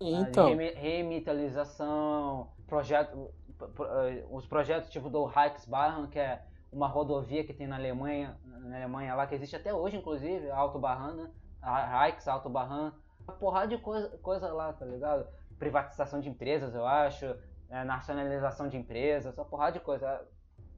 [0.01, 6.43] Então, Remitalização, projeto, pro- pro- eh, os projetos tipo do Reichsbahn, que é
[6.73, 10.57] uma rodovia que tem na Alemanha, na Alemanha lá, que existe até hoje, inclusive, a
[10.57, 11.31] Autobahn, né?
[11.62, 12.93] a Reichs Autobahn,
[13.27, 15.27] uma porrada de coisa, coisa lá, tá ligado?
[15.59, 17.25] Privatização de empresas, eu acho,
[17.71, 20.27] eh, nacionalização de empresas, uma porrada de coisa.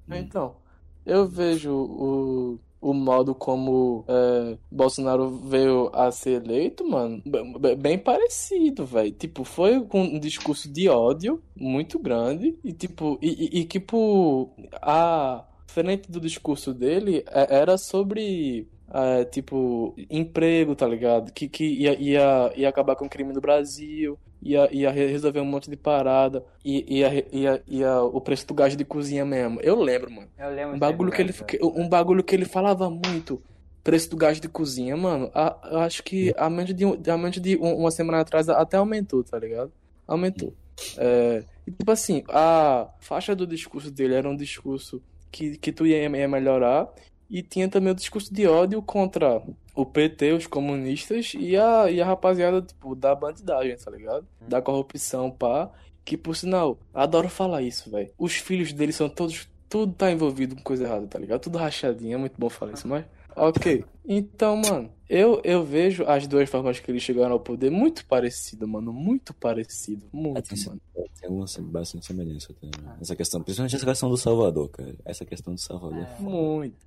[0.09, 0.57] então,
[1.05, 2.61] eu vejo o,
[2.91, 7.23] o modo como é, Bolsonaro veio a ser eleito, mano,
[7.79, 9.11] bem parecido, velho.
[9.13, 14.51] Tipo, foi com um discurso de ódio muito grande e tipo, e, e, e tipo,
[14.81, 21.33] a frente do discurso dele é- era sobre é, tipo, emprego, tá ligado?
[21.33, 25.41] Que, que ia, ia, ia acabar com o crime no Brasil, ia, ia re- resolver
[25.41, 29.61] um monte de parada, ia, ia, ia, ia o preço do gás de cozinha mesmo.
[29.61, 30.29] Eu lembro, mano.
[30.39, 31.33] Eu lembro Um bagulho que ele,
[31.63, 33.43] um bagulho que ele falava muito.
[33.83, 35.31] Preço do gás de cozinha, mano.
[35.35, 38.77] a- eu acho que a menos de, a menos de um- uma semana atrás até
[38.77, 39.73] aumentou, tá ligado?
[40.07, 40.57] Aumentou.
[40.97, 45.87] É, e tipo assim, a faixa do discurso dele era um discurso que, que tu
[45.87, 46.89] ia, ia melhorar.
[47.29, 49.43] E tinha também o discurso de ódio contra
[49.75, 54.27] o PT, os comunistas e a, e a rapaziada, tipo, da bandidagem, tá ligado?
[54.41, 55.71] Da corrupção, pá.
[56.05, 58.11] Que, por sinal, adoro falar isso, velho.
[58.17, 59.49] Os filhos dele são todos.
[59.69, 61.41] Tudo tá envolvido com coisa errada, tá ligado?
[61.41, 63.05] Tudo rachadinho, é muito bom falar isso, mas.
[63.35, 63.85] Ok.
[64.09, 68.67] Então, mano, eu, eu vejo as duas formas que eles chegaram ao poder muito parecido,
[68.67, 68.93] mano.
[68.93, 70.07] Muito parecido.
[70.07, 70.81] É, Muito, tem, mano.
[70.95, 72.97] tem alguma bastante semelhança até, né?
[73.01, 74.95] Essa questão, principalmente essa questão do Salvador, cara.
[75.05, 76.07] Essa questão do Salvador.
[76.19, 76.23] É.
[76.23, 76.87] Muito.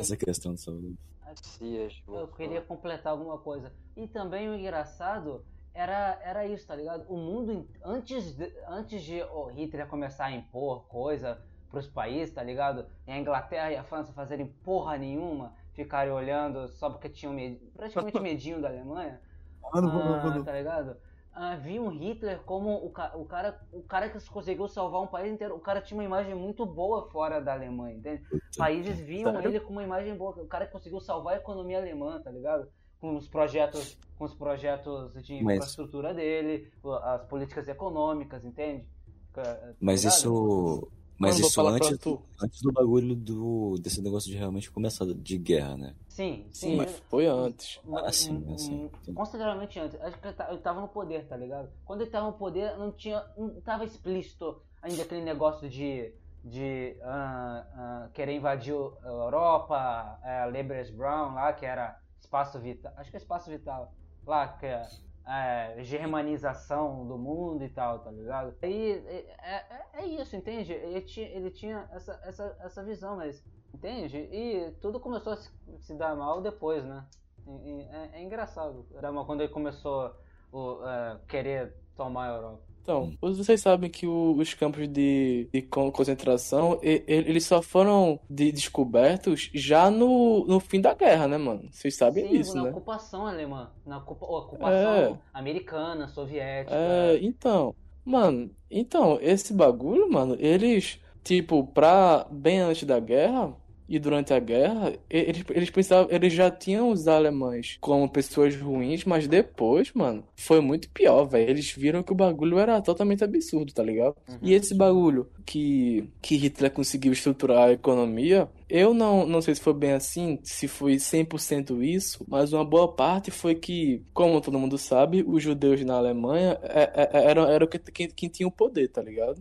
[0.00, 0.94] Essa questão do Salvador.
[1.42, 3.72] Cias, Eu queria completar alguma coisa.
[3.96, 5.44] E também o engraçado
[5.74, 7.04] era, era isso, tá ligado?
[7.08, 12.42] O mundo, antes de, antes de o Hitler começar a impor coisa pros países, tá
[12.42, 12.86] ligado?
[13.06, 17.56] E a Inglaterra e a França fazerem porra nenhuma, ficarem olhando só porque tinham med...
[17.74, 19.20] praticamente medinho da Alemanha,
[19.62, 20.96] ah, tá ligado?
[21.38, 25.30] Ah, viam Hitler como o, ca- o, cara, o cara que conseguiu salvar um país
[25.30, 25.54] inteiro.
[25.54, 28.22] O cara tinha uma imagem muito boa fora da Alemanha, entende?
[28.56, 29.48] países viam Sério?
[29.50, 30.30] ele com uma imagem boa.
[30.42, 32.66] O cara conseguiu salvar a economia alemã, tá ligado?
[32.98, 36.72] Com os projetos, com os projetos de Mas- infraestrutura dele,
[37.02, 38.86] as políticas econômicas, entende?
[39.34, 40.90] Tá Mas isso.
[41.18, 42.22] Mas isso antes, tu.
[42.42, 45.94] antes do bagulho do, desse negócio de realmente começar de guerra, né?
[46.08, 46.70] Sim, sim.
[46.70, 47.80] Sim, mas foi antes.
[47.92, 49.14] Ah, sim, assim, um- sim.
[49.14, 50.00] Consideravelmente antes.
[50.00, 51.70] Acho que ele ta- ele tava no poder, tá ligado?
[51.84, 53.24] Quando ele tava no poder, não tinha.
[53.36, 56.12] Não tava explícito ainda aquele negócio de.
[56.44, 62.92] de ah, ah, querer invadir a Europa, é, Lebres Brown lá, que era espaço vital.
[62.96, 63.92] Acho que é espaço vital.
[64.26, 64.86] Lá, que é.
[65.26, 68.54] É, germanização do mundo e tal, tá ligado?
[68.62, 70.72] Aí é, é, é isso, entende?
[70.72, 74.16] Ele tinha, ele tinha essa, essa, essa visão, mas Entende?
[74.16, 75.50] E tudo começou a se,
[75.80, 77.04] se dar mal depois, né?
[77.46, 78.86] E- e é, é engraçado.
[79.02, 80.14] Dar mal quando ele começou
[80.50, 82.62] o, é, querer tomar a Europa.
[82.86, 87.60] Então, vocês sabem que o- os campos de, de con- concentração, e- e- eles só
[87.60, 91.68] foram de- descobertos já no, no fim da guerra, né, mano?
[91.72, 92.70] Vocês sabem Sim, disso, na né?
[92.70, 93.70] ocupação alemã.
[93.84, 95.18] Na ocupa- ocupação É.
[95.34, 96.76] americana, soviética.
[96.76, 97.74] É, então,
[98.04, 103.52] mano, então, esse bagulho, mano, eles, tipo, pra bem antes da guerra
[103.88, 109.04] e durante a guerra, eles, eles pensavam, eles já tinham os alemães como pessoas ruins,
[109.04, 111.50] mas depois, mano, foi muito pior, velho.
[111.50, 114.16] Eles viram que o bagulho era totalmente absurdo, tá ligado?
[114.42, 119.60] E esse bagulho que, que Hitler conseguiu estruturar a economia, eu não, não sei se
[119.60, 124.58] foi bem assim, se foi 100% isso, mas uma boa parte foi que, como todo
[124.58, 128.88] mundo sabe, os judeus na Alemanha é- é- eram, eram quem, quem, tinha o poder,
[128.88, 129.40] tá ligado?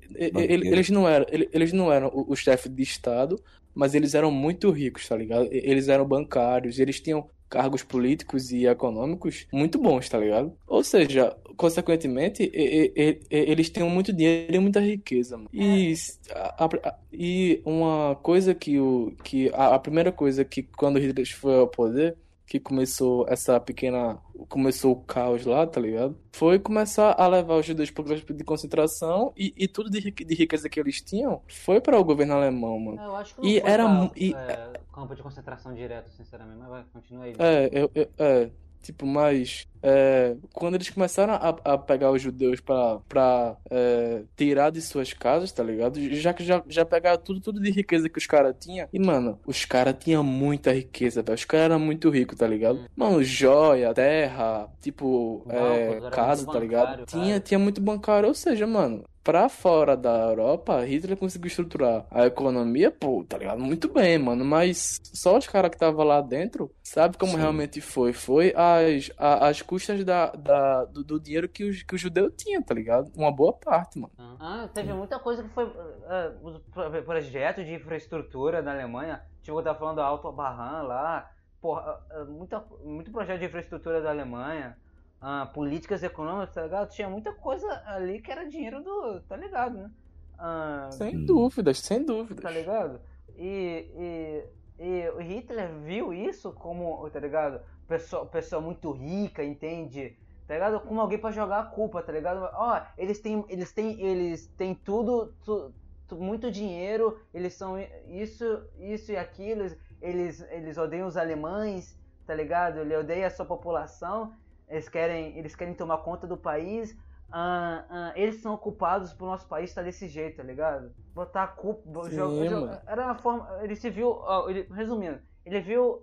[0.71, 3.39] Eles não eram, ele- eles não eram o chefe de Estado,
[3.75, 5.47] mas eles eram muito ricos, tá ligado?
[5.51, 10.53] Eles eram bancários, eles tinham cargos políticos e econômicos muito bons, tá ligado?
[10.67, 15.49] Ou seja, consequentemente, e- e- e- eles têm muito dinheiro e muita riqueza, mano.
[15.53, 15.93] E,
[16.31, 21.27] a- a- e uma coisa que o que a, a primeira coisa que quando Hitler
[21.37, 22.17] foi ao poder,
[22.47, 24.17] que começou essa pequena,
[24.49, 26.17] começou o caos lá, tá ligado?
[26.31, 30.35] Foi começar a levar os judeus para campos de concentração e, e tudo de, de
[30.35, 33.01] riqueza que eles tinham foi para o governo alemão, mano.
[33.01, 36.59] Eu acho que não E foi era pra, e- é, campo de concentração direto, sinceramente,
[36.59, 37.33] mas vai, continua aí.
[37.39, 38.49] É, eu, eu- é,
[38.85, 44.71] tipo, mas é, quando eles começaram a, a pegar os judeus pra, pra é, tirar
[44.71, 45.99] de suas casas, tá ligado?
[46.15, 48.87] Já que já, já pegaram tudo, tudo de riqueza que os caras tinham.
[48.91, 51.35] E, mano, os caras tinham muita riqueza, velho.
[51.35, 52.79] Os caras eram muito ricos, tá ligado?
[52.79, 52.85] Hum.
[52.95, 56.85] Mano, joia, terra, tipo, é, Bancos, era casa, tá ligado?
[56.87, 57.39] bancário, Tinha, cara.
[57.41, 59.03] tinha muito bancário, ou seja, mano.
[59.25, 63.59] Pra fora da Europa, Hitler conseguiu estruturar a economia, pô, tá ligado?
[63.59, 64.45] Muito bem, mano.
[64.45, 67.39] Mas só os caras que estavam lá dentro sabe como Sim.
[67.39, 68.13] realmente foi.
[68.13, 72.29] Foi as, a- as custas da, da- do, do dinheiro que os, que o judeu
[72.29, 73.11] tinha, tá ligado?
[73.15, 74.13] Uma boa parte, mano.
[74.39, 75.73] Ah, teve muita coisa que foi.
[76.07, 79.23] ah, os pro- projetos de infraestrutura na Alemanha.
[79.41, 81.31] Tipo, eu tava falando da Autobahn lá.
[81.59, 84.77] Porra, ah, ah, muita, muito projeto de infraestrutura da Alemanha.
[85.21, 86.89] Ah, políticas econômicas, tá ligado?
[86.89, 89.21] Tinha muita coisa ali que era dinheiro do.
[89.21, 89.91] Tá ligado, né?
[90.37, 91.25] Ah, Sem Hum.
[91.25, 92.43] dúvidas, sem dúvidas.
[92.43, 92.99] tá ligado?
[93.37, 94.43] E,
[94.79, 97.61] e, e o Hitler viu isso como, tá ligado?
[97.87, 100.17] Pessoa, pessoa muito rica, entende?
[100.47, 100.79] Tá ligado?
[100.81, 102.47] Como alguém pra jogar a culpa, tá ligado?
[102.53, 105.73] Ó, eles têm, eles têm, eles têm tudo, tu-
[106.07, 107.75] tu- muito dinheiro, eles são
[108.07, 111.97] isso, isso e aquilo, eles- eles, eles odeiam os alemães,
[112.27, 112.79] tá ligado?
[112.79, 114.33] Ele odeia a sua população,
[114.67, 116.97] eles querem, eles querem tomar conta do país,
[117.31, 120.93] ah, ah, eles são culpados por nosso país estar desse jeito, tá ligado?
[121.13, 122.09] Botar a culpa.
[122.09, 122.81] Sim, jo- jo- mano.
[122.87, 123.63] era uma forma.
[123.63, 124.21] Ele se viu.
[124.47, 126.01] ele- resumindo, ele viu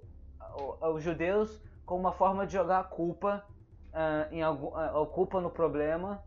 [0.94, 3.44] os judeus como uma forma de jogar a culpa
[3.92, 6.22] ah, em algum, a culpa no problema,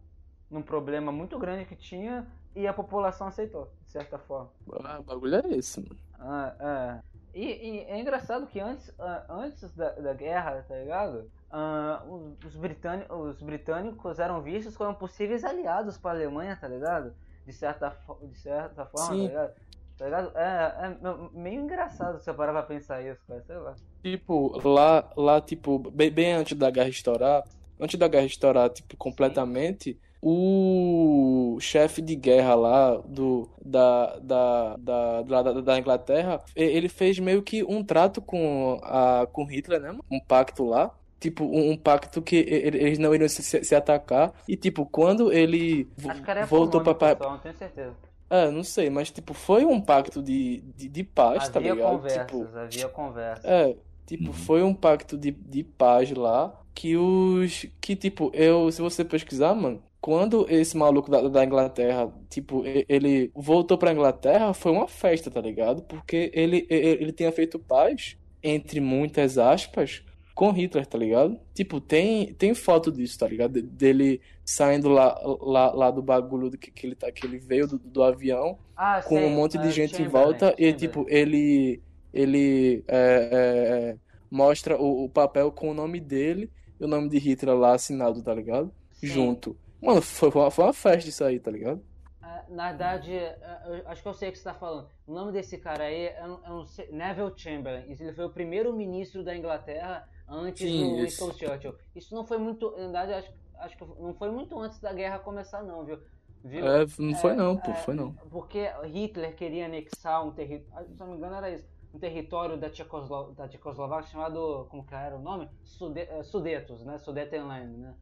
[0.50, 4.50] num problema muito grande que tinha, e a população aceitou, de certa forma.
[4.68, 6.00] O bagulho é esse, mano.
[6.20, 7.04] Ah, ah.
[7.36, 11.30] E, e é engraçado que antes, ah, antes da, da guerra, tá ligado?
[11.52, 16.66] Ah, os, os, britâni- os britânicos eram vistos como possíveis aliados para a Alemanha, tá
[16.68, 17.14] ligado?
[17.46, 19.24] De certa, de certa forma, Sim.
[19.24, 19.54] tá ligado?
[19.98, 20.32] Tá ligado?
[20.38, 23.76] É, é meio engraçado você parar pra pensar isso, cara, sei lá.
[24.02, 27.44] Tipo, lá, lá tipo, bem, bem antes da guerra estourar,
[27.80, 35.22] antes da guerra estourar, tipo, completamente, o chefe de guerra lá do, da, da, da,
[35.22, 39.98] da, da Inglaterra, ele fez meio que um trato com, a, com Hitler, né?
[40.10, 40.92] Um pacto lá.
[41.20, 44.34] Tipo, um, um pacto que eles não iriam se, se- se atacar.
[44.48, 47.96] E, tipo, quando ele vo- Acho que era voltou pra, só, não tenho certeza.
[48.30, 51.92] É, não sei, mas, tipo, foi um pacto de, de, de paz, tá havia ligado?
[51.92, 53.46] conversas, Tipo, havia conversas.
[53.46, 54.34] é, tipo, Uhum.
[54.34, 57.66] foi um pacto de, de paz lá que os.
[57.80, 63.32] Que, tipo, eu, se você pesquisar, mano, quando esse maluco da, da Inglaterra, tipo, ele
[63.34, 65.82] voltou pra Inglaterra, foi uma festa, tá ligado?
[65.82, 70.04] Porque ele, e- ele tinha feito paz, entre muitas aspas,
[70.36, 71.40] com Hitler, tá ligado?
[71.56, 73.54] Tipo, tem, tem foto disso, tá ligado?
[73.54, 77.40] De- Dele saindo lá, lá, lá do bagulho do que, que ele tá, que ele
[77.40, 80.72] veio do, do avião Ah, com sei, um monte de é, gente em volta e
[80.74, 81.82] tipo ele
[82.14, 83.98] ele é, é,
[84.30, 88.22] mostra o, o papel com o nome dele e o nome de Hitler lá assinado,
[88.24, 88.72] tá ligado?
[88.92, 89.08] Sim.
[89.08, 89.58] Junto.
[89.86, 91.82] Mano, foi, foi uma, foi uma festa isso aí, tá ligado?
[92.22, 94.90] Ah, Na verdade, ah, eu acho que eu sei o que você está falando.
[95.06, 97.86] O nome desse cara aí é, um- é um Neville Chamberlain.
[97.92, 101.28] Ele foi o primeiro ministro da Inglaterra antes Sim, do isso.
[101.28, 101.76] Winston Churchill.
[101.96, 105.20] Isso não foi muito, na verdade, acho, acho que não foi muito antes da guerra
[105.20, 106.00] começar, não, viu?
[106.44, 106.66] Viu?
[106.66, 108.16] É, não foi É, não, pô, é, foi não.
[108.30, 112.70] Porque Hitler queria anexar um território, se não me engano era isso, um território da,
[112.70, 115.50] Tchecoslo da Tchecoslováquia chamado, como que era o nome?
[115.64, 116.98] Sude Sudetos, né?
[116.98, 117.96] Sudetenland, né?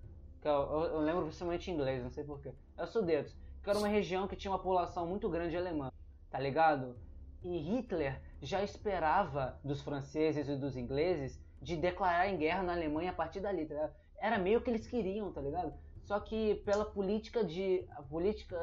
[0.44, 2.54] Que eu, eu- eu lembro principalmente em inglês, não sei porquê.
[2.78, 3.34] É o Sudetos,
[3.64, 5.90] que era uma região que tinha uma população muito grande alemã,
[6.30, 6.98] tá ligado?
[7.42, 13.12] E Hitler já esperava dos franceses e dos ingleses de declarar em guerra na Alemanha
[13.12, 13.96] a partir dali, tá ligado?
[14.20, 15.74] Era meio que eles queriam, tá ligado?
[16.04, 17.88] Só que pela política de.
[17.92, 18.58] A política.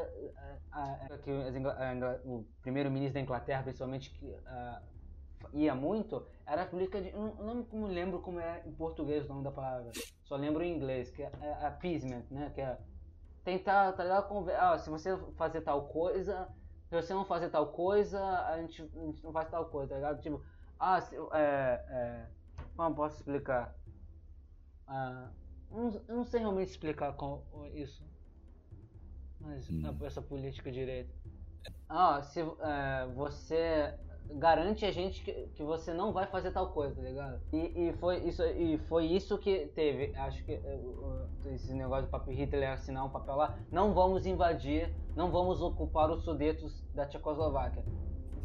[0.70, 4.34] ah, ah, que a o primeiro-ministro da Inglaterra, principalmente, que
[5.52, 7.12] ia muito, era a política de.
[7.12, 9.92] Não, não me lembro como é em português o nome da palavra.
[10.24, 12.50] Só lembro em inglês, que é, é appeasement, né?
[12.54, 12.78] Que é
[13.44, 14.50] tentar, tá ligado?
[14.58, 16.48] Ah, se você fazer tal coisa.
[16.88, 19.94] Se você não fazer tal coisa, a gente, a gente não faz tal coisa, tá
[19.94, 20.20] ligado?
[20.20, 20.42] Tipo,
[20.76, 22.26] ah, se, é, é,
[22.76, 23.76] como posso explicar?
[24.88, 25.30] Ah,
[25.70, 28.02] não, não sei realmente explicar com isso.
[29.40, 29.82] Mas Hum.
[30.04, 31.14] essa política direita.
[31.88, 33.94] Ah, se é, você.
[34.36, 37.40] Garante a gente que, que você não vai fazer tal coisa, tá ligado?
[37.52, 40.12] E, e, foi, isso, e foi isso que teve.
[40.16, 43.55] Acho que uh, esse negócio do papo Hitler assinar um papel lá.
[43.70, 47.82] Não vamos invadir, não vamos ocupar os sudetos da Tchecoslováquia.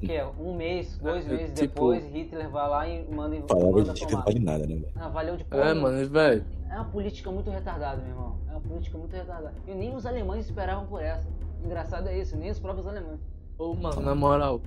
[0.02, 3.72] Que é um mês, dois É, meses tipo- depois, Hitler vai lá e manda, Palavra
[3.72, 4.12] manda de tomar.
[4.18, 4.92] não vale nada, né, velho?
[4.96, 5.74] Ah, valeu de É, porra.
[5.76, 6.46] mano, velho.
[6.70, 8.36] É uma política muito retardada, meu irmão.
[8.50, 9.54] É uma política muito retardada.
[9.66, 11.26] E nem os alemães esperavam por essa.
[11.64, 13.20] Engraçado é isso, nem os próprios alemães.
[13.58, 14.60] Ô, mano, na moral,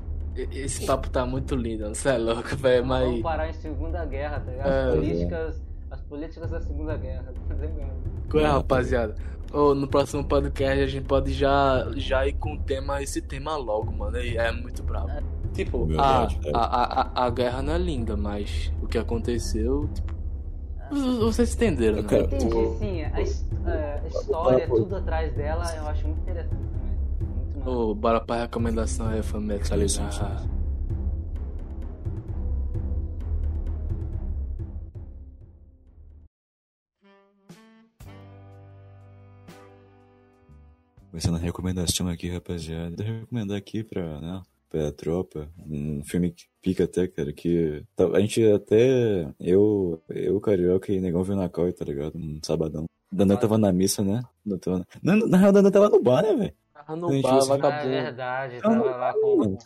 [0.53, 3.23] esse papo tá muito lindo, você é louco, velho, Vamos mas.
[3.23, 4.69] parar em Segunda Guerra, tá ligado?
[4.69, 7.33] É, As políticas, as políticas da Segunda Guerra.
[7.49, 7.91] tá ligado?
[8.31, 9.15] Qual é, rapaziada?
[9.53, 13.57] Ô, no próximo podcast a gente pode já, já ir com o tema, esse tema
[13.57, 14.19] logo, mano.
[14.19, 15.09] E é muito bravo.
[15.55, 15.87] Tipo, a,
[16.27, 16.51] Verdade, é.
[16.55, 20.19] a, a, a, a guerra não é linda, mas o que aconteceu, tipo.
[20.91, 22.09] Vocês entenderam, Eu né?
[22.09, 23.03] quero- Entendi, o- sim.
[23.05, 26.63] A, his- é, a história, tudo atrás dela, eu acho muito interessante
[27.69, 30.11] Ô, bora pra recomendação aí, família, tá ligado?
[30.11, 30.49] sim.
[41.11, 42.97] Começando a recomendação aqui, rapaziada.
[43.03, 45.49] Vou recomendar aqui pra, né, pra tropa.
[45.67, 49.31] Um filme que pica até, cara, que tá- a gente até.
[49.41, 52.17] Eu, eu carioca e negão viu na cal, tá ligado?
[52.17, 52.87] Um sabadão.
[53.11, 54.23] Dandan tava na missa, né?
[55.03, 56.55] Na real, Dandan tava no bar, né, velho?
[56.89, 57.89] Tava no Gente, bar, isso- Ah, é vagabundo.
[57.91, 59.59] verdade, tava lá com.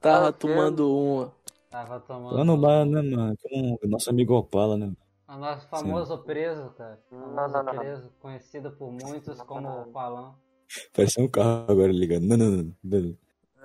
[0.00, 1.32] Tava Ah, tomando uma.
[1.70, 2.36] Tava tomando.
[2.36, 3.36] Lá no bar, né, mano?
[3.42, 4.90] Com o nosso amigo Opala, né?
[5.28, 6.98] O nosso famoso preso, cara.
[7.12, 7.76] Não, Famoso não, não.
[7.76, 10.36] preso, conhecido por muitos como o Palão.
[10.94, 12.22] Parece um carro agora ligado.
[12.22, 12.74] Não, não, não.
[12.82, 13.18] Beleza.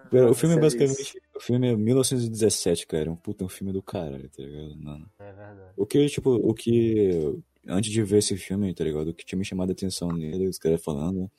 [0.09, 1.21] Pera, o filme é Isso é basicamente.
[1.35, 3.09] O filme é 1917, cara.
[3.11, 4.75] Um puta um filme do caralho, tá ligado?
[4.75, 5.05] Não, não.
[5.19, 5.59] É verdade.
[5.77, 7.39] O que, tipo, o que.
[7.67, 9.09] Antes de ver esse filme, tá ligado?
[9.09, 11.29] O que tinha me chamado a atenção nele, os caras falando,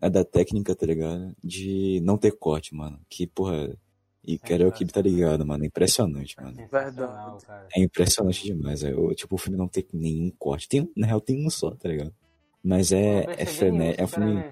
[0.00, 1.34] é da técnica, tá ligado?
[1.42, 2.98] De não ter corte, mano.
[3.08, 3.76] Que, porra.
[4.22, 5.64] E karaokê, tá ligado, mano?
[5.64, 6.54] É impressionante, mano.
[6.54, 7.68] Sensacional, cara.
[7.74, 8.84] É impressionante demais.
[8.84, 10.68] É, o, tipo, o filme não tem nenhum corte.
[10.68, 12.14] Tem, na real, tem um só, tá ligado?
[12.62, 14.44] Mas é, Não é nenhum, É um filme.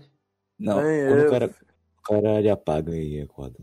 [0.59, 1.27] Não, Nem quando eu.
[1.27, 1.55] o cara,
[1.99, 3.59] o cara ele apaga e acorda.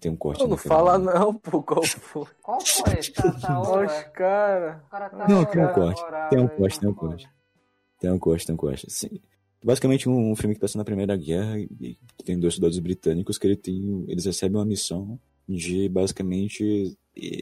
[0.00, 0.40] Tem um corte.
[0.40, 2.26] Não, não fala não, pô, qual foi?
[2.42, 2.96] Qual foi?
[3.14, 3.86] Tá, tá hora.
[3.86, 4.82] Oxe, cara.
[4.86, 6.02] O cara tá Não, tem um corte.
[6.30, 7.28] Tem um corte, tem um corte.
[8.00, 8.90] Tem um corte, tem um corte.
[8.90, 9.20] Sim.
[9.64, 13.56] Basicamente um, filme que passa na Primeira Guerra e tem dois soldados britânicos que ele
[13.56, 15.18] tem, eles recebem uma missão
[15.48, 16.94] de basicamente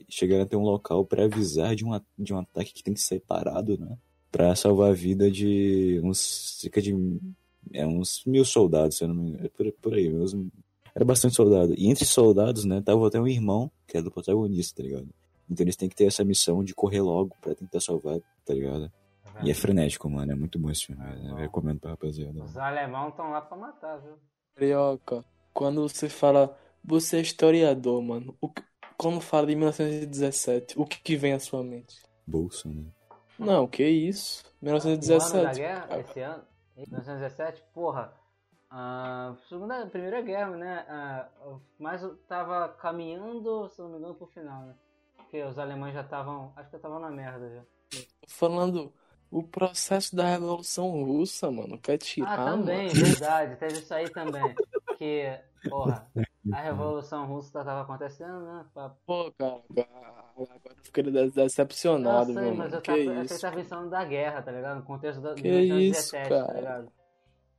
[0.09, 3.21] chegar até um local para avisar de um, de um ataque que tem que ser
[3.21, 3.99] parado, né?
[4.31, 6.95] Pra salvar a vida de uns cerca de
[7.73, 9.45] é, uns mil soldados, se eu não me engano.
[9.45, 10.33] É por, por aí, uns,
[10.95, 11.75] era bastante soldado.
[11.77, 15.09] E entre soldados, né, tava até um irmão, que é do protagonista, tá ligado?
[15.51, 18.93] Então eles têm que ter essa missão de correr logo pra tentar salvar, tá ligado?
[19.45, 20.33] E é frenético, mano.
[20.33, 21.03] É muito bom esse filme.
[21.29, 22.43] Eu recomendo pra rapaziada.
[22.43, 24.19] Os alemão estão lá pra matar, viu?
[24.55, 28.37] Carioca, quando você fala, você é historiador, mano.
[28.41, 28.63] O que-
[28.97, 32.01] quando fala de 1917, o que, que vem à sua mente?
[32.27, 32.85] Bolsa, né?
[33.39, 34.45] Não, que isso?
[35.01, 35.61] O ano da 1917.
[35.61, 36.45] guerra, esse ano,
[36.77, 38.13] 1917, porra.
[38.71, 40.87] A segunda, primeira guerra, né?
[40.89, 41.29] ah,
[41.79, 44.75] mas eu tava caminhando, se não me engano, pro final, né?
[45.17, 46.53] Porque os alemães já estavam.
[46.57, 47.63] Acho que estavam na merda já.
[48.27, 48.93] Falando
[49.33, 51.79] o processo da Revolução Russa, mano.
[51.79, 53.07] Quer tirar, Ah, também, mano?
[53.07, 54.55] verdade, teve isso aí também.
[54.99, 55.37] Que,
[55.69, 56.07] porra,
[56.53, 58.65] a Revolução Russa tava acontecendo, né?
[58.73, 62.75] Pra- Pô, cara, agora eu fiquei de- decepcionado, eu sei, meu mas mano.
[62.77, 63.41] eu Que tava, eu isso?
[63.41, 64.77] tava pensando da guerra, tá ligado?
[64.77, 66.59] No contexto da, Que 1917, isso, tá cara?
[66.61, 66.93] ligado?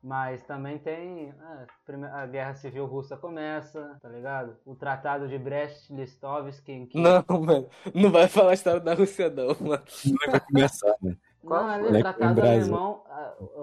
[0.01, 1.33] Mas também tem.
[1.39, 4.57] ah, prime- a Guerra Civil Russa começa, tá ligado?
[4.65, 6.97] O Tratado de Brest-Litovsk, em que.
[6.99, 7.67] Não, mano.
[7.93, 9.83] Não vai falar a história da Rússia, não, mano.
[10.29, 11.17] Vai começar, né?
[11.43, 13.03] Não, o Tratado alemão,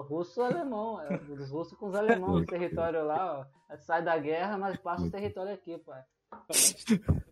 [0.07, 3.77] russo-alemão, é, os russos com os alemães, o território lá, ó.
[3.77, 6.03] Sai da guerra, mas passa o território aqui, pai.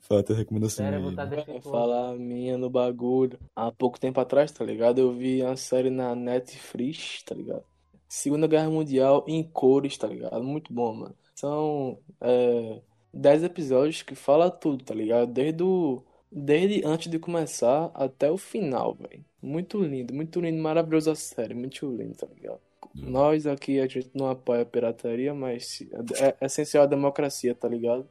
[0.00, 0.94] Fala a tua recomendação O aí.
[0.94, 1.24] cérebro tá.
[1.52, 3.38] Vou falar a minha no bagulho.
[3.54, 4.98] Há pouco tempo atrás, tá ligado?
[4.98, 7.64] Eu vi uma série na Netflix, tá ligado?
[8.08, 10.42] Segunda Guerra Mundial em cores, tá ligado?
[10.42, 11.14] Muito bom, mano.
[11.34, 12.80] São é,
[13.12, 15.32] 10 episódios que fala tudo, tá ligado?
[15.32, 19.24] Desde o, desde antes de começar até o final, velho.
[19.42, 22.60] Muito lindo, muito lindo, maravilhosa série, muito lindo, tá ligado?
[22.94, 25.80] Nós aqui, a gente não apoia a pirataria, mas
[26.20, 28.08] é, é essencial a democracia, tá ligado?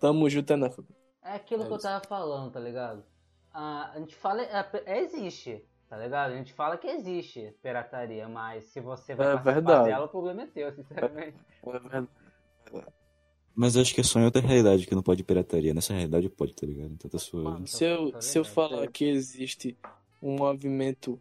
[0.00, 0.70] Tamo junto, né?
[1.22, 3.04] É aquilo É que eu tava falando, tá ligado?
[3.52, 4.42] A gente fala.
[4.42, 6.32] É, é, existe, tá ligado?
[6.32, 9.84] A gente fala que existe pirataria, mas se você vai É participar verdade.
[9.84, 11.38] dela, o problema é teu, sinceramente.
[13.60, 15.74] Mas acho que é só em outra realidade que não pode pirataria.
[15.74, 16.94] Nessa realidade pode, tá ligado?
[16.94, 17.66] Então tá suave.
[17.66, 18.54] Se eu, se eu ligado?
[18.54, 19.76] falar que existe
[20.22, 21.20] um movimento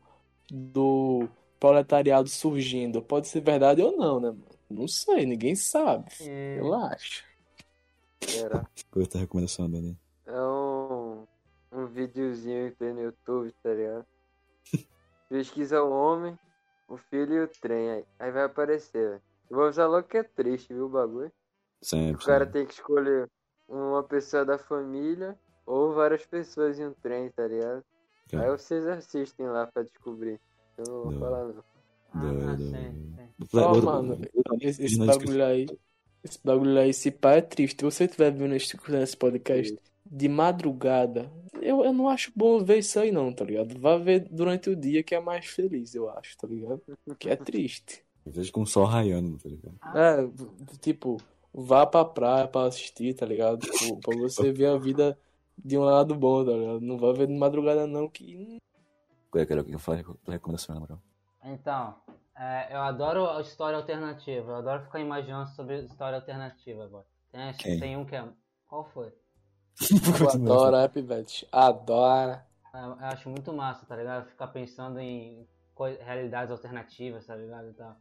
[0.49, 1.27] do
[1.59, 4.45] proletariado surgindo, pode ser verdade ou não, né, mano?
[4.69, 6.09] Não sei, ninguém sabe.
[6.21, 7.25] E- Relaxa.
[8.89, 9.99] Qual é a recomendação, Dani?
[10.25, 11.27] É um,
[11.73, 14.05] um videozinho que tem no YouTube, tá ligado?
[15.27, 16.39] Pesquisa o homem,
[16.87, 17.89] o filho e o trem.
[17.89, 19.09] Aí, aí vai aparecer.
[19.09, 19.21] velho.
[19.49, 21.29] Eu Vou usar logo que é triste, viu o bagulho?
[21.81, 22.21] Sempre.
[22.23, 22.59] O cara sempre.
[22.59, 23.29] tem que escolher
[23.67, 27.83] uma pessoa da família ou várias pessoas em um trem, tá ligado?
[28.31, 30.39] Cara, Aí vocês assistem lá pra descobrir.
[30.77, 31.19] Eu não vou Não.
[31.19, 31.63] falar não.
[32.13, 33.29] Ah, sim, sim.
[33.51, 34.17] Vou- mano,
[34.61, 35.67] esse, esse bagulho aí.
[36.23, 37.79] Esse bagulho aí, esse pá é triste.
[37.79, 41.31] Se você estiver vendo esse, esse podcast de madrugada,
[41.61, 43.79] eu, eu não acho bom ver isso aí, não, tá ligado?
[43.79, 46.81] Vá ver durante o dia que é mais feliz, eu acho, tá ligado?
[47.17, 48.03] Que é triste.
[48.25, 49.77] Eu vejo com o sol raiando, tá ligado?
[49.95, 51.17] É, tipo,
[51.53, 53.59] vá pra praia pra assistir, tá ligado?
[53.59, 55.17] Tipo, pra você ver a vida
[55.57, 56.81] de um lado bom, tá ligado?
[56.81, 58.57] Não vai ver de madrugada, não, que.
[59.29, 60.99] Qual é que era que eu falei da recomendação, na moral?
[61.43, 61.95] Então,
[62.35, 64.51] é, eu adoro a história alternativa.
[64.51, 67.05] Eu adoro ficar imaginando sobre história alternativa agora.
[67.31, 67.79] Tem, Quem?
[67.79, 68.27] tem um que é.
[68.67, 69.13] Qual foi?
[70.19, 71.47] Eu adoro a Pivete.
[71.51, 72.45] Adora.
[72.73, 74.27] É, Eu acho muito massa, tá ligado?
[74.27, 75.47] Ficar pensando em
[76.01, 77.69] realidades alternativas, tá ligado?
[77.69, 77.95] E tal.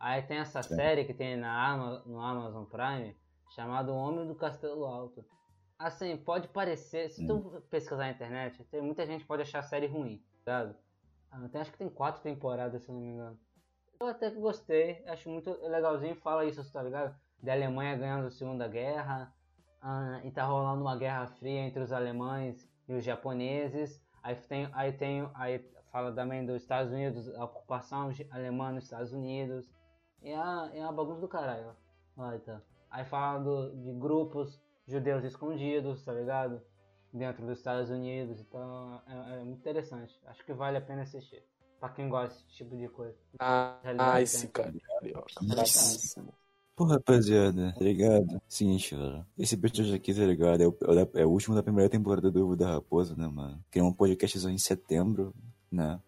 [0.00, 3.14] Aí tem essa série que tem na Ama- no Amazon Prime,
[3.50, 5.22] chamada O Homem do Castelo Alto.
[5.78, 9.86] Assim, pode parecer, se tu pesquisar na internet, tem muita gente pode achar a série
[9.86, 10.74] ruim, ligado?
[11.30, 13.38] Ah, tem, acho que tem quatro temporadas, se não me engano.
[14.00, 17.14] Eu até que gostei, acho muito legalzinho, fala isso, tá ligado?
[17.42, 19.34] Da Alemanha ganhando a Segunda Guerra,
[19.82, 24.02] ah, e tá rolando uma guerra fria entre os alemães e os japoneses.
[24.22, 25.58] Aí tem, aí tem, aí
[25.92, 29.68] fala também dos Estados Unidos, a ocupação alemã nos Estados Unidos.
[30.22, 31.74] É, a- é uma bagunça do caralho.
[32.16, 32.60] Aí, tá.
[32.90, 36.60] aí fala do- de grupos judeus escondidos, tá ligado?
[37.12, 38.40] Dentro dos Estados Unidos.
[38.40, 40.18] Então é, é muito interessante.
[40.26, 41.42] Acho que vale a pena assistir.
[41.80, 43.16] Pra quem gosta desse tipo de coisa.
[43.38, 44.72] Ah, Realidade esse cara.
[45.42, 46.22] Nossa.
[46.76, 48.40] Pô, rapaziada, tá ligado?
[48.48, 49.26] Seguinte, velho.
[49.38, 50.62] Esse episódio aqui, tá ligado?
[50.62, 53.26] É o, é o- é o último da primeira temporada do Ovo da Raposa, né,
[53.26, 53.62] mano?
[53.70, 55.34] Criou um podcast em setembro,
[55.70, 56.00] né?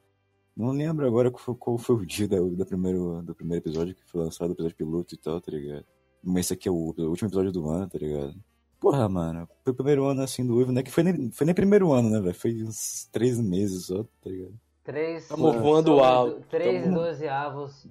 [0.56, 3.94] Não lembro agora qual foi, qual foi o dia da, da primeiro, do primeiro episódio
[3.94, 5.84] que foi lançado, o episódio piloto e tal, tá ligado?
[6.22, 8.34] Mas esse aqui é o, o último episódio do ano, tá ligado?
[8.78, 10.82] Porra, mano, foi o primeiro ano assim do Uivo, né?
[10.82, 12.34] Que foi nem, foi nem primeiro ano, né, velho?
[12.34, 14.54] Foi uns três meses só, tá ligado?
[14.84, 15.28] Três.
[15.28, 16.44] Tamo voando alto.
[16.50, 17.86] Três Tamo- dozeavos.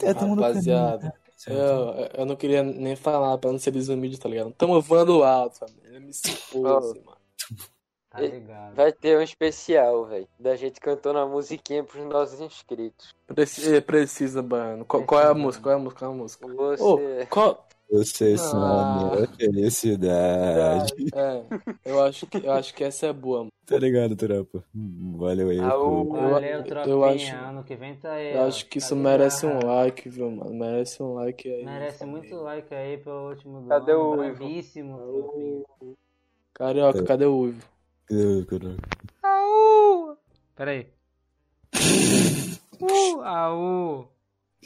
[0.00, 1.12] É, tamo no Rapaziada,
[1.46, 4.50] eu, eu não queria nem falar pra não ser desumilde, tá ligado?
[4.52, 5.96] Tamo voando alto, família.
[5.98, 7.18] MC Pose, mano.
[8.18, 8.74] Tá ligado.
[8.74, 10.28] Vai ter um especial, velho.
[10.38, 13.14] Da gente cantando a musiquinha pros nossos inscritos.
[13.26, 14.84] Preci- eh, Precisa, mano.
[14.84, 15.62] Qual, qual é a música?
[15.64, 16.00] Qual é a música?
[16.00, 16.46] Qual é a música?
[16.48, 16.82] Você.
[16.82, 17.64] Ô, qual...
[17.90, 19.14] Vocês são a Ah.
[19.16, 20.92] minha felicidade.
[21.14, 21.42] É,
[21.86, 23.50] eu acho, que, eu acho que essa é boa, mano.
[23.64, 24.62] Tá ligado, tropa?
[24.74, 25.58] Valeu aí.
[25.58, 26.04] Au.
[26.04, 26.16] pô.
[26.18, 27.06] Eu- Valeu, eu tropinha.
[27.06, 28.34] acho- Ano que vem tá aí.
[28.34, 30.52] Eu acho que Tá isso merece um like, viu, mano?
[30.52, 31.64] Merece um like aí.
[31.64, 32.20] Merece família.
[32.20, 34.00] muito like aí pelo último do Cadê ano.
[34.10, 34.36] o Ivo?
[34.36, 35.96] Bravíssimo, tropinha.
[36.52, 37.62] Carioca, cadê o Uivo?
[38.08, 38.76] Cadê?
[40.56, 40.92] Peraí.
[42.80, 44.12] uh, au.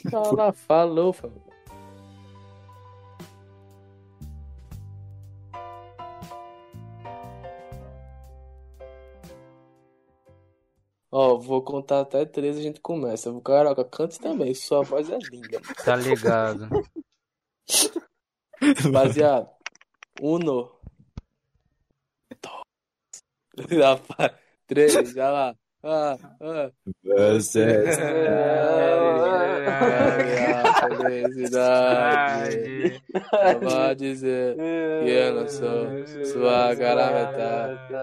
[0.09, 1.53] Fala, falou, família.
[11.11, 13.31] Ó, vou contar até três e a gente começa.
[13.41, 15.61] Carioca, cante também, sua voz é linda.
[15.85, 16.67] Tá ligado.
[18.83, 19.51] Rapaziada,
[20.19, 20.82] uno.
[24.67, 25.55] Três, já lá.
[25.83, 26.71] Ah, ah.
[27.03, 27.99] Vocês.
[30.79, 33.01] a felicidade.
[33.61, 35.87] Vai dizer que eu não sou
[36.25, 37.93] sua cara metade.